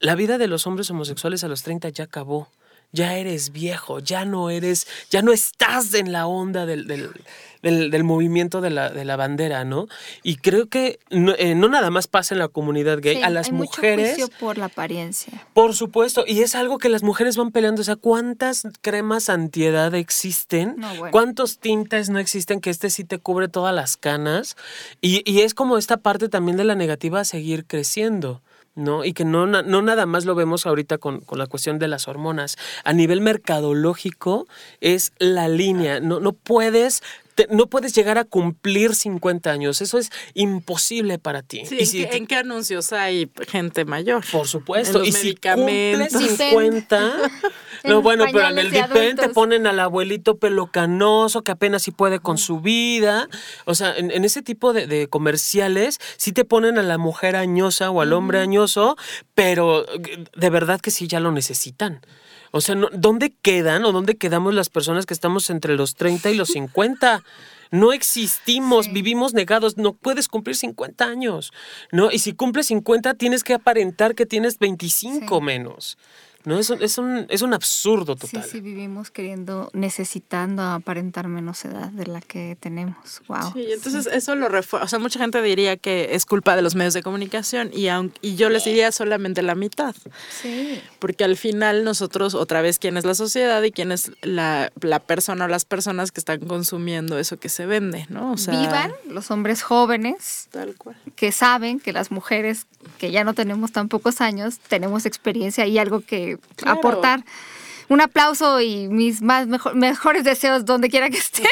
la 0.00 0.14
vida 0.14 0.38
de 0.38 0.48
los 0.48 0.66
hombres 0.66 0.90
homosexuales 0.90 1.44
a 1.44 1.48
los 1.48 1.62
30 1.62 1.88
ya 1.90 2.04
acabó 2.04 2.48
ya 2.94 3.18
eres 3.18 3.50
viejo, 3.50 3.98
ya 3.98 4.24
no 4.24 4.50
eres, 4.50 4.86
ya 5.10 5.20
no 5.20 5.32
estás 5.32 5.92
en 5.94 6.12
la 6.12 6.28
onda 6.28 6.64
del, 6.64 6.86
del, 6.86 8.04
movimiento 8.04 8.60
de 8.60 8.70
la, 8.70 8.88
de 8.88 9.04
la, 9.04 9.16
bandera, 9.16 9.64
¿no? 9.64 9.88
Y 10.22 10.36
creo 10.36 10.68
que 10.68 11.00
eh, 11.10 11.54
no, 11.56 11.68
nada 11.68 11.90
más 11.90 12.06
pasa 12.06 12.36
en 12.36 12.38
la 12.38 12.46
comunidad 12.46 13.00
gay, 13.00 13.20
a 13.20 13.30
las 13.30 13.50
mujeres. 13.50 14.16
Mucho 14.16 14.32
por 14.38 14.58
la 14.58 14.66
apariencia. 14.66 15.44
Por 15.54 15.74
supuesto, 15.74 16.22
y 16.24 16.42
es 16.42 16.54
algo 16.54 16.78
que 16.78 16.88
las 16.88 17.02
mujeres 17.02 17.36
van 17.36 17.50
peleando. 17.50 17.80
O 17.80 17.84
sea, 17.84 17.96
¿cuántas 17.96 18.62
cremas 18.80 19.28
antiedad 19.28 19.92
existen? 19.96 20.76
¿Cuántos 21.10 21.58
tintes 21.58 22.10
no 22.10 22.20
existen 22.20 22.60
que 22.60 22.70
este 22.70 22.90
sí 22.90 23.02
te 23.02 23.18
cubre 23.18 23.48
todas 23.48 23.74
las 23.74 23.96
canas? 23.96 24.56
Y, 25.00 25.28
y 25.28 25.40
es 25.40 25.52
como 25.52 25.78
esta 25.78 25.96
parte 25.96 26.28
también 26.28 26.56
de 26.56 26.64
la 26.64 26.76
negativa 26.76 27.20
a 27.20 27.24
seguir 27.24 27.66
creciendo. 27.66 28.40
¿No? 28.74 29.04
Y 29.04 29.12
que 29.12 29.24
no, 29.24 29.46
no 29.46 29.82
nada 29.82 30.06
más 30.06 30.24
lo 30.24 30.34
vemos 30.34 30.66
ahorita 30.66 30.98
con, 30.98 31.22
la 31.32 31.46
cuestión 31.46 31.78
de 31.78 31.88
las 31.88 32.08
hormonas. 32.08 32.56
A 32.84 32.92
nivel 32.92 33.20
mercadológico 33.20 34.46
es 34.80 35.12
la 35.18 35.48
línea. 35.48 36.00
No, 36.00 36.20
no 36.20 36.32
puedes 36.32 37.02
no 37.50 37.66
puedes 37.66 37.94
llegar 37.94 38.18
a 38.18 38.24
cumplir 38.24 38.94
50 38.94 39.50
años. 39.50 39.80
Eso 39.80 39.98
es 39.98 40.10
imposible 40.34 41.18
para 41.18 41.42
ti. 41.42 41.62
¿en, 41.70 42.26
qué, 42.26 42.36
anuncios 42.36 42.92
hay 42.92 43.30
gente 43.48 43.84
mayor? 43.84 44.24
Por 44.30 44.46
supuesto. 44.46 45.04
y 45.04 45.12
si 45.12 45.34
cumples 45.34 46.12
50, 46.12 47.16
no, 47.84 48.02
bueno, 48.02 48.24
pero 48.32 48.48
en 48.48 48.58
el 48.58 48.70
Dipen 48.70 49.16
te 49.16 49.28
ponen 49.28 49.66
al 49.66 49.80
abuelito 49.80 50.38
pelocanoso 50.38 51.42
que 51.42 51.52
apenas 51.52 51.82
si 51.82 51.90
puede 51.90 52.18
con 52.20 52.38
su 52.38 52.60
vida. 52.60 53.28
O 53.64 53.74
sea, 53.74 53.94
en, 53.96 54.24
ese 54.24 54.42
tipo 54.42 54.72
de, 54.72 55.08
comerciales 55.08 55.98
sí 56.16 56.32
te 56.32 56.44
ponen 56.44 56.78
a 56.78 56.82
la 56.82 56.98
mujer 56.98 57.36
añosa 57.36 57.90
o 57.90 58.00
al 58.00 58.12
hombre 58.12 58.38
añoso, 58.38 58.96
pero 59.34 59.84
de 60.36 60.50
verdad 60.50 60.80
que 60.80 60.90
sí 60.90 61.08
ya 61.08 61.20
lo 61.20 61.32
necesitan. 61.32 62.00
O 62.56 62.60
sea, 62.60 62.76
¿dónde 62.92 63.34
quedan 63.42 63.84
o 63.84 63.90
dónde 63.90 64.14
quedamos 64.14 64.54
las 64.54 64.68
personas 64.70 65.06
que 65.06 65.14
estamos 65.14 65.50
entre 65.50 65.74
los 65.74 65.96
30 65.96 66.30
y 66.30 66.36
los 66.36 66.50
50? 66.50 67.24
No 67.72 67.92
existimos, 67.92 68.92
vivimos 68.92 69.34
negados, 69.34 69.76
no 69.76 69.92
puedes 69.92 70.28
cumplir 70.28 70.54
50 70.54 71.04
años, 71.04 71.52
¿no? 71.90 72.12
Y 72.12 72.20
si 72.20 72.32
cumples 72.32 72.66
50 72.68 73.14
tienes 73.14 73.42
que 73.42 73.54
aparentar 73.54 74.14
que 74.14 74.24
tienes 74.24 74.60
25 74.60 75.40
menos. 75.40 75.98
No, 76.44 76.58
es 76.58 76.68
un, 76.70 76.82
es 76.82 76.98
un, 76.98 77.26
es 77.28 77.42
un 77.42 77.54
absurdo 77.54 78.16
total. 78.16 78.42
Sí, 78.44 78.50
sí, 78.52 78.60
vivimos 78.60 79.10
queriendo, 79.10 79.70
necesitando 79.72 80.62
aparentar 80.62 81.28
menos 81.28 81.64
edad 81.64 81.88
de 81.90 82.06
la 82.06 82.20
que 82.20 82.56
tenemos. 82.60 83.22
Wow. 83.28 83.52
Sí, 83.54 83.66
entonces 83.72 84.06
eso 84.06 84.34
lo 84.34 84.48
refuerza. 84.48 84.84
O 84.84 84.88
sea, 84.88 84.98
mucha 84.98 85.18
gente 85.18 85.40
diría 85.40 85.76
que 85.76 86.14
es 86.14 86.26
culpa 86.26 86.54
de 86.56 86.62
los 86.62 86.74
medios 86.74 86.92
de 86.94 87.02
comunicación 87.02 87.70
y, 87.72 87.88
y 88.20 88.36
yo 88.36 88.50
les 88.50 88.64
diría 88.64 88.92
solamente 88.92 89.42
la 89.42 89.54
mitad. 89.54 89.94
Sí. 90.42 90.80
Porque 90.98 91.24
al 91.24 91.36
final 91.36 91.84
nosotros, 91.84 92.34
otra 92.34 92.60
vez, 92.60 92.78
¿quién 92.78 92.96
es 92.96 93.04
la 93.04 93.14
sociedad 93.14 93.62
y 93.62 93.72
quién 93.72 93.90
es 93.92 94.12
la, 94.22 94.70
la 94.80 94.98
persona 95.00 95.46
o 95.46 95.48
las 95.48 95.64
personas 95.64 96.12
que 96.12 96.20
están 96.20 96.40
consumiendo 96.40 97.18
eso 97.18 97.38
que 97.38 97.48
se 97.48 97.66
vende, 97.66 98.06
¿no? 98.10 98.32
O 98.32 98.36
sea, 98.36 98.58
Vivan 98.60 98.92
los 99.08 99.30
hombres 99.30 99.62
jóvenes 99.62 100.48
tal 100.50 100.74
cual. 100.76 100.96
que 101.16 101.32
saben 101.32 101.80
que 101.80 101.92
las 101.92 102.10
mujeres 102.10 102.66
que 102.98 103.10
ya 103.10 103.24
no 103.24 103.34
tenemos 103.34 103.72
tan 103.72 103.88
pocos 103.88 104.20
años 104.20 104.58
tenemos 104.68 105.06
experiencia 105.06 105.66
y 105.66 105.78
algo 105.78 106.00
que 106.00 106.33
aportar. 106.64 107.24
Un 107.90 108.00
aplauso 108.00 108.62
y 108.62 108.88
mis 108.88 109.20
más 109.20 109.46
mejores 109.74 110.24
deseos 110.24 110.64
donde 110.64 110.88
quiera 110.88 111.10
que 111.10 111.18
esté. 111.18 111.42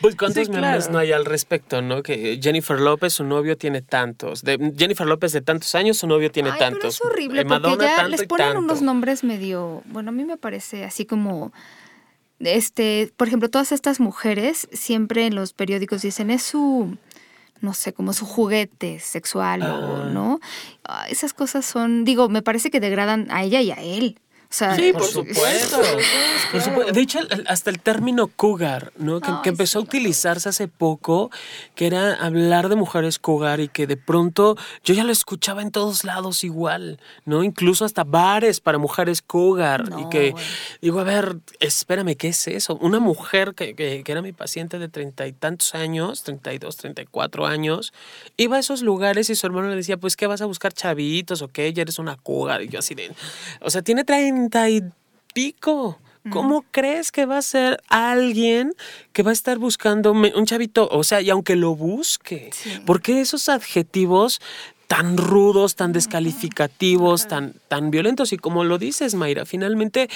Pues 0.00 0.14
cuántos 0.14 0.48
memes 0.48 0.90
no 0.90 0.98
hay 0.98 1.10
al 1.10 1.24
respecto, 1.24 1.82
¿no? 1.82 2.04
Que 2.04 2.38
Jennifer 2.40 2.78
López, 2.78 3.14
su 3.14 3.24
novio 3.24 3.56
tiene 3.56 3.82
tantos. 3.82 4.42
De 4.42 4.72
Jennifer 4.76 5.06
López 5.06 5.32
de 5.32 5.40
tantos 5.40 5.74
años, 5.74 5.96
su 5.98 6.06
novio 6.06 6.30
tiene 6.30 6.52
tantos. 6.52 6.94
es 6.94 7.00
horrible 7.00 7.44
porque 7.44 7.76
ya 7.80 8.06
les 8.06 8.24
ponen 8.24 8.58
unos 8.58 8.80
nombres 8.80 9.24
medio, 9.24 9.82
bueno, 9.86 10.10
a 10.10 10.12
mí 10.12 10.24
me 10.24 10.36
parece 10.36 10.84
así 10.84 11.04
como 11.04 11.52
este, 12.40 13.12
por 13.16 13.26
ejemplo, 13.26 13.50
todas 13.50 13.72
estas 13.72 13.98
mujeres 13.98 14.68
siempre 14.72 15.26
en 15.26 15.34
los 15.34 15.52
periódicos 15.52 16.02
dicen 16.02 16.30
es 16.30 16.42
su 16.42 16.96
no 17.60 17.74
sé, 17.74 17.92
como 17.92 18.12
su 18.12 18.26
juguete 18.26 19.00
sexual 19.00 19.62
o. 19.62 20.04
¿no? 20.04 20.40
Ah, 20.84 21.06
esas 21.08 21.32
cosas 21.32 21.64
son, 21.64 22.04
digo, 22.04 22.28
me 22.28 22.42
parece 22.42 22.70
que 22.70 22.80
degradan 22.80 23.28
a 23.30 23.42
ella 23.42 23.60
y 23.60 23.70
a 23.70 23.76
él 23.76 24.20
sí, 24.50 24.92
por, 24.92 25.04
supuesto. 25.04 25.80
De 26.92 27.00
hecho, 27.00 27.20
hasta 27.46 27.70
el 27.70 27.80
término 27.80 28.28
cougar, 28.28 28.92
¿no? 28.96 29.20
Que, 29.20 29.48
empezó 29.48 29.78
a 29.78 29.82
utilizarse 29.82 30.48
hace 30.48 30.68
poco, 30.68 31.30
que 31.74 31.86
era 31.86 32.14
hablar 32.14 32.68
de 32.68 32.76
mujeres 32.76 33.18
cougar 33.18 33.60
y 33.60 33.68
que 33.68 33.86
de 33.86 33.96
pronto 33.96 34.56
yo 34.84 34.94
ya 34.94 35.04
lo 35.04 35.12
escuchaba 35.12 35.62
en 35.62 35.70
todos 35.70 36.04
lados 36.04 36.44
igual, 36.44 36.98
¿no? 37.24 37.42
Incluso 37.42 37.84
hasta 37.84 38.04
bares 38.04 38.60
para 38.60 38.78
mujeres 38.78 39.22
cougar. 39.22 39.90
y 39.98 40.08
que 40.08 40.34
digo, 40.80 41.00
a 41.00 41.04
ver, 41.04 41.36
espérame, 41.60 42.14
¿qué 42.16 42.28
es 42.28 42.48
eso? 42.48 42.76
Una 42.76 43.00
mujer 43.00 43.54
que, 43.54 43.74
que, 43.74 44.02
era 44.06 44.22
mi 44.22 44.32
paciente 44.32 44.78
de 44.78 44.88
treinta 44.88 45.26
y 45.26 45.32
tantos 45.32 45.74
años, 45.74 46.22
treinta 46.22 46.54
y 46.54 46.58
dos, 46.58 46.76
treinta 46.76 47.02
y 47.02 47.06
cuatro 47.06 47.46
años, 47.46 47.92
iba 48.36 48.56
a 48.56 48.60
esos 48.60 48.82
lugares 48.82 49.28
y 49.30 49.34
su 49.34 49.46
hermano 49.46 49.68
le 49.68 49.76
decía, 49.76 49.98
pues, 49.98 50.16
¿qué 50.16 50.26
vas 50.26 50.40
a 50.40 50.46
buscar 50.46 50.72
chavitos 50.72 51.42
o 51.42 51.48
qué? 51.48 51.72
Ya 51.72 51.82
eres 51.82 51.98
una 51.98 52.16
cougar. 52.16 52.62
Y 52.62 52.68
yo 52.68 52.78
así 52.78 52.94
de, 52.94 53.12
o 53.60 53.70
sea, 53.70 53.82
tiene 53.82 54.04
treinta 54.38 54.70
y 54.70 54.82
pico. 55.34 55.98
¿Cómo 56.30 56.62
crees 56.70 57.10
que 57.10 57.24
va 57.24 57.38
a 57.38 57.42
ser 57.42 57.82
alguien 57.88 58.74
que 59.14 59.22
va 59.22 59.30
a 59.30 59.32
estar 59.32 59.56
buscando 59.56 60.12
un 60.12 60.44
chavito? 60.44 60.86
O 60.90 61.02
sea, 61.02 61.22
y 61.22 61.30
aunque 61.30 61.56
lo 61.56 61.74
busque, 61.74 62.50
porque 62.84 63.22
esos 63.22 63.48
adjetivos 63.48 64.40
tan 64.88 65.18
rudos, 65.18 65.76
tan 65.76 65.92
descalificativos, 65.92 67.28
tan, 67.28 67.52
tan 67.68 67.90
violentos. 67.90 68.32
Y 68.32 68.38
como 68.38 68.64
lo 68.64 68.78
dices, 68.78 69.14
Mayra, 69.14 69.44
finalmente 69.44 70.08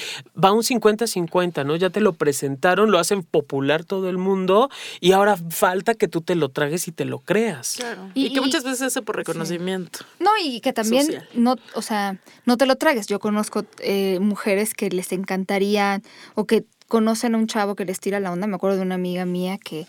va 0.43 0.51
un 0.51 0.63
50-50, 0.63 1.65
¿no? 1.67 1.77
Ya 1.77 1.91
te 1.91 2.01
lo 2.01 2.15
presentaron, 2.15 2.91
lo 2.91 2.99
hacen 2.99 3.23
popular 3.23 3.85
todo 3.85 4.09
el 4.09 4.17
mundo 4.17 4.71
y 4.99 5.13
ahora 5.13 5.37
falta 5.37 5.95
que 5.95 6.09
tú 6.09 6.23
te 6.23 6.35
lo 6.35 6.49
tragues 6.49 6.89
y 6.89 6.93
te 6.93 7.05
lo 7.05 7.19
creas. 7.19 7.75
Claro. 7.77 8.11
Y, 8.15 8.33
que 8.33 8.41
muchas 8.41 8.65
veces 8.65 8.81
hace 8.81 9.03
por 9.03 9.17
reconocimiento. 9.17 10.01
No, 10.19 10.31
y 10.43 10.61
que 10.61 10.73
también 10.73 11.23
no, 11.35 11.57
o 11.75 11.83
sea, 11.83 12.19
no 12.47 12.57
te 12.57 12.65
lo 12.65 12.77
tragues. 12.77 13.07
Yo 13.07 13.21
conozco 13.21 13.67
eh, 13.81 14.21
mujeres 14.21 14.73
que 14.73 14.89
les 14.89 15.13
encantaría 15.13 16.01
o 16.35 16.47
que 16.47 16.65
conocen 16.89 17.35
a 17.35 17.39
un 17.39 17.47
chavo 17.47 17.75
que 17.77 17.85
les 17.85 18.01
tira 18.01 18.21
la 18.21 18.33
onda. 18.33 18.47
Me 18.47 18.55
acuerdo 18.55 18.79
de 18.79 18.83
una 18.83 18.95
amiga 18.95 19.27
mía 19.27 19.59
que 19.59 19.87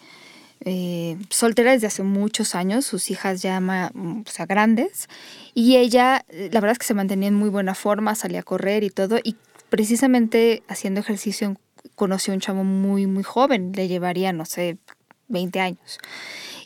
eh, 0.66 1.18
soltera 1.30 1.72
desde 1.72 1.88
hace 1.88 2.03
muchos 2.03 2.55
años, 2.55 2.86
sus 2.86 3.11
hijas 3.11 3.41
ya 3.41 3.61
o 3.95 4.30
sea, 4.30 4.45
grandes, 4.45 5.07
y 5.53 5.78
ella, 5.78 6.26
la 6.30 6.59
verdad 6.59 6.72
es 6.72 6.80
que 6.80 6.86
se 6.86 6.93
mantenía 6.93 7.28
en 7.28 7.36
muy 7.36 7.49
buena 7.49 7.76
forma, 7.76 8.16
salía 8.16 8.39
a 8.39 8.43
correr 8.43 8.84
y 8.84 8.89
todo, 8.89 9.20
y 9.24 9.36
precisamente 9.70 10.64
haciendo 10.68 11.01
ejercicio 11.01 11.55
conoció 11.95 12.34
un 12.34 12.39
chavo 12.39 12.64
muy, 12.64 13.07
muy 13.07 13.24
joven, 13.24 13.72
le 13.76 13.88
llevaría, 13.88 14.32
no 14.32 14.45
sé, 14.45 14.78
20 15.28 15.59
años. 15.59 15.99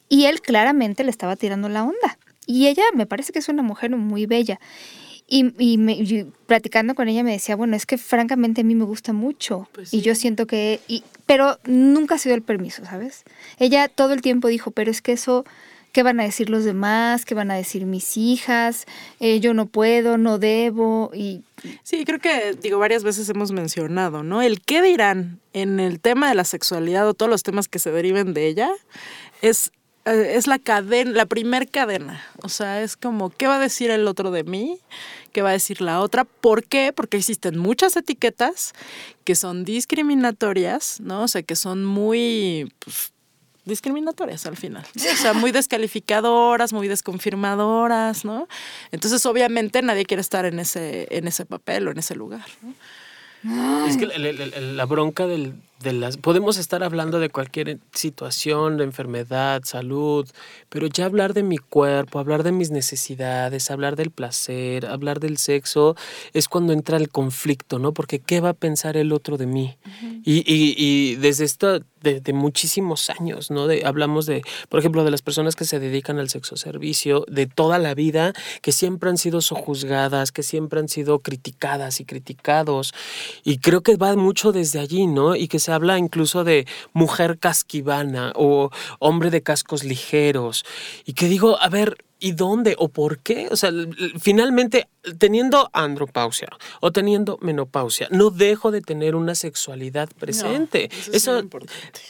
Y 0.09 0.25
él 0.25 0.41
claramente 0.41 1.03
le 1.03 1.09
estaba 1.09 1.35
tirando 1.35 1.69
la 1.69 1.83
onda. 1.83 2.17
Y 2.45 2.67
ella 2.67 2.83
me 2.93 3.05
parece 3.05 3.33
que 3.33 3.39
es 3.39 3.49
una 3.49 3.61
mujer 3.61 3.91
muy 3.95 4.25
bella. 4.25 4.59
Y, 5.27 5.53
y, 5.59 6.25
platicando 6.45 6.95
con 6.95 7.09
ella 7.09 7.21
me 7.21 7.33
decía, 7.33 7.57
bueno, 7.57 7.75
es 7.75 7.85
que 7.85 7.97
francamente 7.97 8.61
a 8.61 8.63
mí 8.63 8.75
me 8.75 8.85
gusta 8.85 9.11
mucho. 9.11 9.67
Pues 9.73 9.93
y 9.93 10.01
yo 10.01 10.15
siento 10.15 10.47
que... 10.47 10.79
Y, 10.87 11.03
pero 11.25 11.59
nunca 11.65 12.15
ha 12.15 12.17
sido 12.17 12.33
el 12.33 12.41
permiso, 12.41 12.85
¿sabes? 12.85 13.25
Ella 13.59 13.89
todo 13.89 14.13
el 14.13 14.21
tiempo 14.21 14.47
dijo, 14.47 14.71
pero 14.71 14.89
es 14.89 15.01
que 15.01 15.11
eso... 15.11 15.45
¿Qué 15.93 16.03
van 16.03 16.19
a 16.19 16.23
decir 16.23 16.51
los 16.51 16.63
demás? 16.63 17.25
¿Qué 17.25 17.33
van 17.33 17.49
a 17.49 17.55
decir 17.55 17.85
mis 17.85 18.17
hijas? 18.17 18.85
Eh, 19.19 19.39
yo 19.39 19.55
no 19.55 19.65
puedo, 19.65 20.19
no 20.19 20.37
debo. 20.37 21.09
Y... 21.11 21.41
Sí, 21.81 22.05
creo 22.05 22.19
que, 22.19 22.55
digo, 22.61 22.77
varias 22.77 23.03
veces 23.03 23.27
hemos 23.29 23.51
mencionado, 23.51 24.21
¿no? 24.21 24.43
El 24.43 24.61
qué 24.61 24.83
dirán 24.83 25.39
en 25.53 25.79
el 25.79 25.99
tema 25.99 26.29
de 26.29 26.35
la 26.35 26.43
sexualidad 26.43 27.07
o 27.07 27.15
todos 27.15 27.31
los 27.31 27.41
temas 27.41 27.67
que 27.67 27.79
se 27.79 27.89
deriven 27.89 28.35
de 28.35 28.45
ella 28.45 28.69
es 29.41 29.71
es 30.13 30.47
la 30.47 30.59
cadena, 30.59 31.11
la 31.11 31.25
primer 31.25 31.69
cadena. 31.69 32.23
O 32.41 32.49
sea, 32.49 32.81
es 32.81 32.97
como, 32.97 33.29
¿qué 33.29 33.47
va 33.47 33.55
a 33.55 33.59
decir 33.59 33.91
el 33.91 34.07
otro 34.07 34.31
de 34.31 34.43
mí? 34.43 34.79
¿Qué 35.31 35.41
va 35.41 35.49
a 35.49 35.53
decir 35.53 35.81
la 35.81 36.01
otra? 36.01 36.23
¿Por 36.23 36.63
qué? 36.63 36.93
Porque 36.93 37.17
existen 37.17 37.57
muchas 37.57 37.95
etiquetas 37.95 38.73
que 39.23 39.35
son 39.35 39.65
discriminatorias, 39.65 40.99
¿no? 41.01 41.23
O 41.23 41.27
sea, 41.27 41.43
que 41.43 41.55
son 41.55 41.85
muy 41.85 42.73
pues, 42.79 43.11
discriminatorias 43.65 44.45
al 44.45 44.57
final. 44.57 44.85
O 44.95 45.15
sea, 45.17 45.33
muy 45.33 45.51
descalificadoras, 45.51 46.73
muy 46.73 46.87
desconfirmadoras, 46.87 48.25
¿no? 48.25 48.47
Entonces, 48.91 49.25
obviamente, 49.25 49.81
nadie 49.81 50.05
quiere 50.05 50.21
estar 50.21 50.45
en 50.45 50.59
ese, 50.59 51.07
en 51.11 51.27
ese 51.27 51.45
papel 51.45 51.87
o 51.87 51.91
en 51.91 51.99
ese 51.99 52.15
lugar. 52.15 52.45
Es 53.87 53.97
que 53.97 54.07
la 54.07 54.85
bronca 54.85 55.27
del, 55.27 55.53
de 55.79 55.93
las 55.93 56.17
podemos 56.17 56.57
estar 56.57 56.83
hablando 56.83 57.19
de 57.19 57.29
cualquier 57.29 57.79
situación, 57.93 58.77
de 58.77 58.83
enfermedad, 58.83 59.61
salud, 59.63 60.27
pero 60.69 60.87
ya 60.87 61.05
hablar 61.05 61.33
de 61.33 61.43
mi 61.43 61.57
cuerpo, 61.57 62.19
hablar 62.19 62.43
de 62.43 62.51
mis 62.51 62.71
necesidades, 62.71 63.69
hablar 63.69 63.95
del 63.95 64.11
placer, 64.11 64.85
hablar 64.85 65.19
del 65.19 65.37
sexo, 65.37 65.95
es 66.33 66.47
cuando 66.47 66.73
entra 66.73 66.97
el 66.97 67.09
conflicto, 67.09 67.79
¿no? 67.79 67.93
Porque 67.93 68.19
¿qué 68.19 68.41
va 68.41 68.49
a 68.49 68.53
pensar 68.53 68.97
el 68.97 69.11
otro 69.11 69.37
de 69.37 69.45
mí? 69.45 69.77
y, 70.23 70.37
y, 70.51 70.75
y, 70.77 71.15
desde 71.15 71.45
esto, 71.45 71.79
de, 72.01 72.33
muchísimos 72.33 73.09
años, 73.09 73.51
¿no? 73.51 73.67
De, 73.67 73.83
hablamos 73.85 74.25
de, 74.25 74.41
por 74.69 74.79
ejemplo, 74.79 75.03
de 75.03 75.11
las 75.11 75.21
personas 75.21 75.55
que 75.55 75.65
se 75.65 75.79
dedican 75.79 76.19
al 76.19 76.29
sexo 76.29 76.55
servicio, 76.55 77.25
de 77.27 77.47
toda 77.47 77.79
la 77.79 77.93
vida, 77.93 78.33
que 78.61 78.71
siempre 78.71 79.09
han 79.09 79.17
sido 79.17 79.41
sojuzgadas, 79.41 80.31
que 80.31 80.43
siempre 80.43 80.79
han 80.79 80.89
sido 80.89 81.19
criticadas 81.19 81.99
y 81.99 82.05
criticados. 82.05 82.93
Y 83.43 83.57
creo 83.57 83.81
que 83.81 83.97
va 83.97 84.15
mucho 84.15 84.51
desde 84.51 84.79
allí, 84.79 85.07
¿no? 85.07 85.35
Y 85.35 85.47
que 85.47 85.59
se 85.67 85.73
habla 85.73 85.97
incluso 85.97 86.45
de 86.45 86.65
mujer 86.93 87.39
casquivana 87.39 88.31
o 88.35 88.69
hombre 88.99 89.29
de 89.31 89.43
cascos 89.43 89.83
ligeros. 89.83 90.63
Y 91.03 91.11
que 91.11 91.27
digo, 91.27 91.61
a 91.61 91.67
ver, 91.67 92.05
¿Y 92.19 92.31
dónde 92.31 92.75
o 92.79 92.89
por 92.89 93.19
qué? 93.19 93.47
O 93.51 93.55
sea, 93.55 93.71
finalmente, 94.19 94.87
teniendo 95.19 95.69
andropausia 95.73 96.49
o 96.81 96.91
teniendo 96.91 97.37
menopausia, 97.41 98.07
no 98.11 98.31
dejo 98.31 98.71
de 98.71 98.81
tener 98.81 99.15
una 99.15 99.35
sexualidad 99.35 100.09
presente. 100.17 100.89
eso, 101.13 101.39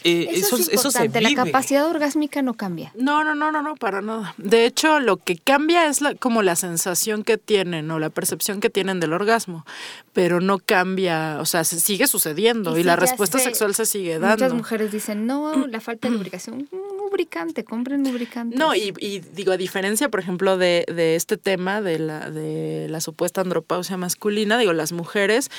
eh, 0.03 0.29
eso, 0.31 0.55
es 0.55 0.73
importante. 0.73 1.21
La 1.21 1.33
capacidad 1.33 1.87
orgásmica 1.87 2.41
no 2.41 2.53
cambia. 2.53 2.93
No, 2.95 3.23
no, 3.23 3.35
no, 3.35 3.51
no, 3.51 3.61
no, 3.61 3.75
para 3.75 4.01
nada. 4.01 4.33
De 4.37 4.65
hecho, 4.65 4.99
lo 4.99 5.17
que 5.17 5.37
cambia 5.37 5.87
es 5.87 6.01
la, 6.01 6.15
como 6.15 6.41
la 6.41 6.55
sensación 6.55 7.23
que 7.23 7.37
tienen 7.37 7.91
o 7.91 7.99
la 7.99 8.09
percepción 8.09 8.59
que 8.59 8.69
tienen 8.69 8.99
del 8.99 9.13
orgasmo, 9.13 9.65
pero 10.13 10.39
no 10.39 10.59
cambia, 10.59 11.37
o 11.39 11.45
sea, 11.45 11.63
se 11.63 11.79
sigue 11.79 12.07
sucediendo 12.07 12.77
y, 12.77 12.83
la 12.83 12.95
respuesta 12.95 13.39
sexual 13.39 13.75
se 13.75 13.85
sigue 13.85 14.19
dando. 14.19 14.45
Muchas 14.45 14.53
mujeres 14.53 14.91
dicen, 14.91 15.27
no, 15.27 15.67
la 15.67 15.81
falta 15.81 16.07
de 16.07 16.13
lubricación 16.13 16.69
lubricante, 17.07 17.63
compren 17.63 18.03
lubricante. 18.03 18.57
No, 18.57 18.75
y, 18.75 18.91
digo, 19.33 19.51
a 19.51 19.57
diferencia, 19.57 19.96
por 20.09 20.19
ejemplo, 20.19 20.57
de, 20.57 20.85
este 21.15 21.37
tema 21.37 21.81
de 21.81 21.99
la, 21.99 22.29
de 22.29 22.87
la 22.89 23.01
supuesta 23.01 23.41
andropausia 23.41 23.97
masculina, 23.97 24.57
digo, 24.57 24.73
las 24.73 24.91
mujeres, 24.91 25.49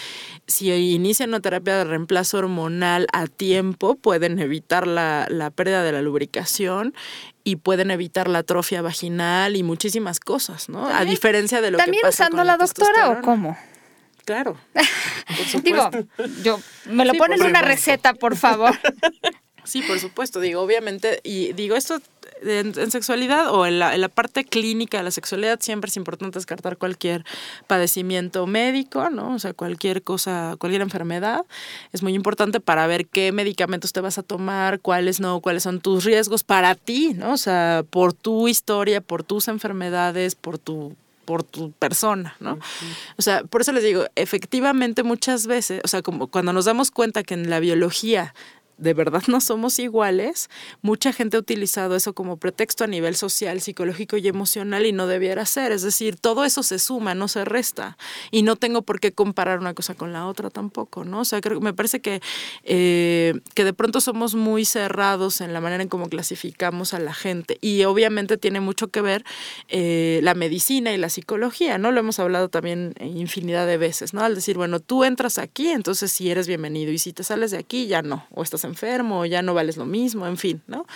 si 0.46 0.72
inician 0.72 1.30
una 1.30 1.40
terapia 1.40 1.76
de 1.78 1.84
reemplazo 1.84 2.38
hormonal 2.38 3.06
a 3.12 3.26
tiempo, 3.26 3.96
pueden 3.96 4.38
evitar 4.38 4.86
la, 4.86 5.52
pérdida 5.54 5.82
de 5.82 5.92
la 5.92 6.02
lubricación 6.02 6.94
y 7.44 7.56
pueden 7.56 7.90
evitar 7.90 8.28
la 8.28 8.40
atrofia 8.40 8.82
vaginal 8.82 9.56
y 9.56 9.62
muchísimas 9.62 10.20
cosas, 10.20 10.68
¿no? 10.68 10.86
A 10.86 11.04
diferencia 11.04 11.60
de 11.60 11.70
lo 11.70 11.78
que 11.78 11.82
pasa 11.82 11.86
¿También 11.86 12.06
usando 12.06 12.44
la, 12.44 12.56
doctora 12.56 13.10
o 13.10 13.20
cómo? 13.22 13.58
Claro. 14.24 14.56
Digo, 15.62 15.90
yo 16.42 16.60
me 16.86 17.04
lo 17.04 17.14
ponen 17.14 17.40
en 17.40 17.46
una 17.48 17.62
receta, 17.62 18.14
por 18.14 18.36
favor. 18.36 18.74
Sí, 19.68 19.82
por 19.82 20.00
supuesto, 20.00 20.40
digo, 20.40 20.62
obviamente, 20.62 21.20
y 21.22 21.52
digo 21.52 21.76
esto 21.76 22.00
en, 22.42 22.90
sexualidad 22.90 23.52
o 23.52 23.66
en 23.66 23.78
la, 23.78 23.94
en 23.94 24.00
la, 24.00 24.08
parte 24.08 24.44
clínica 24.44 24.98
de 24.98 25.04
la 25.04 25.10
sexualidad 25.10 25.60
siempre 25.60 25.88
es 25.88 25.96
importante 25.96 26.38
descartar 26.38 26.76
cualquier 26.76 27.24
padecimiento 27.66 28.46
médico, 28.46 29.10
¿no? 29.10 29.34
O 29.34 29.38
sea, 29.38 29.52
cualquier 29.52 30.02
cosa, 30.02 30.56
cualquier 30.58 30.82
enfermedad. 30.82 31.44
Es 31.92 32.02
muy 32.02 32.14
importante 32.14 32.60
para 32.60 32.86
ver 32.86 33.06
qué 33.06 33.32
medicamentos 33.32 33.92
te 33.92 34.00
vas 34.00 34.18
a 34.18 34.22
tomar, 34.22 34.80
cuáles 34.80 35.20
no, 35.20 35.40
cuáles 35.40 35.62
son 35.62 35.80
tus 35.80 36.04
riesgos 36.04 36.44
para 36.44 36.74
ti, 36.74 37.14
¿no? 37.14 37.32
O 37.32 37.36
sea, 37.36 37.84
por 37.88 38.12
tu 38.12 38.48
historia, 38.48 39.00
por 39.00 39.22
tus 39.22 39.48
enfermedades, 39.48 40.34
por 40.34 40.58
tu 40.58 40.94
por 41.28 41.42
tu 41.42 41.72
persona, 41.72 42.34
¿no? 42.40 42.58
O 43.18 43.22
sea, 43.22 43.44
por 43.44 43.60
eso 43.60 43.70
les 43.72 43.84
digo, 43.84 44.06
efectivamente 44.14 45.02
muchas 45.02 45.46
veces, 45.46 45.82
o 45.84 45.86
sea, 45.86 46.00
como 46.00 46.28
cuando 46.28 46.54
nos 46.54 46.64
damos 46.64 46.90
cuenta 46.90 47.22
que 47.22 47.34
en 47.34 47.50
la 47.50 47.60
biología 47.60 48.32
de 48.78 48.94
verdad 48.94 49.22
no 49.26 49.40
somos 49.40 49.78
iguales, 49.78 50.48
mucha 50.82 51.12
gente 51.12 51.36
ha 51.36 51.40
utilizado 51.40 51.96
eso 51.96 52.12
como 52.12 52.36
pretexto 52.36 52.84
a 52.84 52.86
nivel 52.86 53.16
social, 53.16 53.60
psicológico 53.60 54.16
y 54.16 54.28
emocional 54.28 54.86
y 54.86 54.92
no 54.92 55.06
debiera 55.06 55.44
ser. 55.46 55.72
Es 55.72 55.82
decir, 55.82 56.16
todo 56.16 56.44
eso 56.44 56.62
se 56.62 56.78
suma, 56.78 57.14
no 57.14 57.28
se 57.28 57.44
resta. 57.44 57.98
Y 58.30 58.42
no 58.42 58.56
tengo 58.56 58.82
por 58.82 59.00
qué 59.00 59.12
comparar 59.12 59.58
una 59.58 59.74
cosa 59.74 59.94
con 59.94 60.12
la 60.12 60.26
otra 60.26 60.50
tampoco, 60.50 61.04
¿no? 61.04 61.22
O 61.22 61.40
creo, 61.40 61.60
me 61.60 61.74
parece 61.74 62.00
que, 62.00 62.20
eh, 62.64 63.40
que 63.54 63.64
de 63.64 63.72
pronto 63.72 64.00
somos 64.00 64.34
muy 64.34 64.64
cerrados 64.64 65.40
en 65.40 65.52
la 65.52 65.60
manera 65.60 65.82
en 65.82 65.88
cómo 65.88 66.08
clasificamos 66.08 66.94
a 66.94 67.00
la 67.00 67.14
gente. 67.14 67.58
Y 67.60 67.84
obviamente 67.84 68.38
tiene 68.38 68.60
mucho 68.60 68.88
que 68.88 69.00
ver 69.00 69.24
eh, 69.68 70.20
la 70.22 70.34
medicina 70.34 70.92
y 70.92 70.98
la 70.98 71.08
psicología, 71.08 71.78
¿no? 71.78 71.90
Lo 71.90 72.00
hemos 72.00 72.18
hablado 72.20 72.48
también 72.48 72.94
infinidad 73.00 73.66
de 73.66 73.76
veces, 73.76 74.14
¿no? 74.14 74.22
Al 74.22 74.36
decir, 74.36 74.56
bueno, 74.56 74.78
tú 74.78 75.04
entras 75.04 75.38
aquí, 75.38 75.68
entonces 75.68 76.12
sí 76.12 76.30
eres 76.30 76.46
bienvenido. 76.46 76.92
Y 76.92 76.98
si 76.98 77.12
te 77.12 77.24
sales 77.24 77.50
de 77.50 77.58
aquí, 77.58 77.88
ya 77.88 78.02
no. 78.02 78.26
O 78.30 78.42
estás 78.42 78.64
enfermo, 78.68 79.26
ya 79.26 79.42
no 79.42 79.54
vales 79.54 79.76
lo 79.76 79.86
mismo, 79.86 80.26
en 80.26 80.36
fin, 80.36 80.62
¿no? 80.66 80.86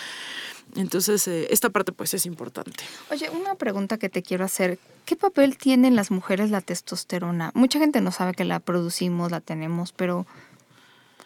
Entonces, 0.76 1.28
eh, 1.28 1.48
esta 1.50 1.70
parte 1.70 1.92
pues 1.92 2.14
es 2.14 2.24
importante. 2.24 2.84
Oye, 3.10 3.28
una 3.30 3.54
pregunta 3.56 3.98
que 3.98 4.08
te 4.08 4.22
quiero 4.22 4.44
hacer. 4.44 4.78
¿Qué 5.04 5.16
papel 5.16 5.58
tienen 5.58 5.96
las 5.96 6.10
mujeres 6.10 6.50
la 6.50 6.60
testosterona? 6.60 7.50
Mucha 7.54 7.78
gente 7.78 8.00
no 8.00 8.10
sabe 8.10 8.32
que 8.32 8.44
la 8.44 8.60
producimos, 8.60 9.30
la 9.30 9.40
tenemos, 9.40 9.92
pero 9.92 10.26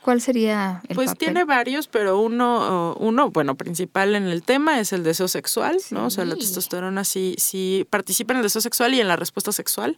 ¿cuál 0.03 0.21
sería 0.21 0.83
el 0.89 0.97
Pues 0.97 1.17
tiene 1.17 1.45
varios, 1.45 1.87
pero 1.87 2.19
uno, 2.19 2.97
uno, 2.99 3.31
bueno, 3.31 3.55
principal 3.55 4.17
en 4.17 4.25
el 4.25 4.43
tema 4.43 4.81
es 4.81 4.93
el 4.93 5.05
deseo 5.05 5.29
sexual, 5.29 5.77
¿no? 5.91 6.07
O 6.07 6.11
sea, 6.11 6.25
la 6.25 6.35
testosterona 6.35 7.05
sí, 7.05 7.37
sí 7.39 7.87
participa 7.89 8.33
en 8.33 8.39
el 8.39 8.43
deseo 8.43 8.63
sexual 8.63 8.95
y 8.95 9.01
en 9.01 9.07
la 9.07 9.17
respuesta 9.17 9.53
sexual. 9.53 9.97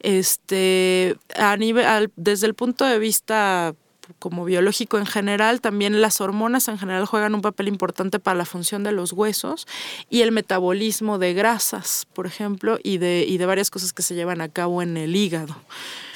Este, 0.00 1.16
a 1.36 1.56
nivel, 1.56 2.12
desde 2.14 2.46
el 2.46 2.54
punto 2.54 2.84
de 2.84 3.00
vista 3.00 3.74
como 4.18 4.44
biológico 4.44 4.98
en 4.98 5.06
general, 5.06 5.60
también 5.60 6.00
las 6.00 6.20
hormonas 6.20 6.68
en 6.68 6.78
general 6.78 7.06
juegan 7.06 7.34
un 7.34 7.42
papel 7.42 7.68
importante 7.68 8.18
para 8.18 8.36
la 8.36 8.44
función 8.44 8.82
de 8.82 8.92
los 8.92 9.12
huesos 9.12 9.66
y 10.10 10.22
el 10.22 10.32
metabolismo 10.32 11.18
de 11.18 11.34
grasas, 11.34 12.06
por 12.14 12.26
ejemplo, 12.26 12.78
y 12.82 12.98
de, 12.98 13.24
y 13.28 13.38
de 13.38 13.46
varias 13.46 13.70
cosas 13.70 13.92
que 13.92 14.02
se 14.02 14.14
llevan 14.14 14.40
a 14.40 14.48
cabo 14.48 14.82
en 14.82 14.96
el 14.96 15.14
hígado. 15.14 15.56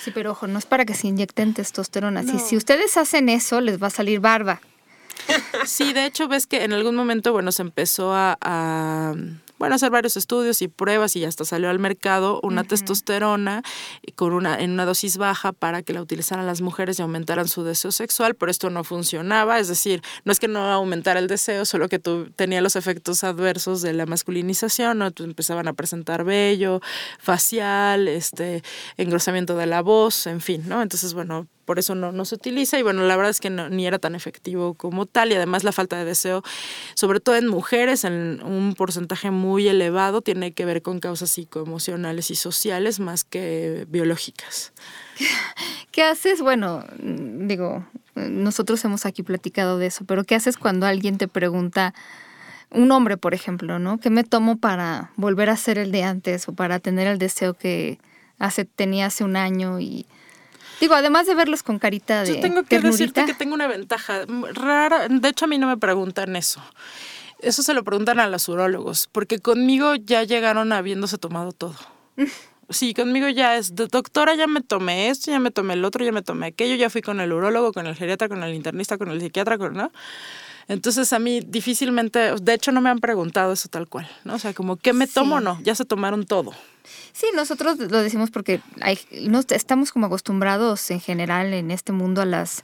Sí, 0.03 0.11
pero 0.11 0.32
ojo, 0.32 0.47
no 0.47 0.59
es 0.59 0.66
para 0.66 0.84
que 0.84 0.95
se 0.95 1.09
inyecten 1.09 1.55
testosterona. 1.55 2.24
Si, 2.24 2.57
ustedes 2.57 2.97
hacen 2.97 3.28
eso, 3.28 3.61
les 3.61 3.80
va 3.82 3.86
a 3.86 3.90
salir 3.90 4.20
barba. 4.20 4.61
Sí, 5.64 5.93
de 5.93 6.07
hecho 6.07 6.26
ves 6.26 6.47
que 6.47 6.64
en 6.64 6.72
algún 6.72 6.97
momento, 6.97 7.32
bueno, 7.32 7.53
se 7.53 7.62
empezó 7.62 8.12
a 8.12 9.14
bueno, 9.63 9.77
hacer 9.77 9.91
varios 9.93 10.17
estudios 10.17 10.61
y 10.61 10.67
pruebas 10.67 11.15
y 11.15 11.25
hasta 11.25 11.45
salió 11.45 11.71
al 11.71 11.79
mercado 11.79 12.41
una 12.43 12.65
testosterona 12.65 13.63
con 14.17 14.33
una, 14.33 14.59
en 14.59 14.73
una 14.73 14.85
dosis 14.85 15.19
baja 15.19 15.53
para 15.53 15.85
que 15.85 15.93
la 15.93 16.03
utilizaran 16.03 16.49
las 16.49 16.63
mujeres 16.63 16.99
y 16.99 17.03
aumentaran 17.03 17.47
su 17.47 17.63
deseo 17.63 17.93
sexual, 17.93 18.35
pero 18.35 18.51
esto 18.51 18.71
no 18.71 18.83
funcionaba, 18.83 19.61
es 19.61 19.69
decir, 19.69 20.03
no 20.25 20.33
es 20.33 20.41
que 20.41 20.49
no 20.49 20.69
aumentara 20.73 21.21
el 21.21 21.29
deseo, 21.29 21.65
solo 21.65 21.89
que 21.89 22.01
tú, 22.01 22.29
tenía 22.35 22.61
los 22.61 22.75
efectos 22.75 23.23
adversos 23.23 23.83
de 23.83 23.93
la 23.93 24.05
masculinización, 24.05 24.99
¿no? 24.99 25.13
empezaban 25.17 25.69
a 25.69 25.75
presentar 25.75 26.25
vello, 26.25 26.81
facial, 27.21 28.09
este, 28.09 28.65
engrosamiento 28.97 29.57
de 29.57 29.67
la 29.67 29.81
voz, 29.81 30.27
en 30.27 30.41
fin, 30.41 30.65
¿no? 30.67 30.83
Entonces, 30.83 31.15
bueno, 31.15 31.47
por 31.65 31.79
eso 31.79 31.95
no, 31.95 32.13
no 32.13 32.25
se 32.25 32.35
utiliza 32.35 32.79
y 32.79 32.83
bueno, 32.83 33.05
la 33.05 33.17
verdad 33.17 33.31
es 33.31 33.41
que 33.41 33.51
ni 33.51 33.87
era 33.87 33.99
tan 33.99 34.15
efectivo 34.15 34.75
como 34.75 35.07
tal 35.07 35.33
y 35.33 35.37
además 35.37 35.65
la 35.65 35.73
falta 35.73 35.97
de 35.97 36.05
deseo, 36.05 36.43
sobre 36.95 37.21
todo 37.21 37.37
en 37.37 37.47
mujeres, 37.47 38.05
en 38.05 38.43
un 38.43 38.75
porcentaje 38.75 39.31
muy 39.31 39.51
elevado, 39.59 40.22
tiene 40.22 40.53
que 40.53 40.64
ver 40.64 40.82
con 40.82 41.00
causas 41.00 41.30
psicoemocionales 41.30 42.30
y 42.30 42.34
sociales 42.34 43.00
más 43.00 43.24
que 43.24 43.86
biológicas. 43.88 44.72
¿Qué 45.90 46.03
haces? 46.03 46.40
Bueno, 46.40 46.84
digo, 46.98 47.86
nosotros 48.14 48.84
hemos 48.84 49.07
aquí 49.07 49.22
platicado 49.22 49.78
de 49.78 49.86
eso, 49.86 50.05
pero 50.05 50.24
¿qué 50.24 50.34
haces 50.34 50.57
cuando 50.57 50.86
alguien 50.86 51.18
te 51.18 51.28
pregunta, 51.28 51.94
un 52.70 52.90
hombre, 52.92 53.16
por 53.16 53.34
ejemplo, 53.34 53.78
¿no? 53.78 53.98
¿Qué 53.98 54.11
me 54.11 54.24
tomo 54.24 54.57
para 54.57 55.12
volver 55.16 55.50
a 55.50 55.57
ser 55.57 55.78
el 55.78 55.92
de 55.92 56.05
antes 56.05 56.48
o 56.48 56.55
para 56.55 56.78
tener 56.78 57.07
el 57.07 57.18
deseo 57.18 57.55
que 57.55 57.98
hace, 58.38 58.64
tenía 58.64 59.07
hace 59.07 59.24
un 59.24 59.36
año 59.36 59.80
y 59.80 60.07
Digo, 60.82 60.96
además 60.96 61.28
de 61.28 61.36
verlos 61.36 61.62
con 61.62 61.78
carita 61.78 62.24
de. 62.24 62.34
Yo 62.34 62.40
tengo 62.40 62.64
que 62.64 62.80
decirte 62.80 63.24
que 63.24 63.34
tengo 63.34 63.55
una 63.55 63.68
ventaja 63.68 64.24
rara. 64.53 65.07
De 65.09 65.28
hecho, 65.28 65.44
a 65.44 65.48
mí 65.48 65.57
no 65.57 65.68
me 65.68 65.76
preguntan 65.76 66.34
eso. 66.34 66.61
Eso 67.43 67.62
se 67.62 67.74
lo 67.74 67.84
preguntan 67.84 68.20
a 68.20 68.28
los 68.28 68.49
urólogos, 68.49 69.09
porque 69.11 69.38
conmigo 69.40 69.95
ya 69.97 70.22
llegaron 70.22 70.72
habiéndose 70.72 71.18
tomado 71.18 71.53
todo. 71.53 71.76
Sí, 72.70 72.95
conmigo 72.95 73.28
ya 73.28 73.57
es, 73.57 73.74
doctora, 73.74 74.34
ya 74.34 74.47
me 74.47 74.62
tomé 74.62 75.11
esto, 75.11 75.30
ya 75.30 75.38
me 75.38 75.51
tomé 75.51 75.74
el 75.74 75.84
otro, 75.84 76.05
ya 76.07 76.12
me 76.12 76.22
tomé 76.22 76.47
aquello, 76.47 76.74
ya 76.76 76.88
fui 76.88 77.03
con 77.03 77.20
el 77.20 77.30
urólogo, 77.30 77.72
con 77.72 77.86
el 77.86 77.95
geriatra, 77.95 78.28
con 78.28 78.43
el 78.43 78.55
internista, 78.55 78.97
con 78.97 79.11
el 79.11 79.20
psiquiatra, 79.20 79.59
con, 79.59 79.74
¿no? 79.74 79.93
Entonces 80.68 81.12
a 81.12 81.18
mí 81.18 81.40
difícilmente, 81.40 82.34
de 82.40 82.55
hecho 82.55 82.72
no 82.72 82.80
me 82.80 82.88
han 82.88 83.01
preguntado 83.01 83.53
eso 83.53 83.68
tal 83.68 83.88
cual, 83.88 84.09
¿no? 84.24 84.34
O 84.34 84.38
sea, 84.38 84.55
como, 84.55 84.76
¿qué 84.76 84.93
me 84.93 85.07
tomo 85.07 85.36
o 85.36 85.40
no? 85.40 85.61
Ya 85.62 85.74
se 85.74 85.84
tomaron 85.84 86.24
todo. 86.24 86.53
Sí, 87.12 87.26
nosotros 87.34 87.78
lo 87.78 88.03
decimos 88.03 88.30
porque 88.30 88.61
hay, 88.80 88.99
no, 89.22 89.40
estamos 89.40 89.93
como 89.93 90.07
acostumbrados 90.07 90.90
en 90.90 91.01
general 91.01 91.53
en 91.53 91.70
este 91.70 91.93
mundo 91.93 92.22
a 92.22 92.26
las 92.26 92.62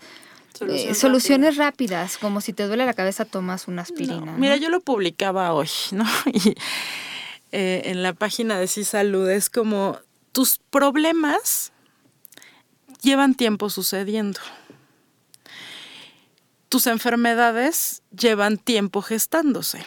eh, 0.60 0.94
soluciones 0.94 1.56
rápidas. 1.56 2.18
como 2.18 2.40
si 2.40 2.52
te 2.52 2.66
duele 2.66 2.86
la 2.86 2.94
cabeza 2.94 3.24
tomas 3.24 3.68
una 3.68 3.82
aspirina. 3.82 4.32
Mira, 4.36 4.56
yo 4.56 4.68
lo 4.68 4.80
publicaba 4.80 5.52
hoy, 5.52 5.68
¿no? 5.92 6.04
Y 6.32 6.54
eh, 7.52 7.82
en 7.86 8.02
la 8.02 8.12
página 8.12 8.58
de 8.58 8.66
Sí 8.66 8.84
Salud 8.84 9.28
es 9.28 9.50
como 9.50 9.98
tus 10.32 10.58
problemas 10.70 11.72
llevan 13.02 13.34
tiempo 13.34 13.70
sucediendo. 13.70 14.40
Tus 16.68 16.86
enfermedades 16.86 18.02
llevan 18.10 18.58
tiempo 18.58 19.00
gestándose. 19.00 19.84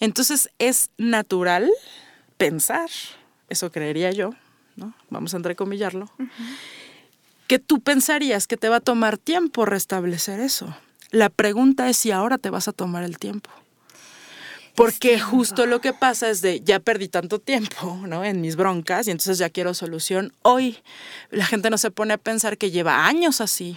Entonces 0.00 0.50
es 0.58 0.90
natural 0.96 1.70
pensar, 2.36 2.88
eso 3.48 3.70
creería 3.70 4.12
yo, 4.12 4.30
¿no? 4.76 4.94
Vamos 5.10 5.34
a 5.34 5.38
entrecomillarlo, 5.38 6.08
que 7.48 7.58
tú 7.58 7.80
pensarías 7.80 8.46
que 8.46 8.56
te 8.56 8.68
va 8.68 8.76
a 8.76 8.80
tomar 8.80 9.18
tiempo 9.18 9.64
restablecer 9.64 10.38
eso. 10.38 10.76
La 11.10 11.30
pregunta 11.30 11.88
es 11.88 11.96
si 11.96 12.12
ahora 12.12 12.38
te 12.38 12.50
vas 12.50 12.68
a 12.68 12.72
tomar 12.72 13.02
el 13.02 13.18
tiempo. 13.18 13.50
Porque 14.76 15.18
justo 15.18 15.66
lo 15.66 15.80
que 15.80 15.92
pasa 15.92 16.30
es 16.30 16.40
de 16.40 16.60
ya 16.60 16.78
perdí 16.78 17.08
tanto 17.08 17.40
tiempo, 17.40 18.00
¿no? 18.06 18.24
En 18.24 18.40
mis 18.40 18.54
broncas 18.54 19.08
y 19.08 19.10
entonces 19.10 19.38
ya 19.38 19.50
quiero 19.50 19.74
solución 19.74 20.32
hoy. 20.42 20.78
La 21.30 21.46
gente 21.46 21.68
no 21.70 21.78
se 21.78 21.90
pone 21.90 22.14
a 22.14 22.18
pensar 22.18 22.58
que 22.58 22.70
lleva 22.70 23.06
años 23.06 23.40
así 23.40 23.76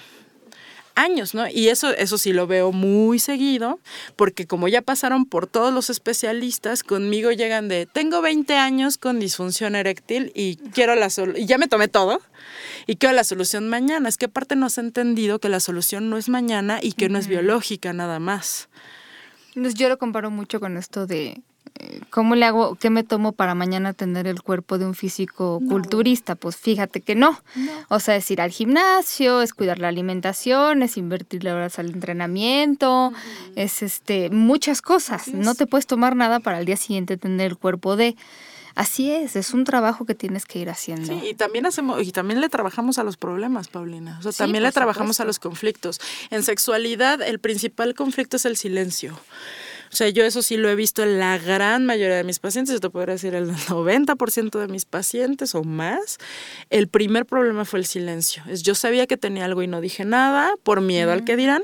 años, 0.95 1.33
¿no? 1.33 1.47
Y 1.47 1.69
eso, 1.69 1.91
eso 1.95 2.17
sí 2.17 2.33
lo 2.33 2.47
veo 2.47 2.71
muy 2.71 3.19
seguido, 3.19 3.79
porque 4.15 4.47
como 4.47 4.67
ya 4.67 4.81
pasaron 4.81 5.25
por 5.25 5.47
todos 5.47 5.73
los 5.73 5.89
especialistas, 5.89 6.83
conmigo 6.83 7.31
llegan 7.31 7.67
de, 7.67 7.85
tengo 7.85 8.21
20 8.21 8.55
años 8.55 8.97
con 8.97 9.19
disfunción 9.19 9.75
eréctil 9.75 10.31
y 10.35 10.57
quiero 10.57 10.95
la 10.95 11.09
y 11.35 11.45
ya 11.45 11.57
me 11.57 11.67
tomé 11.67 11.87
todo, 11.87 12.21
y 12.87 12.95
quiero 12.95 13.15
la 13.15 13.23
solución 13.23 13.69
mañana. 13.69 14.09
Es 14.09 14.17
que 14.17 14.25
aparte 14.25 14.55
no 14.55 14.65
has 14.65 14.77
entendido 14.77 15.39
que 15.39 15.49
la 15.49 15.59
solución 15.59 16.09
no 16.09 16.17
es 16.17 16.29
mañana 16.29 16.79
y 16.81 16.93
que 16.93 17.09
no 17.09 17.19
es 17.19 17.27
biológica 17.27 17.93
nada 17.93 18.19
más. 18.19 18.69
Yo 19.55 19.89
lo 19.89 19.97
comparo 19.97 20.31
mucho 20.31 20.59
con 20.59 20.77
esto 20.77 21.07
de 21.07 21.41
¿cómo 22.09 22.35
le 22.35 22.45
hago, 22.45 22.75
qué 22.75 22.89
me 22.89 23.03
tomo 23.03 23.31
para 23.31 23.55
mañana 23.55 23.93
tener 23.93 24.27
el 24.27 24.41
cuerpo 24.41 24.77
de 24.77 24.85
un 24.85 24.93
físico 24.93 25.61
culturista? 25.67 26.35
Pues 26.35 26.55
fíjate 26.55 27.01
que 27.01 27.15
no. 27.15 27.39
O 27.89 27.99
sea, 27.99 28.15
es 28.15 28.29
ir 28.31 28.41
al 28.41 28.51
gimnasio, 28.51 29.41
es 29.41 29.53
cuidar 29.53 29.79
la 29.79 29.87
alimentación, 29.87 30.83
es 30.83 30.97
invertirle 30.97 31.51
horas 31.51 31.79
al 31.79 31.91
entrenamiento, 31.91 33.13
es 33.55 33.81
este 33.81 34.29
muchas 34.29 34.81
cosas. 34.81 35.27
No 35.29 35.55
te 35.55 35.67
puedes 35.67 35.87
tomar 35.87 36.15
nada 36.15 36.39
para 36.39 36.59
el 36.59 36.65
día 36.65 36.77
siguiente 36.77 37.17
tener 37.17 37.51
el 37.51 37.57
cuerpo 37.57 37.95
de 37.95 38.15
Así 38.73 39.11
es, 39.11 39.35
es 39.35 39.53
un 39.53 39.65
trabajo 39.65 40.05
que 40.05 40.15
tienes 40.15 40.45
que 40.45 40.59
ir 40.59 40.69
haciendo. 40.69 41.07
Sí, 41.07 41.29
y 41.29 41.33
también 41.33 41.65
hacemos 41.65 42.01
y 42.07 42.13
también 42.13 42.39
le 42.39 42.47
trabajamos 42.47 42.99
a 42.99 43.03
los 43.03 43.17
problemas, 43.17 43.67
Paulina. 43.67 44.17
O 44.19 44.21
sea, 44.21 44.31
también 44.31 44.63
le 44.63 44.71
trabajamos 44.71 45.19
a 45.19 45.25
los 45.25 45.39
conflictos. 45.39 45.99
En 46.29 46.43
sexualidad 46.43 47.21
el 47.21 47.39
principal 47.39 47.93
conflicto 47.95 48.37
es 48.37 48.45
el 48.45 48.55
silencio. 48.55 49.19
O 49.91 49.95
sea, 49.95 50.07
yo 50.09 50.23
eso 50.23 50.41
sí 50.41 50.55
lo 50.55 50.69
he 50.69 50.75
visto 50.75 51.03
en 51.03 51.19
la 51.19 51.37
gran 51.37 51.85
mayoría 51.85 52.15
de 52.15 52.23
mis 52.23 52.39
pacientes, 52.39 52.73
yo 52.73 52.79
te 52.79 52.89
podría 52.89 53.13
decir 53.13 53.35
el 53.35 53.51
90% 53.51 54.59
de 54.59 54.67
mis 54.67 54.85
pacientes 54.85 55.53
o 55.53 55.63
más. 55.63 56.17
El 56.69 56.87
primer 56.87 57.25
problema 57.25 57.65
fue 57.65 57.79
el 57.79 57.85
silencio. 57.85 58.43
Es 58.47 58.63
yo 58.63 58.73
sabía 58.73 59.05
que 59.05 59.17
tenía 59.17 59.45
algo 59.45 59.63
y 59.63 59.67
no 59.67 59.81
dije 59.81 60.05
nada 60.05 60.53
por 60.63 60.81
miedo 60.81 61.11
al 61.11 61.25
que 61.25 61.35
dirán. 61.35 61.63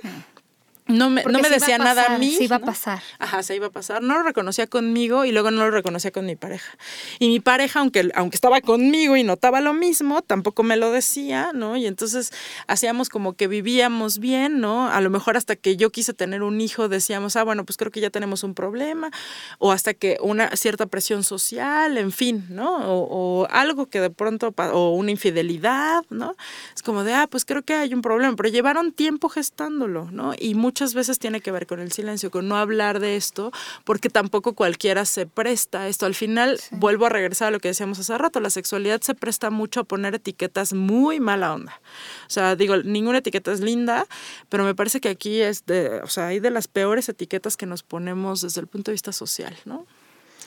No 0.87 1.09
me, 1.09 1.23
no 1.23 1.39
me 1.39 1.49
decía 1.49 1.77
nada 1.77 2.15
a 2.15 2.17
mí. 2.17 2.33
Se 2.33 2.45
iba 2.45 2.57
a 2.57 2.59
pasar. 2.59 3.01
Ajá, 3.19 3.43
se 3.43 3.55
iba 3.55 3.67
a 3.67 3.71
pasar. 3.71 4.01
No 4.01 4.15
lo 4.15 4.23
reconocía 4.23 4.67
conmigo 4.67 5.25
y 5.25 5.31
luego 5.31 5.51
no 5.51 5.65
lo 5.65 5.71
reconocía 5.71 6.11
con 6.11 6.25
mi 6.25 6.35
pareja. 6.35 6.77
Y 7.19 7.27
mi 7.27 7.39
pareja, 7.39 7.79
aunque, 7.79 8.09
aunque 8.15 8.35
estaba 8.35 8.61
conmigo 8.61 9.17
y 9.17 9.23
notaba 9.23 9.61
lo 9.61 9.73
mismo, 9.73 10.21
tampoco 10.21 10.63
me 10.63 10.77
lo 10.77 10.91
decía, 10.91 11.51
¿no? 11.53 11.75
Y 11.75 11.87
entonces 11.87 12.31
hacíamos 12.67 13.09
como 13.09 13.33
que 13.33 13.47
vivíamos 13.47 14.19
bien, 14.19 14.59
¿no? 14.59 14.89
A 14.89 15.01
lo 15.01 15.09
mejor 15.09 15.37
hasta 15.37 15.55
que 15.55 15.75
yo 15.77 15.89
quise 15.89 16.13
tener 16.13 16.43
un 16.43 16.61
hijo 16.61 16.87
decíamos, 16.87 17.35
ah, 17.35 17.43
bueno, 17.43 17.65
pues 17.65 17.77
creo 17.77 17.91
que 17.91 17.99
ya 17.99 18.09
tenemos 18.09 18.43
un 18.43 18.53
problema. 18.53 19.11
O 19.59 19.71
hasta 19.71 19.93
que 19.93 20.17
una 20.21 20.55
cierta 20.55 20.85
presión 20.85 21.23
social, 21.23 21.97
en 21.97 22.11
fin, 22.11 22.45
¿no? 22.49 22.77
O, 22.77 23.07
o 23.41 23.47
algo 23.49 23.87
que 23.87 23.99
de 23.99 24.09
pronto, 24.09 24.53
o 24.57 24.91
una 24.95 25.11
infidelidad, 25.11 26.03
¿no? 26.09 26.35
Es 26.75 26.81
como 26.81 27.03
de, 27.03 27.13
ah, 27.13 27.27
pues 27.29 27.45
creo 27.45 27.63
que 27.63 27.73
hay 27.73 27.93
un 27.93 28.01
problema. 28.01 28.35
Pero 28.35 28.49
llevaron 28.49 28.91
tiempo 28.91 29.29
gestándolo, 29.29 30.09
¿no? 30.11 30.33
Y 30.37 30.55
mucho 30.55 30.76
muchas 30.77 30.93
veces 30.93 31.17
tiene 31.17 31.41
que 31.41 31.49
ver 31.51 31.65
con 31.65 31.79
el 31.79 31.91
silencio, 31.91 32.29
con 32.29 32.47
no 32.47 32.55
hablar 32.55 32.99
de 32.99 33.15
esto, 33.15 33.51
porque 33.83 34.11
tampoco 34.11 34.53
cualquiera 34.53 35.05
se 35.05 35.25
presta 35.25 35.81
a 35.81 35.87
esto. 35.87 36.05
Al 36.05 36.13
final, 36.13 36.59
vuelvo 36.69 37.07
a 37.07 37.09
regresar 37.09 37.47
a 37.47 37.51
lo 37.51 37.59
que 37.59 37.69
decíamos 37.69 37.97
hace 37.97 38.15
rato, 38.15 38.39
la 38.39 38.51
sexualidad 38.51 39.01
se 39.01 39.15
presta 39.15 39.49
mucho 39.49 39.79
a 39.79 39.83
poner 39.85 40.13
etiquetas 40.13 40.73
muy 40.73 41.19
mala 41.19 41.51
onda. 41.51 41.81
O 42.27 42.29
sea, 42.29 42.55
digo, 42.55 42.77
ninguna 42.77 43.17
etiqueta 43.17 43.51
es 43.51 43.61
linda, 43.61 44.05
pero 44.49 44.65
me 44.65 44.75
parece 44.75 45.01
que 45.01 45.09
aquí 45.09 45.41
es 45.41 45.65
de, 45.65 45.99
o 46.01 46.07
sea, 46.07 46.27
hay 46.27 46.39
de 46.39 46.51
las 46.51 46.67
peores 46.67 47.09
etiquetas 47.09 47.57
que 47.57 47.65
nos 47.65 47.81
ponemos 47.81 48.41
desde 48.41 48.61
el 48.61 48.67
punto 48.67 48.91
de 48.91 48.93
vista 48.93 49.11
social, 49.11 49.57
¿no? 49.65 49.87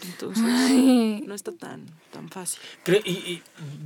Entonces, 0.03 1.27
no 1.27 1.35
está 1.35 1.53
tan, 1.53 1.87
tan 2.13 2.29
fácil. 2.29 2.61
Y, 3.05 3.43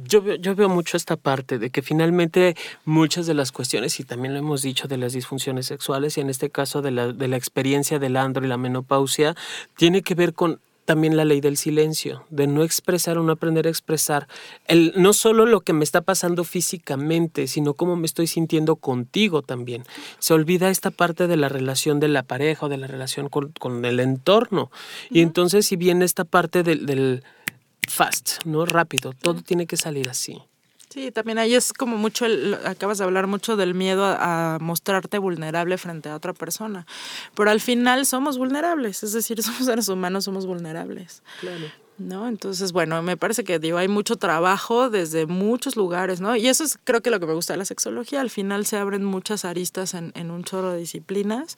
yo, 0.06 0.34
yo 0.36 0.54
veo 0.54 0.68
mucho 0.68 0.96
esta 0.96 1.16
parte 1.16 1.58
de 1.58 1.70
que 1.70 1.82
finalmente 1.82 2.56
muchas 2.84 3.26
de 3.26 3.34
las 3.34 3.52
cuestiones, 3.52 3.98
y 4.00 4.04
también 4.04 4.34
lo 4.34 4.40
hemos 4.40 4.62
dicho 4.62 4.88
de 4.88 4.96
las 4.96 5.12
disfunciones 5.12 5.66
sexuales, 5.66 6.16
y 6.16 6.20
en 6.20 6.30
este 6.30 6.50
caso 6.50 6.82
de 6.82 6.90
la, 6.90 7.12
de 7.12 7.28
la 7.28 7.36
experiencia 7.36 7.98
del 7.98 8.16
andro 8.16 8.44
y 8.44 8.48
la 8.48 8.56
menopausia, 8.56 9.34
tiene 9.76 10.02
que 10.02 10.14
ver 10.14 10.34
con 10.34 10.60
también 10.84 11.16
la 11.16 11.24
ley 11.24 11.40
del 11.40 11.56
silencio, 11.56 12.24
de 12.30 12.46
no 12.46 12.62
expresar 12.62 13.18
o 13.18 13.22
no 13.22 13.32
aprender 13.32 13.66
a 13.66 13.70
expresar 13.70 14.28
el, 14.66 14.92
no 14.96 15.12
solo 15.12 15.46
lo 15.46 15.60
que 15.60 15.72
me 15.72 15.84
está 15.84 16.02
pasando 16.02 16.44
físicamente, 16.44 17.46
sino 17.46 17.74
cómo 17.74 17.96
me 17.96 18.06
estoy 18.06 18.26
sintiendo 18.26 18.76
contigo 18.76 19.42
también. 19.42 19.84
Se 20.18 20.34
olvida 20.34 20.70
esta 20.70 20.90
parte 20.90 21.26
de 21.26 21.36
la 21.36 21.48
relación 21.48 22.00
de 22.00 22.08
la 22.08 22.22
pareja 22.22 22.66
o 22.66 22.68
de 22.68 22.76
la 22.76 22.86
relación 22.86 23.28
con, 23.28 23.84
el 23.84 24.00
entorno. 24.00 24.70
Y 25.10 25.20
entonces 25.20 25.66
si 25.66 25.76
viene 25.76 26.04
esta 26.04 26.24
parte 26.24 26.62
del, 26.62 26.86
del 26.86 27.24
fast, 27.88 28.44
¿no? 28.44 28.66
Rápido, 28.66 29.12
todo 29.12 29.42
tiene 29.42 29.66
que 29.66 29.76
salir 29.76 30.08
así. 30.08 30.42
Sí, 30.94 31.10
también 31.10 31.38
ahí 31.38 31.56
es 31.56 31.72
como 31.72 31.96
mucho, 31.96 32.24
acabas 32.64 32.98
de 32.98 33.04
hablar 33.04 33.26
mucho 33.26 33.56
del 33.56 33.74
miedo 33.74 34.04
a, 34.04 34.58
mostrarte 34.60 35.18
vulnerable 35.18 35.76
frente 35.76 36.08
a 36.08 36.14
otra 36.14 36.32
persona, 36.32 36.86
pero 37.34 37.50
al 37.50 37.60
final 37.60 38.06
somos 38.06 38.38
vulnerables, 38.38 39.02
es 39.02 39.12
decir, 39.12 39.42
somos 39.42 39.66
seres 39.66 39.88
humanos, 39.88 40.22
somos 40.22 40.46
vulnerables. 40.46 41.24
Claro. 41.40 41.64
¿no? 41.98 42.28
Entonces, 42.28 42.72
bueno, 42.72 43.02
me 43.02 43.16
parece 43.16 43.42
que 43.42 43.58
digo, 43.58 43.78
hay 43.78 43.88
mucho 43.88 44.16
trabajo 44.16 44.88
desde 44.88 45.26
muchos 45.26 45.76
lugares, 45.76 46.20
¿no? 46.20 46.34
Y 46.36 46.46
eso 46.46 46.62
es 46.62 46.78
creo 46.82 47.02
que 47.02 47.10
lo 47.10 47.18
que 47.20 47.26
me 47.26 47.34
gusta 47.34 47.54
de 47.54 47.58
la 47.58 47.64
sexología, 47.64 48.20
al 48.20 48.30
final 48.30 48.66
se 48.66 48.76
abren 48.76 49.04
muchas 49.04 49.44
aristas 49.44 49.94
en, 49.94 50.12
en, 50.14 50.30
un 50.30 50.42
chorro 50.44 50.72
de 50.72 50.78
disciplinas, 50.78 51.56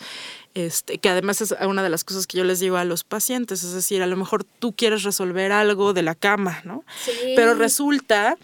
este, 0.55 0.99
que 0.99 1.09
además 1.09 1.41
es 1.41 1.55
una 1.67 1.83
de 1.83 1.89
las 1.91 2.05
cosas 2.05 2.27
que 2.27 2.39
yo 2.39 2.45
les 2.45 2.61
digo 2.61 2.77
a 2.77 2.85
los 2.85 3.05
pacientes, 3.05 3.63
es 3.63 3.73
decir, 3.73 4.03
a 4.03 4.07
lo 4.07 4.17
mejor 4.17 4.45
tú 4.45 4.73
quieres 4.73 5.05
resolver 5.05 5.53
algo 5.53 5.95
de 5.95 6.03
la 6.03 6.15
cama, 6.15 6.61
¿no? 6.65 6.85
Sí. 7.05 7.13
Pero 7.35 7.55
resulta 7.55 8.37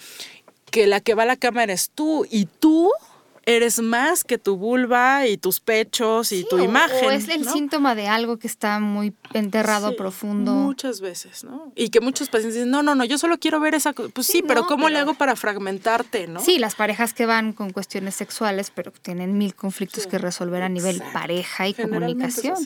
que 0.72 0.88
la 0.88 1.00
que 1.00 1.14
va 1.14 1.22
a 1.22 1.26
la 1.26 1.36
cama 1.36 1.62
eres 1.62 1.90
tú 1.94 2.26
y 2.28 2.46
tú 2.46 2.90
eres 3.44 3.80
más 3.80 4.24
que 4.24 4.38
tu 4.38 4.56
vulva 4.56 5.26
y 5.26 5.36
tus 5.36 5.60
pechos 5.60 6.32
y 6.32 6.44
tu 6.48 6.58
imagen. 6.58 7.04
O 7.04 7.10
es 7.10 7.28
el 7.28 7.48
síntoma 7.48 7.94
de 7.94 8.08
algo 8.08 8.38
que 8.38 8.46
está 8.46 8.78
muy 8.78 9.14
enterrado 9.32 9.94
profundo. 9.96 10.52
Muchas 10.52 11.00
veces, 11.00 11.44
¿no? 11.44 11.72
Y 11.74 11.90
que 11.90 12.00
muchos 12.00 12.28
pacientes 12.28 12.54
dicen, 12.54 12.70
no, 12.70 12.82
no, 12.82 12.94
no, 12.94 13.04
yo 13.04 13.18
solo 13.18 13.38
quiero 13.38 13.60
ver 13.60 13.74
esa 13.74 13.92
cosa. 13.92 14.10
Pues 14.14 14.26
sí, 14.26 14.42
pero 14.42 14.66
¿cómo 14.66 14.88
le 14.88 14.98
hago 14.98 15.14
para 15.14 15.36
fragmentarte, 15.36 16.26
no? 16.26 16.40
Sí, 16.40 16.58
las 16.58 16.74
parejas 16.74 17.14
que 17.14 17.26
van 17.26 17.52
con 17.52 17.70
cuestiones 17.70 18.14
sexuales, 18.14 18.70
pero 18.74 18.92
tienen 18.92 19.36
mil 19.36 19.54
conflictos 19.54 20.06
que 20.06 20.18
resolver 20.18 20.62
a 20.62 20.68
nivel 20.68 21.02
pareja 21.12 21.68
y 21.68 21.74
comunicación. 21.74 22.56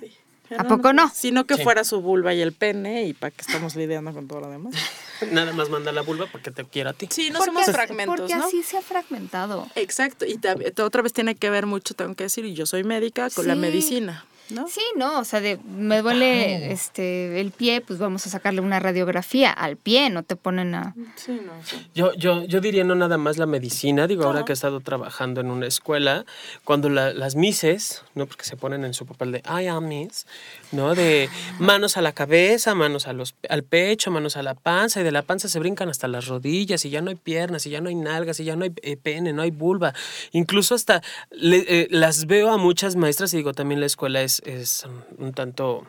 ¿A 0.58 0.64
poco 0.64 0.92
no? 0.92 1.10
Sino 1.14 1.44
que 1.44 1.56
fuera 1.56 1.84
su 1.84 2.00
vulva 2.00 2.34
y 2.34 2.40
el 2.40 2.52
pene 2.52 3.04
y 3.04 3.14
para 3.14 3.30
que 3.30 3.42
estamos 3.42 3.76
lidiando 3.76 4.12
con 4.12 4.28
todo 4.28 4.40
lo 4.40 4.50
demás. 4.50 4.74
Nada 5.32 5.52
más 5.52 5.70
manda 5.70 5.92
la 5.92 6.02
vulva 6.02 6.26
porque 6.30 6.50
te 6.50 6.64
quiera 6.64 6.90
a 6.90 6.92
ti. 6.92 7.08
Sí, 7.10 7.30
no 7.30 7.42
somos 7.44 7.64
fragmentos, 7.66 8.16
Porque 8.16 8.34
así 8.34 8.62
se 8.62 8.76
ha 8.76 8.82
fragmentado. 8.82 9.66
Exacto. 9.74 10.26
Y 10.26 10.38
otra 10.80 11.02
vez 11.02 11.12
tiene 11.12 11.34
que 11.34 11.50
ver 11.50 11.66
mucho, 11.66 11.94
tengo 11.94 12.14
que 12.14 12.24
decir, 12.24 12.44
y 12.44 12.54
yo 12.54 12.66
soy 12.66 12.84
médica, 12.84 13.30
con 13.30 13.46
la 13.46 13.54
medicina. 13.54 14.24
¿No? 14.50 14.68
Sí, 14.68 14.82
no, 14.96 15.18
o 15.18 15.24
sea, 15.24 15.40
de, 15.40 15.58
me 15.64 16.02
duele 16.02 16.70
este 16.72 17.40
el 17.40 17.50
pie, 17.50 17.80
pues 17.80 17.98
vamos 17.98 18.26
a 18.26 18.30
sacarle 18.30 18.60
una 18.60 18.78
radiografía 18.78 19.50
al 19.50 19.76
pie, 19.76 20.08
no 20.10 20.22
te 20.22 20.36
ponen 20.36 20.74
a... 20.74 20.94
Sí, 21.16 21.40
no, 21.44 21.52
Yo, 21.94 22.14
yo, 22.14 22.44
yo 22.44 22.60
diría 22.60 22.84
no 22.84 22.94
nada 22.94 23.18
más 23.18 23.38
la 23.38 23.46
medicina, 23.46 24.06
digo, 24.06 24.24
ahora 24.24 24.44
que 24.44 24.52
he 24.52 24.54
estado 24.54 24.80
trabajando 24.80 25.40
en 25.40 25.50
una 25.50 25.66
escuela, 25.66 26.24
cuando 26.64 26.88
las 26.88 27.36
mises, 27.36 28.04
¿no? 28.14 28.26
Porque 28.26 28.44
se 28.44 28.56
ponen 28.56 28.84
en 28.84 28.94
su 28.94 29.06
papel 29.06 29.32
de 29.32 29.42
I 29.46 29.66
am 29.66 29.88
miss, 29.88 30.26
¿no? 30.72 30.94
De 30.94 31.28
manos 31.58 31.96
a 31.96 32.02
la 32.02 32.12
cabeza, 32.12 32.74
manos 32.74 33.06
a 33.06 33.12
los, 33.12 33.34
al 33.48 33.64
pecho, 33.64 34.10
manos 34.10 34.36
a 34.36 34.42
la 34.42 34.54
panza, 34.54 35.00
y 35.00 35.04
de 35.04 35.12
la 35.12 35.22
panza 35.22 35.48
se 35.48 35.58
brincan 35.58 35.88
hasta 35.88 36.08
las 36.08 36.26
rodillas, 36.26 36.84
y 36.84 36.90
ya 36.90 37.00
no 37.00 37.10
hay 37.10 37.16
piernas, 37.16 37.66
y 37.66 37.70
ya 37.70 37.80
no 37.80 37.88
hay 37.88 37.94
nalgas, 37.94 38.40
y 38.40 38.44
ya 38.44 38.56
no 38.56 38.64
hay 38.64 38.72
eh, 38.82 38.96
pene, 38.96 39.32
no 39.32 39.42
hay 39.42 39.50
vulva. 39.50 39.94
Incluso 40.32 40.74
hasta 40.74 41.02
eh, 41.30 41.88
las 41.90 42.26
veo 42.26 42.52
a 42.52 42.56
muchas 42.58 42.96
maestras, 42.96 43.32
y 43.34 43.38
digo, 43.38 43.52
también 43.52 43.80
la 43.80 43.86
escuela 43.86 44.22
es, 44.22 44.35
es 44.44 44.84
un 45.18 45.32
tanto 45.32 45.86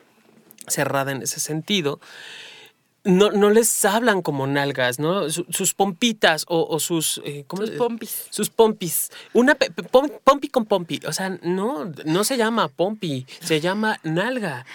cerrada 0.68 1.12
en 1.12 1.22
ese 1.22 1.40
sentido 1.40 2.00
no, 3.08 3.32
no 3.32 3.50
les 3.50 3.86
hablan 3.86 4.22
como 4.22 4.46
nalgas, 4.48 5.00
¿no? 5.00 5.30
sus 5.30 5.74
pompitas 5.74 6.46
o, 6.48 6.80
sus... 6.80 7.22
Eh, 7.24 7.46
¿cómo 7.48 7.66
sus 7.66 7.76
pompis. 7.76 8.28
Sus 8.30 8.50
pompis. 8.50 9.12
Una 9.34 9.56
pompi 9.56 10.50
con 10.50 10.66
pompi. 10.66 11.00
O 11.08 11.14
sea, 11.14 11.30
no, 11.42 11.92
no 12.06 12.24
se 12.24 12.38
llama 12.38 12.68
pompi, 12.68 13.26
se 13.40 13.62
llama 13.62 14.00
nalga. 14.04 14.66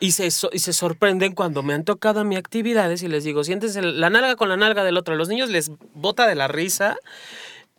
Y 0.00 0.12
se, 0.12 0.26
y 0.26 0.58
se 0.58 0.72
sorprenden 0.72 1.34
cuando 1.34 1.62
me 1.62 1.72
han 1.72 1.84
tocado 1.84 2.20
a 2.20 2.24
mi 2.24 2.36
actividades 2.36 3.02
y 3.02 3.08
les 3.08 3.24
digo, 3.24 3.42
siéntense 3.42 3.80
la 3.80 4.10
nalga 4.10 4.36
con 4.36 4.50
la 4.50 4.56
nalga 4.56 4.84
del 4.84 4.98
otro. 4.98 5.14
A 5.14 5.16
los 5.16 5.28
niños 5.28 5.48
les 5.48 5.70
bota 5.94 6.26
de 6.26 6.34
la 6.34 6.46
risa 6.46 6.96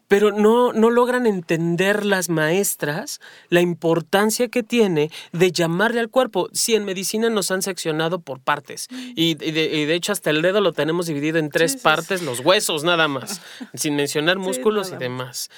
pero 0.09 0.31
no, 0.31 0.73
no 0.73 0.89
logran 0.89 1.27
entender 1.27 2.03
las 2.03 2.29
maestras 2.29 3.21
la 3.49 3.61
importancia 3.61 4.49
que 4.49 4.63
tiene 4.63 5.11
de 5.31 5.51
llamarle 5.51 6.01
al 6.01 6.09
cuerpo. 6.09 6.49
Sí, 6.51 6.75
en 6.75 6.83
medicina 6.83 7.29
nos 7.29 7.51
han 7.51 7.61
seccionado 7.61 8.19
por 8.19 8.39
partes 8.39 8.87
y, 9.15 9.35
de, 9.35 9.93
hecho 9.93 10.11
hasta 10.11 10.31
el 10.31 10.41
dedo 10.41 10.61
lo 10.61 10.73
tenemos 10.73 11.05
dividido 11.05 11.37
en 11.37 11.49
tres 11.49 11.77
partes, 11.77 12.23
los 12.23 12.39
huesos 12.39 12.83
nada 12.83 13.07
más, 13.07 13.41
sin 13.75 13.95
mencionar 13.95 14.39
músculos 14.39 14.91
y 14.91 14.97
demás. 14.97 15.49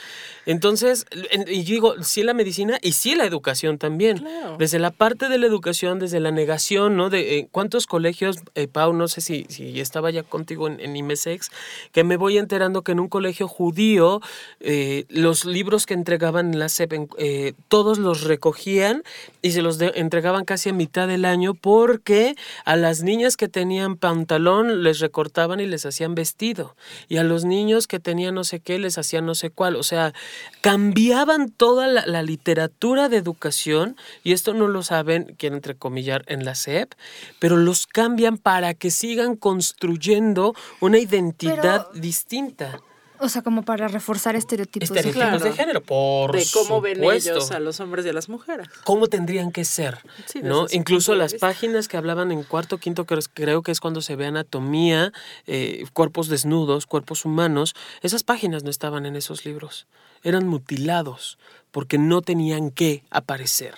Entonces, 0.45 1.05
y 1.47 1.63
digo, 1.63 1.95
sí 2.03 2.21
la 2.21 2.33
medicina 2.33 2.77
y 2.81 2.91
sí 2.91 3.15
la 3.15 3.25
educación 3.25 3.77
también. 3.77 4.27
Desde 4.59 4.79
la 4.79 4.91
parte 4.91 5.29
de 5.29 5.37
la 5.37 5.47
educación, 5.47 5.97
desde 5.97 6.19
la 6.19 6.31
negación, 6.31 6.97
¿no? 6.97 7.09
De 7.09 7.37
eh, 7.37 7.47
cuántos 7.51 7.87
colegios, 7.87 8.39
eh, 8.55 8.67
Pau, 8.67 8.91
no 8.91 9.07
sé 9.07 9.21
si, 9.21 9.45
si 9.47 9.79
estaba 9.79 10.11
ya 10.11 10.23
contigo 10.23 10.67
en, 10.67 10.81
en 10.81 10.95
IMESEX, 10.95 11.51
que 11.93 12.03
me 12.03 12.17
voy 12.17 12.37
enterando 12.37 12.81
que 12.81 12.91
en 12.91 12.99
un 12.99 13.07
colegio 13.07 13.47
judío 13.47 14.19
eh, 14.59 15.05
los 15.09 15.45
libros 15.45 15.85
que 15.85 15.93
entregaban 15.93 16.53
en 16.53 16.59
la 16.59 16.69
SEP, 16.69 16.93
eh, 17.17 17.53
todos 17.67 17.97
los 17.97 18.23
recogían 18.23 19.03
y 19.41 19.51
se 19.51 19.61
los 19.61 19.79
entregaban 19.81 20.45
casi 20.45 20.69
a 20.69 20.73
mitad 20.73 21.07
del 21.07 21.25
año 21.25 21.53
porque 21.53 22.35
a 22.65 22.75
las 22.75 23.01
niñas 23.01 23.37
que 23.37 23.47
tenían 23.47 23.97
pantalón 23.97 24.83
les 24.83 24.99
recortaban 24.99 25.59
y 25.59 25.65
les 25.65 25.85
hacían 25.85 26.15
vestido. 26.15 26.75
Y 27.07 27.17
a 27.17 27.23
los 27.23 27.45
niños 27.45 27.87
que 27.87 27.99
tenían 27.99 28.35
no 28.35 28.43
sé 28.43 28.59
qué 28.59 28.77
les 28.79 28.97
hacían 28.97 29.25
no 29.25 29.35
sé 29.35 29.49
cuál. 29.49 29.75
O 29.75 29.83
sea, 29.83 30.13
cambiaban 30.61 31.49
toda 31.49 31.87
la, 31.87 32.21
literatura 32.21 33.09
de 33.09 33.17
educación, 33.17 33.97
y 34.23 34.33
esto 34.33 34.53
no 34.53 34.67
lo 34.67 34.83
saben, 34.83 35.35
quiero 35.37 35.55
entrecomillar, 35.55 36.23
en 36.27 36.45
la 36.45 36.55
SEP, 36.55 36.93
pero 37.39 37.57
los 37.57 37.87
cambian 37.87 38.37
para 38.37 38.73
que 38.73 38.91
sigan 38.91 39.35
construyendo 39.35 40.53
una 40.79 40.99
identidad 40.99 41.91
distinta. 41.93 42.79
O 43.24 43.30
sea, 43.30 43.43
como 43.43 43.61
para 43.63 43.88
reforzar 43.88 44.36
estereotipos, 44.36 44.89
estereotipos 44.89 45.43
de 45.43 45.53
género, 45.53 45.82
por 45.82 46.32
De 46.32 46.43
cómo 46.51 46.82
ven 46.82 47.03
ellos 47.03 47.51
a 47.51 47.59
los 47.59 47.80
hombres 47.80 48.03
y 48.05 48.09
a 48.09 48.13
las 48.13 48.30
mujeres. 48.30 48.67
Cómo 48.84 49.07
tendrían 49.07 49.51
que 49.51 49.63
ser, 49.63 49.99
¿no? 50.41 50.65
Incluso 50.72 51.13
las 51.13 51.36
páginas 51.36 51.88
que 51.88 51.97
hablaban 51.97 52.32
en 52.32 52.41
cuarto, 52.41 52.80
quinto, 52.80 53.05
creo 53.05 53.61
que 53.61 53.72
es 53.72 53.80
cuando 53.80 54.01
se 54.01 54.15
ve 54.15 54.26
anatomía, 54.26 55.13
eh, 55.45 55.86
cuerpos 55.93 56.30
desnudos, 56.30 56.88
cuerpos 56.88 57.24
humanos, 57.24 57.76
esas 58.01 58.24
páginas 58.24 58.63
no 58.63 58.72
estaban 58.72 59.05
en 59.05 59.15
esos 59.15 59.45
libros. 59.45 59.86
Eran 60.24 60.47
mutilados 60.47 61.38
porque 61.72 61.99
no 61.99 62.22
tenían 62.22 62.72
que 62.72 63.03
aparecer. 63.11 63.76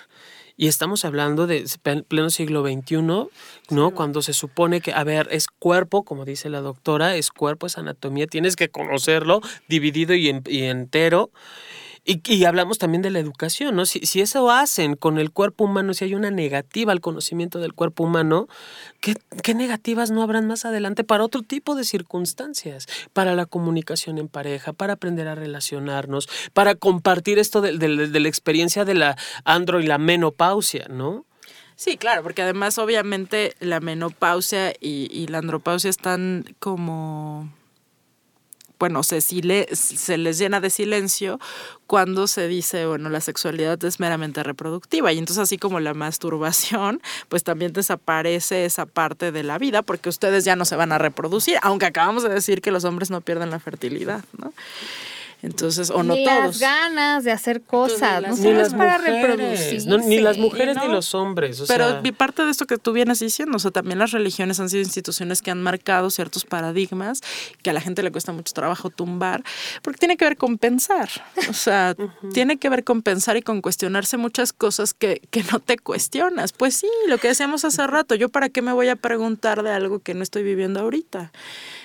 Y 0.56 0.68
estamos 0.68 1.04
hablando 1.04 1.46
de 1.46 1.64
pleno 2.06 2.30
siglo 2.30 2.62
XXI, 2.62 2.96
¿no? 3.70 3.90
Cuando 3.92 4.22
se 4.22 4.32
supone 4.32 4.80
que, 4.80 4.92
a 4.92 5.02
ver, 5.02 5.28
es 5.32 5.48
cuerpo, 5.48 6.04
como 6.04 6.24
dice 6.24 6.48
la 6.48 6.60
doctora, 6.60 7.16
es 7.16 7.30
cuerpo, 7.30 7.66
es 7.66 7.76
anatomía, 7.76 8.26
tienes 8.28 8.54
que 8.54 8.68
conocerlo 8.68 9.40
dividido 9.68 10.14
y, 10.14 10.40
y 10.46 10.62
entero. 10.62 11.30
Y, 12.06 12.44
hablamos 12.44 12.76
también 12.76 13.00
de 13.00 13.08
la 13.08 13.18
educación, 13.18 13.76
¿no? 13.76 13.86
Si, 13.86 14.00
si, 14.00 14.20
eso 14.20 14.50
hacen 14.50 14.94
con 14.94 15.18
el 15.18 15.30
cuerpo 15.30 15.64
humano, 15.64 15.94
si 15.94 16.04
hay 16.04 16.14
una 16.14 16.30
negativa 16.30 16.92
al 16.92 17.00
conocimiento 17.00 17.60
del 17.60 17.72
cuerpo 17.72 18.04
humano, 18.04 18.46
¿qué, 19.00 19.16
¿qué, 19.42 19.54
negativas 19.54 20.10
no 20.10 20.22
habrán 20.22 20.46
más 20.46 20.66
adelante 20.66 21.02
para 21.02 21.24
otro 21.24 21.40
tipo 21.40 21.74
de 21.74 21.84
circunstancias? 21.84 22.86
Para 23.14 23.34
la 23.34 23.46
comunicación 23.46 24.18
en 24.18 24.28
pareja, 24.28 24.74
para 24.74 24.94
aprender 24.94 25.28
a 25.28 25.34
relacionarnos, 25.34 26.28
para 26.52 26.74
compartir 26.74 27.38
esto 27.38 27.62
de, 27.62 27.78
de 27.78 28.20
la 28.20 28.28
experiencia 28.28 28.84
de 28.84 28.94
la 28.94 29.16
andro 29.44 29.80
y 29.80 29.86
la 29.86 29.96
menopausia, 29.96 30.86
¿no? 30.90 31.24
Sí, 31.76 31.96
claro, 31.96 32.22
porque 32.22 32.42
además 32.42 32.78
obviamente 32.78 33.54
la 33.60 33.80
menopausia 33.80 34.72
y, 34.78 35.08
y 35.10 35.26
la 35.28 35.38
andropausia 35.38 35.90
están 35.90 36.54
como 36.58 37.50
bueno, 38.78 39.02
se, 39.02 39.20
se 39.20 40.18
les 40.18 40.38
llena 40.38 40.60
de 40.60 40.70
silencio 40.70 41.38
cuando 41.86 42.26
se 42.26 42.48
dice, 42.48 42.86
bueno, 42.86 43.08
la 43.08 43.20
sexualidad 43.20 43.82
es 43.84 44.00
meramente 44.00 44.42
reproductiva. 44.42 45.12
Y 45.12 45.18
entonces 45.18 45.42
así 45.42 45.58
como 45.58 45.80
la 45.80 45.94
masturbación, 45.94 47.00
pues 47.28 47.44
también 47.44 47.72
desaparece 47.72 48.64
esa 48.64 48.86
parte 48.86 49.32
de 49.32 49.42
la 49.42 49.58
vida 49.58 49.82
porque 49.82 50.08
ustedes 50.08 50.44
ya 50.44 50.56
no 50.56 50.64
se 50.64 50.76
van 50.76 50.92
a 50.92 50.98
reproducir, 50.98 51.58
aunque 51.62 51.86
acabamos 51.86 52.22
de 52.22 52.30
decir 52.30 52.60
que 52.60 52.70
los 52.70 52.84
hombres 52.84 53.10
no 53.10 53.20
pierden 53.20 53.50
la 53.50 53.60
fertilidad, 53.60 54.24
¿no? 54.38 54.52
Entonces, 55.44 55.90
o 55.90 56.02
no 56.02 56.14
ni 56.14 56.24
las 56.24 56.58
ganas 56.58 57.22
de 57.22 57.30
hacer 57.30 57.60
cosas, 57.60 58.22
no 58.22 58.34
ni 58.34 58.54
las 58.54 58.72
para 58.72 58.96
reproducir. 58.96 59.86
ni 59.86 60.18
las 60.18 60.38
mujeres 60.38 60.78
ni 60.80 60.88
los 60.88 61.14
hombres. 61.14 61.62
Pero 61.68 62.02
parte 62.16 62.42
de 62.44 62.50
esto 62.50 62.64
que 62.66 62.78
tú 62.78 62.92
vienes 62.92 63.18
diciendo, 63.18 63.56
o 63.56 63.58
sea, 63.58 63.70
también 63.70 63.98
las 63.98 64.12
religiones 64.12 64.58
han 64.58 64.70
sido 64.70 64.82
instituciones 64.82 65.42
que 65.42 65.50
han 65.50 65.62
marcado 65.62 66.08
ciertos 66.08 66.46
paradigmas 66.46 67.20
que 67.62 67.68
a 67.68 67.72
la 67.74 67.82
gente 67.82 68.02
le 68.02 68.10
cuesta 68.10 68.32
mucho 68.32 68.54
trabajo 68.54 68.88
tumbar, 68.88 69.44
porque 69.82 69.98
tiene 69.98 70.16
que 70.16 70.24
ver 70.24 70.38
con 70.38 70.56
pensar. 70.56 71.10
O 71.50 71.52
sea, 71.52 71.94
tiene 72.32 72.56
que 72.56 72.70
ver 72.70 72.82
con 72.82 73.02
pensar 73.02 73.36
y 73.36 73.42
con 73.42 73.60
cuestionarse 73.60 74.16
muchas 74.16 74.54
cosas 74.54 74.94
que, 74.94 75.20
que 75.30 75.42
no 75.52 75.60
te 75.60 75.76
cuestionas. 75.76 76.54
Pues 76.54 76.74
sí, 76.74 76.88
lo 77.06 77.18
que 77.18 77.28
decíamos 77.28 77.66
hace 77.66 77.86
rato, 77.86 78.14
yo 78.14 78.30
para 78.30 78.48
qué 78.48 78.62
me 78.62 78.72
voy 78.72 78.88
a 78.88 78.96
preguntar 78.96 79.62
de 79.62 79.72
algo 79.72 79.98
que 79.98 80.14
no 80.14 80.22
estoy 80.22 80.42
viviendo 80.42 80.80
ahorita 80.80 81.32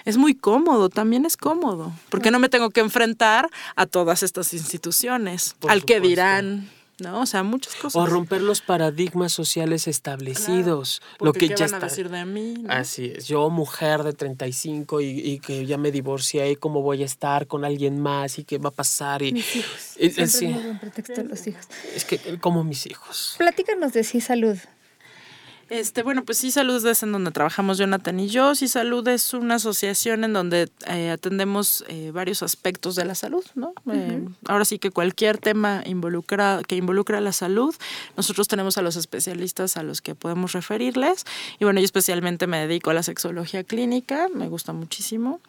es 0.09 0.17
muy 0.17 0.35
cómodo, 0.35 0.89
también 0.89 1.25
es 1.25 1.37
cómodo, 1.37 1.93
porque 2.09 2.31
no 2.31 2.39
me 2.39 2.49
tengo 2.49 2.71
que 2.71 2.81
enfrentar 2.81 3.49
a 3.75 3.85
todas 3.85 4.23
estas 4.23 4.53
instituciones, 4.53 5.55
al 5.67 5.85
que 5.85 5.99
dirán. 5.99 6.69
¿no? 6.99 7.21
O 7.21 7.25
sea, 7.25 7.43
muchas 7.43 7.75
cosas. 7.75 8.01
O 8.01 8.05
romper 8.05 8.41
los 8.41 8.61
paradigmas 8.61 9.31
sociales 9.31 9.87
establecidos. 9.87 11.01
lo 11.19 11.33
que 11.33 11.47
ya 11.47 11.65
está. 11.65 11.79
decir 11.79 12.09
de 12.09 12.25
mí? 12.25 12.65
Así 12.67 13.13
es. 13.15 13.27
Yo, 13.27 13.49
mujer 13.49 14.03
de 14.03 14.13
35 14.13 15.01
y, 15.01 15.05
y, 15.05 15.39
que 15.39 15.65
ya 15.65 15.77
me 15.77 15.91
divorcié, 15.91 16.55
¿cómo 16.57 16.81
voy 16.81 17.03
a 17.03 17.05
estar 17.05 17.47
con 17.47 17.63
alguien 17.63 18.01
más 18.01 18.37
y 18.39 18.43
qué 18.43 18.57
va 18.57 18.69
a 18.69 18.73
pasar? 18.73 19.21
Y, 19.21 19.31
mis 19.31 19.55
hijos. 19.55 19.95
Y, 19.97 20.09
sí. 20.27 20.55
pretexto 20.79 21.23
los 21.23 21.47
hijos. 21.47 21.67
Es 21.95 22.05
que, 22.05 22.39
como 22.39 22.63
mis 22.63 22.85
hijos. 22.85 23.35
Platícanos 23.37 23.93
de 23.93 24.03
sí 24.03 24.19
salud. 24.21 24.57
Este, 25.69 26.01
bueno, 26.01 26.25
pues 26.25 26.39
sí 26.39 26.49
Salud 26.49 26.83
es 26.85 27.03
en 27.03 27.11
donde 27.11 27.29
trabajamos 27.29 27.77
Jonathan 27.77 28.19
y 28.19 28.27
yo. 28.27 28.55
Sí 28.55 28.67
Salud 28.67 29.07
es 29.07 29.33
una 29.35 29.55
asociación 29.55 30.23
en 30.23 30.33
donde 30.33 30.69
eh, 30.87 31.11
atendemos 31.11 31.85
eh, 31.87 32.09
varios 32.11 32.41
aspectos 32.41 32.95
de 32.95 33.05
la 33.05 33.13
salud, 33.13 33.45
¿no? 33.53 33.73
Eh, 33.91 34.27
ahora 34.47 34.65
sí 34.65 34.79
que 34.79 34.89
cualquier 34.89 35.37
tema 35.37 35.83
involucra, 35.85 36.61
que 36.67 36.75
involucra 36.75 37.21
la 37.21 37.33
salud, 37.33 37.75
nosotros 38.17 38.47
tenemos 38.47 38.79
a 38.79 38.81
los 38.81 38.95
especialistas 38.95 39.77
a 39.77 39.83
los 39.83 40.01
que 40.01 40.15
podemos 40.15 40.53
referirles. 40.53 41.25
Y 41.59 41.65
bueno, 41.65 41.79
yo 41.79 41.85
especialmente 41.85 42.47
me 42.47 42.57
dedico 42.57 42.89
a 42.89 42.95
la 42.95 43.03
sexología 43.03 43.63
clínica, 43.63 44.27
me 44.33 44.47
gusta 44.47 44.73
muchísimo. 44.73 45.39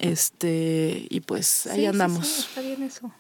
Este, 0.03 1.07
y 1.09 1.21
pues 1.21 1.67
ahí 1.69 1.87
andamos. 1.87 2.27
Sí, 2.27 2.47
está 2.49 2.61
bien 2.61 2.83
eso. 2.83 3.11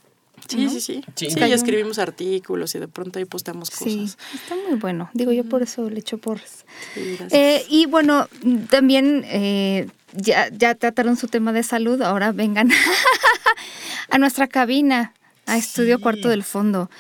Sí, 0.49 0.68
sí, 0.68 0.80
sí, 0.80 1.03
sí. 1.14 1.30
Sí, 1.30 1.39
y 1.39 1.53
escribimos 1.53 2.01
artículos 2.01 2.74
y 2.74 2.80
de 2.80 2.89
pronto 2.89 3.20
ahí 3.20 3.24
posteamos 3.24 3.70
cosas. 3.70 3.85
Sí, 3.85 4.12
está 4.35 4.57
muy 4.68 4.78
bueno. 4.78 5.09
Digo, 5.14 5.30
yo 5.30 5.45
por 5.45 5.62
eso 5.62 5.89
le 5.89 6.01
echo 6.01 6.18
porras. 6.18 6.66
Eh, 6.97 7.64
y 7.68 7.87
bueno, 7.87 8.28
también 8.68 9.22
eh, 9.26 9.87
ya, 10.14 10.49
ya 10.51 10.74
trataron 10.74 11.16
su 11.16 11.28
tema 11.28 11.53
de 11.53 11.62
salud, 11.62 12.03
ahora 12.03 12.33
vengan 12.33 12.70
a 14.11 14.18
nuestra 14.18 14.49
cabina, 14.49 15.14
a 15.47 15.57
Estudio 15.57 16.01
Cuarto 16.01 16.28
del 16.28 16.43
Fondo. 16.43 16.91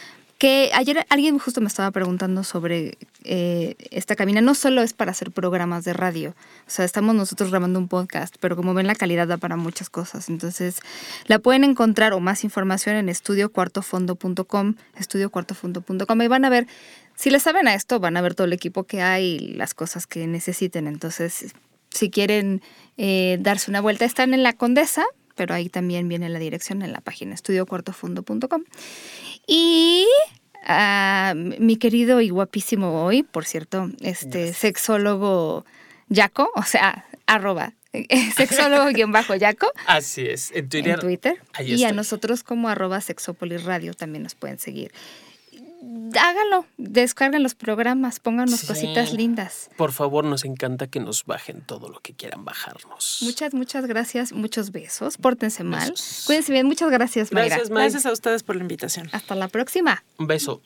Que 0.42 0.72
ayer 0.74 1.06
alguien 1.08 1.38
justo 1.38 1.60
me 1.60 1.68
estaba 1.68 1.92
preguntando 1.92 2.42
sobre 2.42 2.98
eh, 3.22 3.76
esta 3.92 4.16
cabina. 4.16 4.40
No 4.40 4.56
solo 4.56 4.82
es 4.82 4.92
para 4.92 5.12
hacer 5.12 5.30
programas 5.30 5.84
de 5.84 5.92
radio, 5.92 6.30
o 6.66 6.70
sea, 6.70 6.84
estamos 6.84 7.14
nosotros 7.14 7.50
grabando 7.50 7.78
un 7.78 7.86
podcast, 7.86 8.34
pero 8.40 8.56
como 8.56 8.74
ven 8.74 8.88
la 8.88 8.96
calidad 8.96 9.28
da 9.28 9.36
para 9.36 9.56
muchas 9.56 9.88
cosas. 9.88 10.28
Entonces, 10.28 10.80
la 11.26 11.38
pueden 11.38 11.62
encontrar 11.62 12.12
o 12.12 12.18
más 12.18 12.42
información 12.42 12.96
en 12.96 13.08
estudiocuartofondo.com, 13.08 14.74
estudiocuartofondo.com 14.96 16.22
y 16.22 16.26
van 16.26 16.44
a 16.44 16.50
ver, 16.50 16.66
si 17.14 17.30
le 17.30 17.38
saben 17.38 17.68
a 17.68 17.74
esto, 17.74 18.00
van 18.00 18.16
a 18.16 18.20
ver 18.20 18.34
todo 18.34 18.48
el 18.48 18.52
equipo 18.52 18.82
que 18.82 19.00
hay 19.00 19.36
y 19.36 19.54
las 19.54 19.74
cosas 19.74 20.08
que 20.08 20.26
necesiten. 20.26 20.88
Entonces, 20.88 21.54
si 21.90 22.10
quieren 22.10 22.62
eh, 22.96 23.38
darse 23.40 23.70
una 23.70 23.80
vuelta, 23.80 24.04
están 24.04 24.34
en 24.34 24.42
la 24.42 24.54
Condesa, 24.54 25.04
pero 25.34 25.54
ahí 25.54 25.68
también 25.68 26.08
viene 26.08 26.28
la 26.28 26.38
dirección 26.38 26.82
en 26.82 26.92
la 26.92 27.00
página 27.00 27.34
estudiocuartofondo.com. 27.34 28.64
Y 29.46 30.06
ah, 30.66 31.34
mi 31.36 31.76
querido 31.76 32.20
y 32.20 32.30
guapísimo 32.30 33.04
hoy, 33.04 33.22
por 33.22 33.44
cierto, 33.44 33.90
este 34.00 34.52
sexólogo 34.52 35.64
Yaco, 36.08 36.50
o 36.54 36.62
sea, 36.62 37.06
arroba 37.26 37.72
sexólogo-yaco. 38.36 39.70
Así 39.86 40.26
es, 40.26 40.50
en 40.52 40.68
Twitter. 40.68 40.94
En 40.94 41.00
Twitter. 41.00 41.42
y 41.60 41.84
a 41.84 41.92
nosotros 41.92 42.42
como 42.42 42.68
arroba 42.68 43.00
sexópolis 43.00 43.64
radio 43.64 43.94
también 43.94 44.22
nos 44.22 44.34
pueden 44.34 44.58
seguir 44.58 44.92
háganlo, 46.18 46.66
descarguen 46.76 47.42
los 47.42 47.54
programas, 47.54 48.20
pónganos 48.20 48.64
cositas 48.64 49.12
lindas. 49.12 49.70
Por 49.76 49.92
favor, 49.92 50.24
nos 50.24 50.44
encanta 50.44 50.86
que 50.86 51.00
nos 51.00 51.24
bajen 51.24 51.62
todo 51.62 51.88
lo 51.88 52.00
que 52.00 52.14
quieran 52.14 52.44
bajarnos. 52.44 53.18
Muchas, 53.22 53.54
muchas 53.54 53.86
gracias, 53.86 54.32
muchos 54.32 54.72
besos, 54.72 55.18
pórtense 55.18 55.64
mal. 55.64 55.94
Cuídense 56.26 56.52
bien, 56.52 56.66
muchas 56.66 56.90
gracias, 56.90 57.32
Mayra. 57.32 57.56
Gracias, 57.56 57.70
Gracias 57.70 58.06
a 58.06 58.12
ustedes 58.12 58.42
por 58.42 58.56
la 58.56 58.62
invitación. 58.62 59.08
Hasta 59.12 59.34
la 59.34 59.48
próxima. 59.48 60.04
Un 60.18 60.26
beso. 60.26 60.60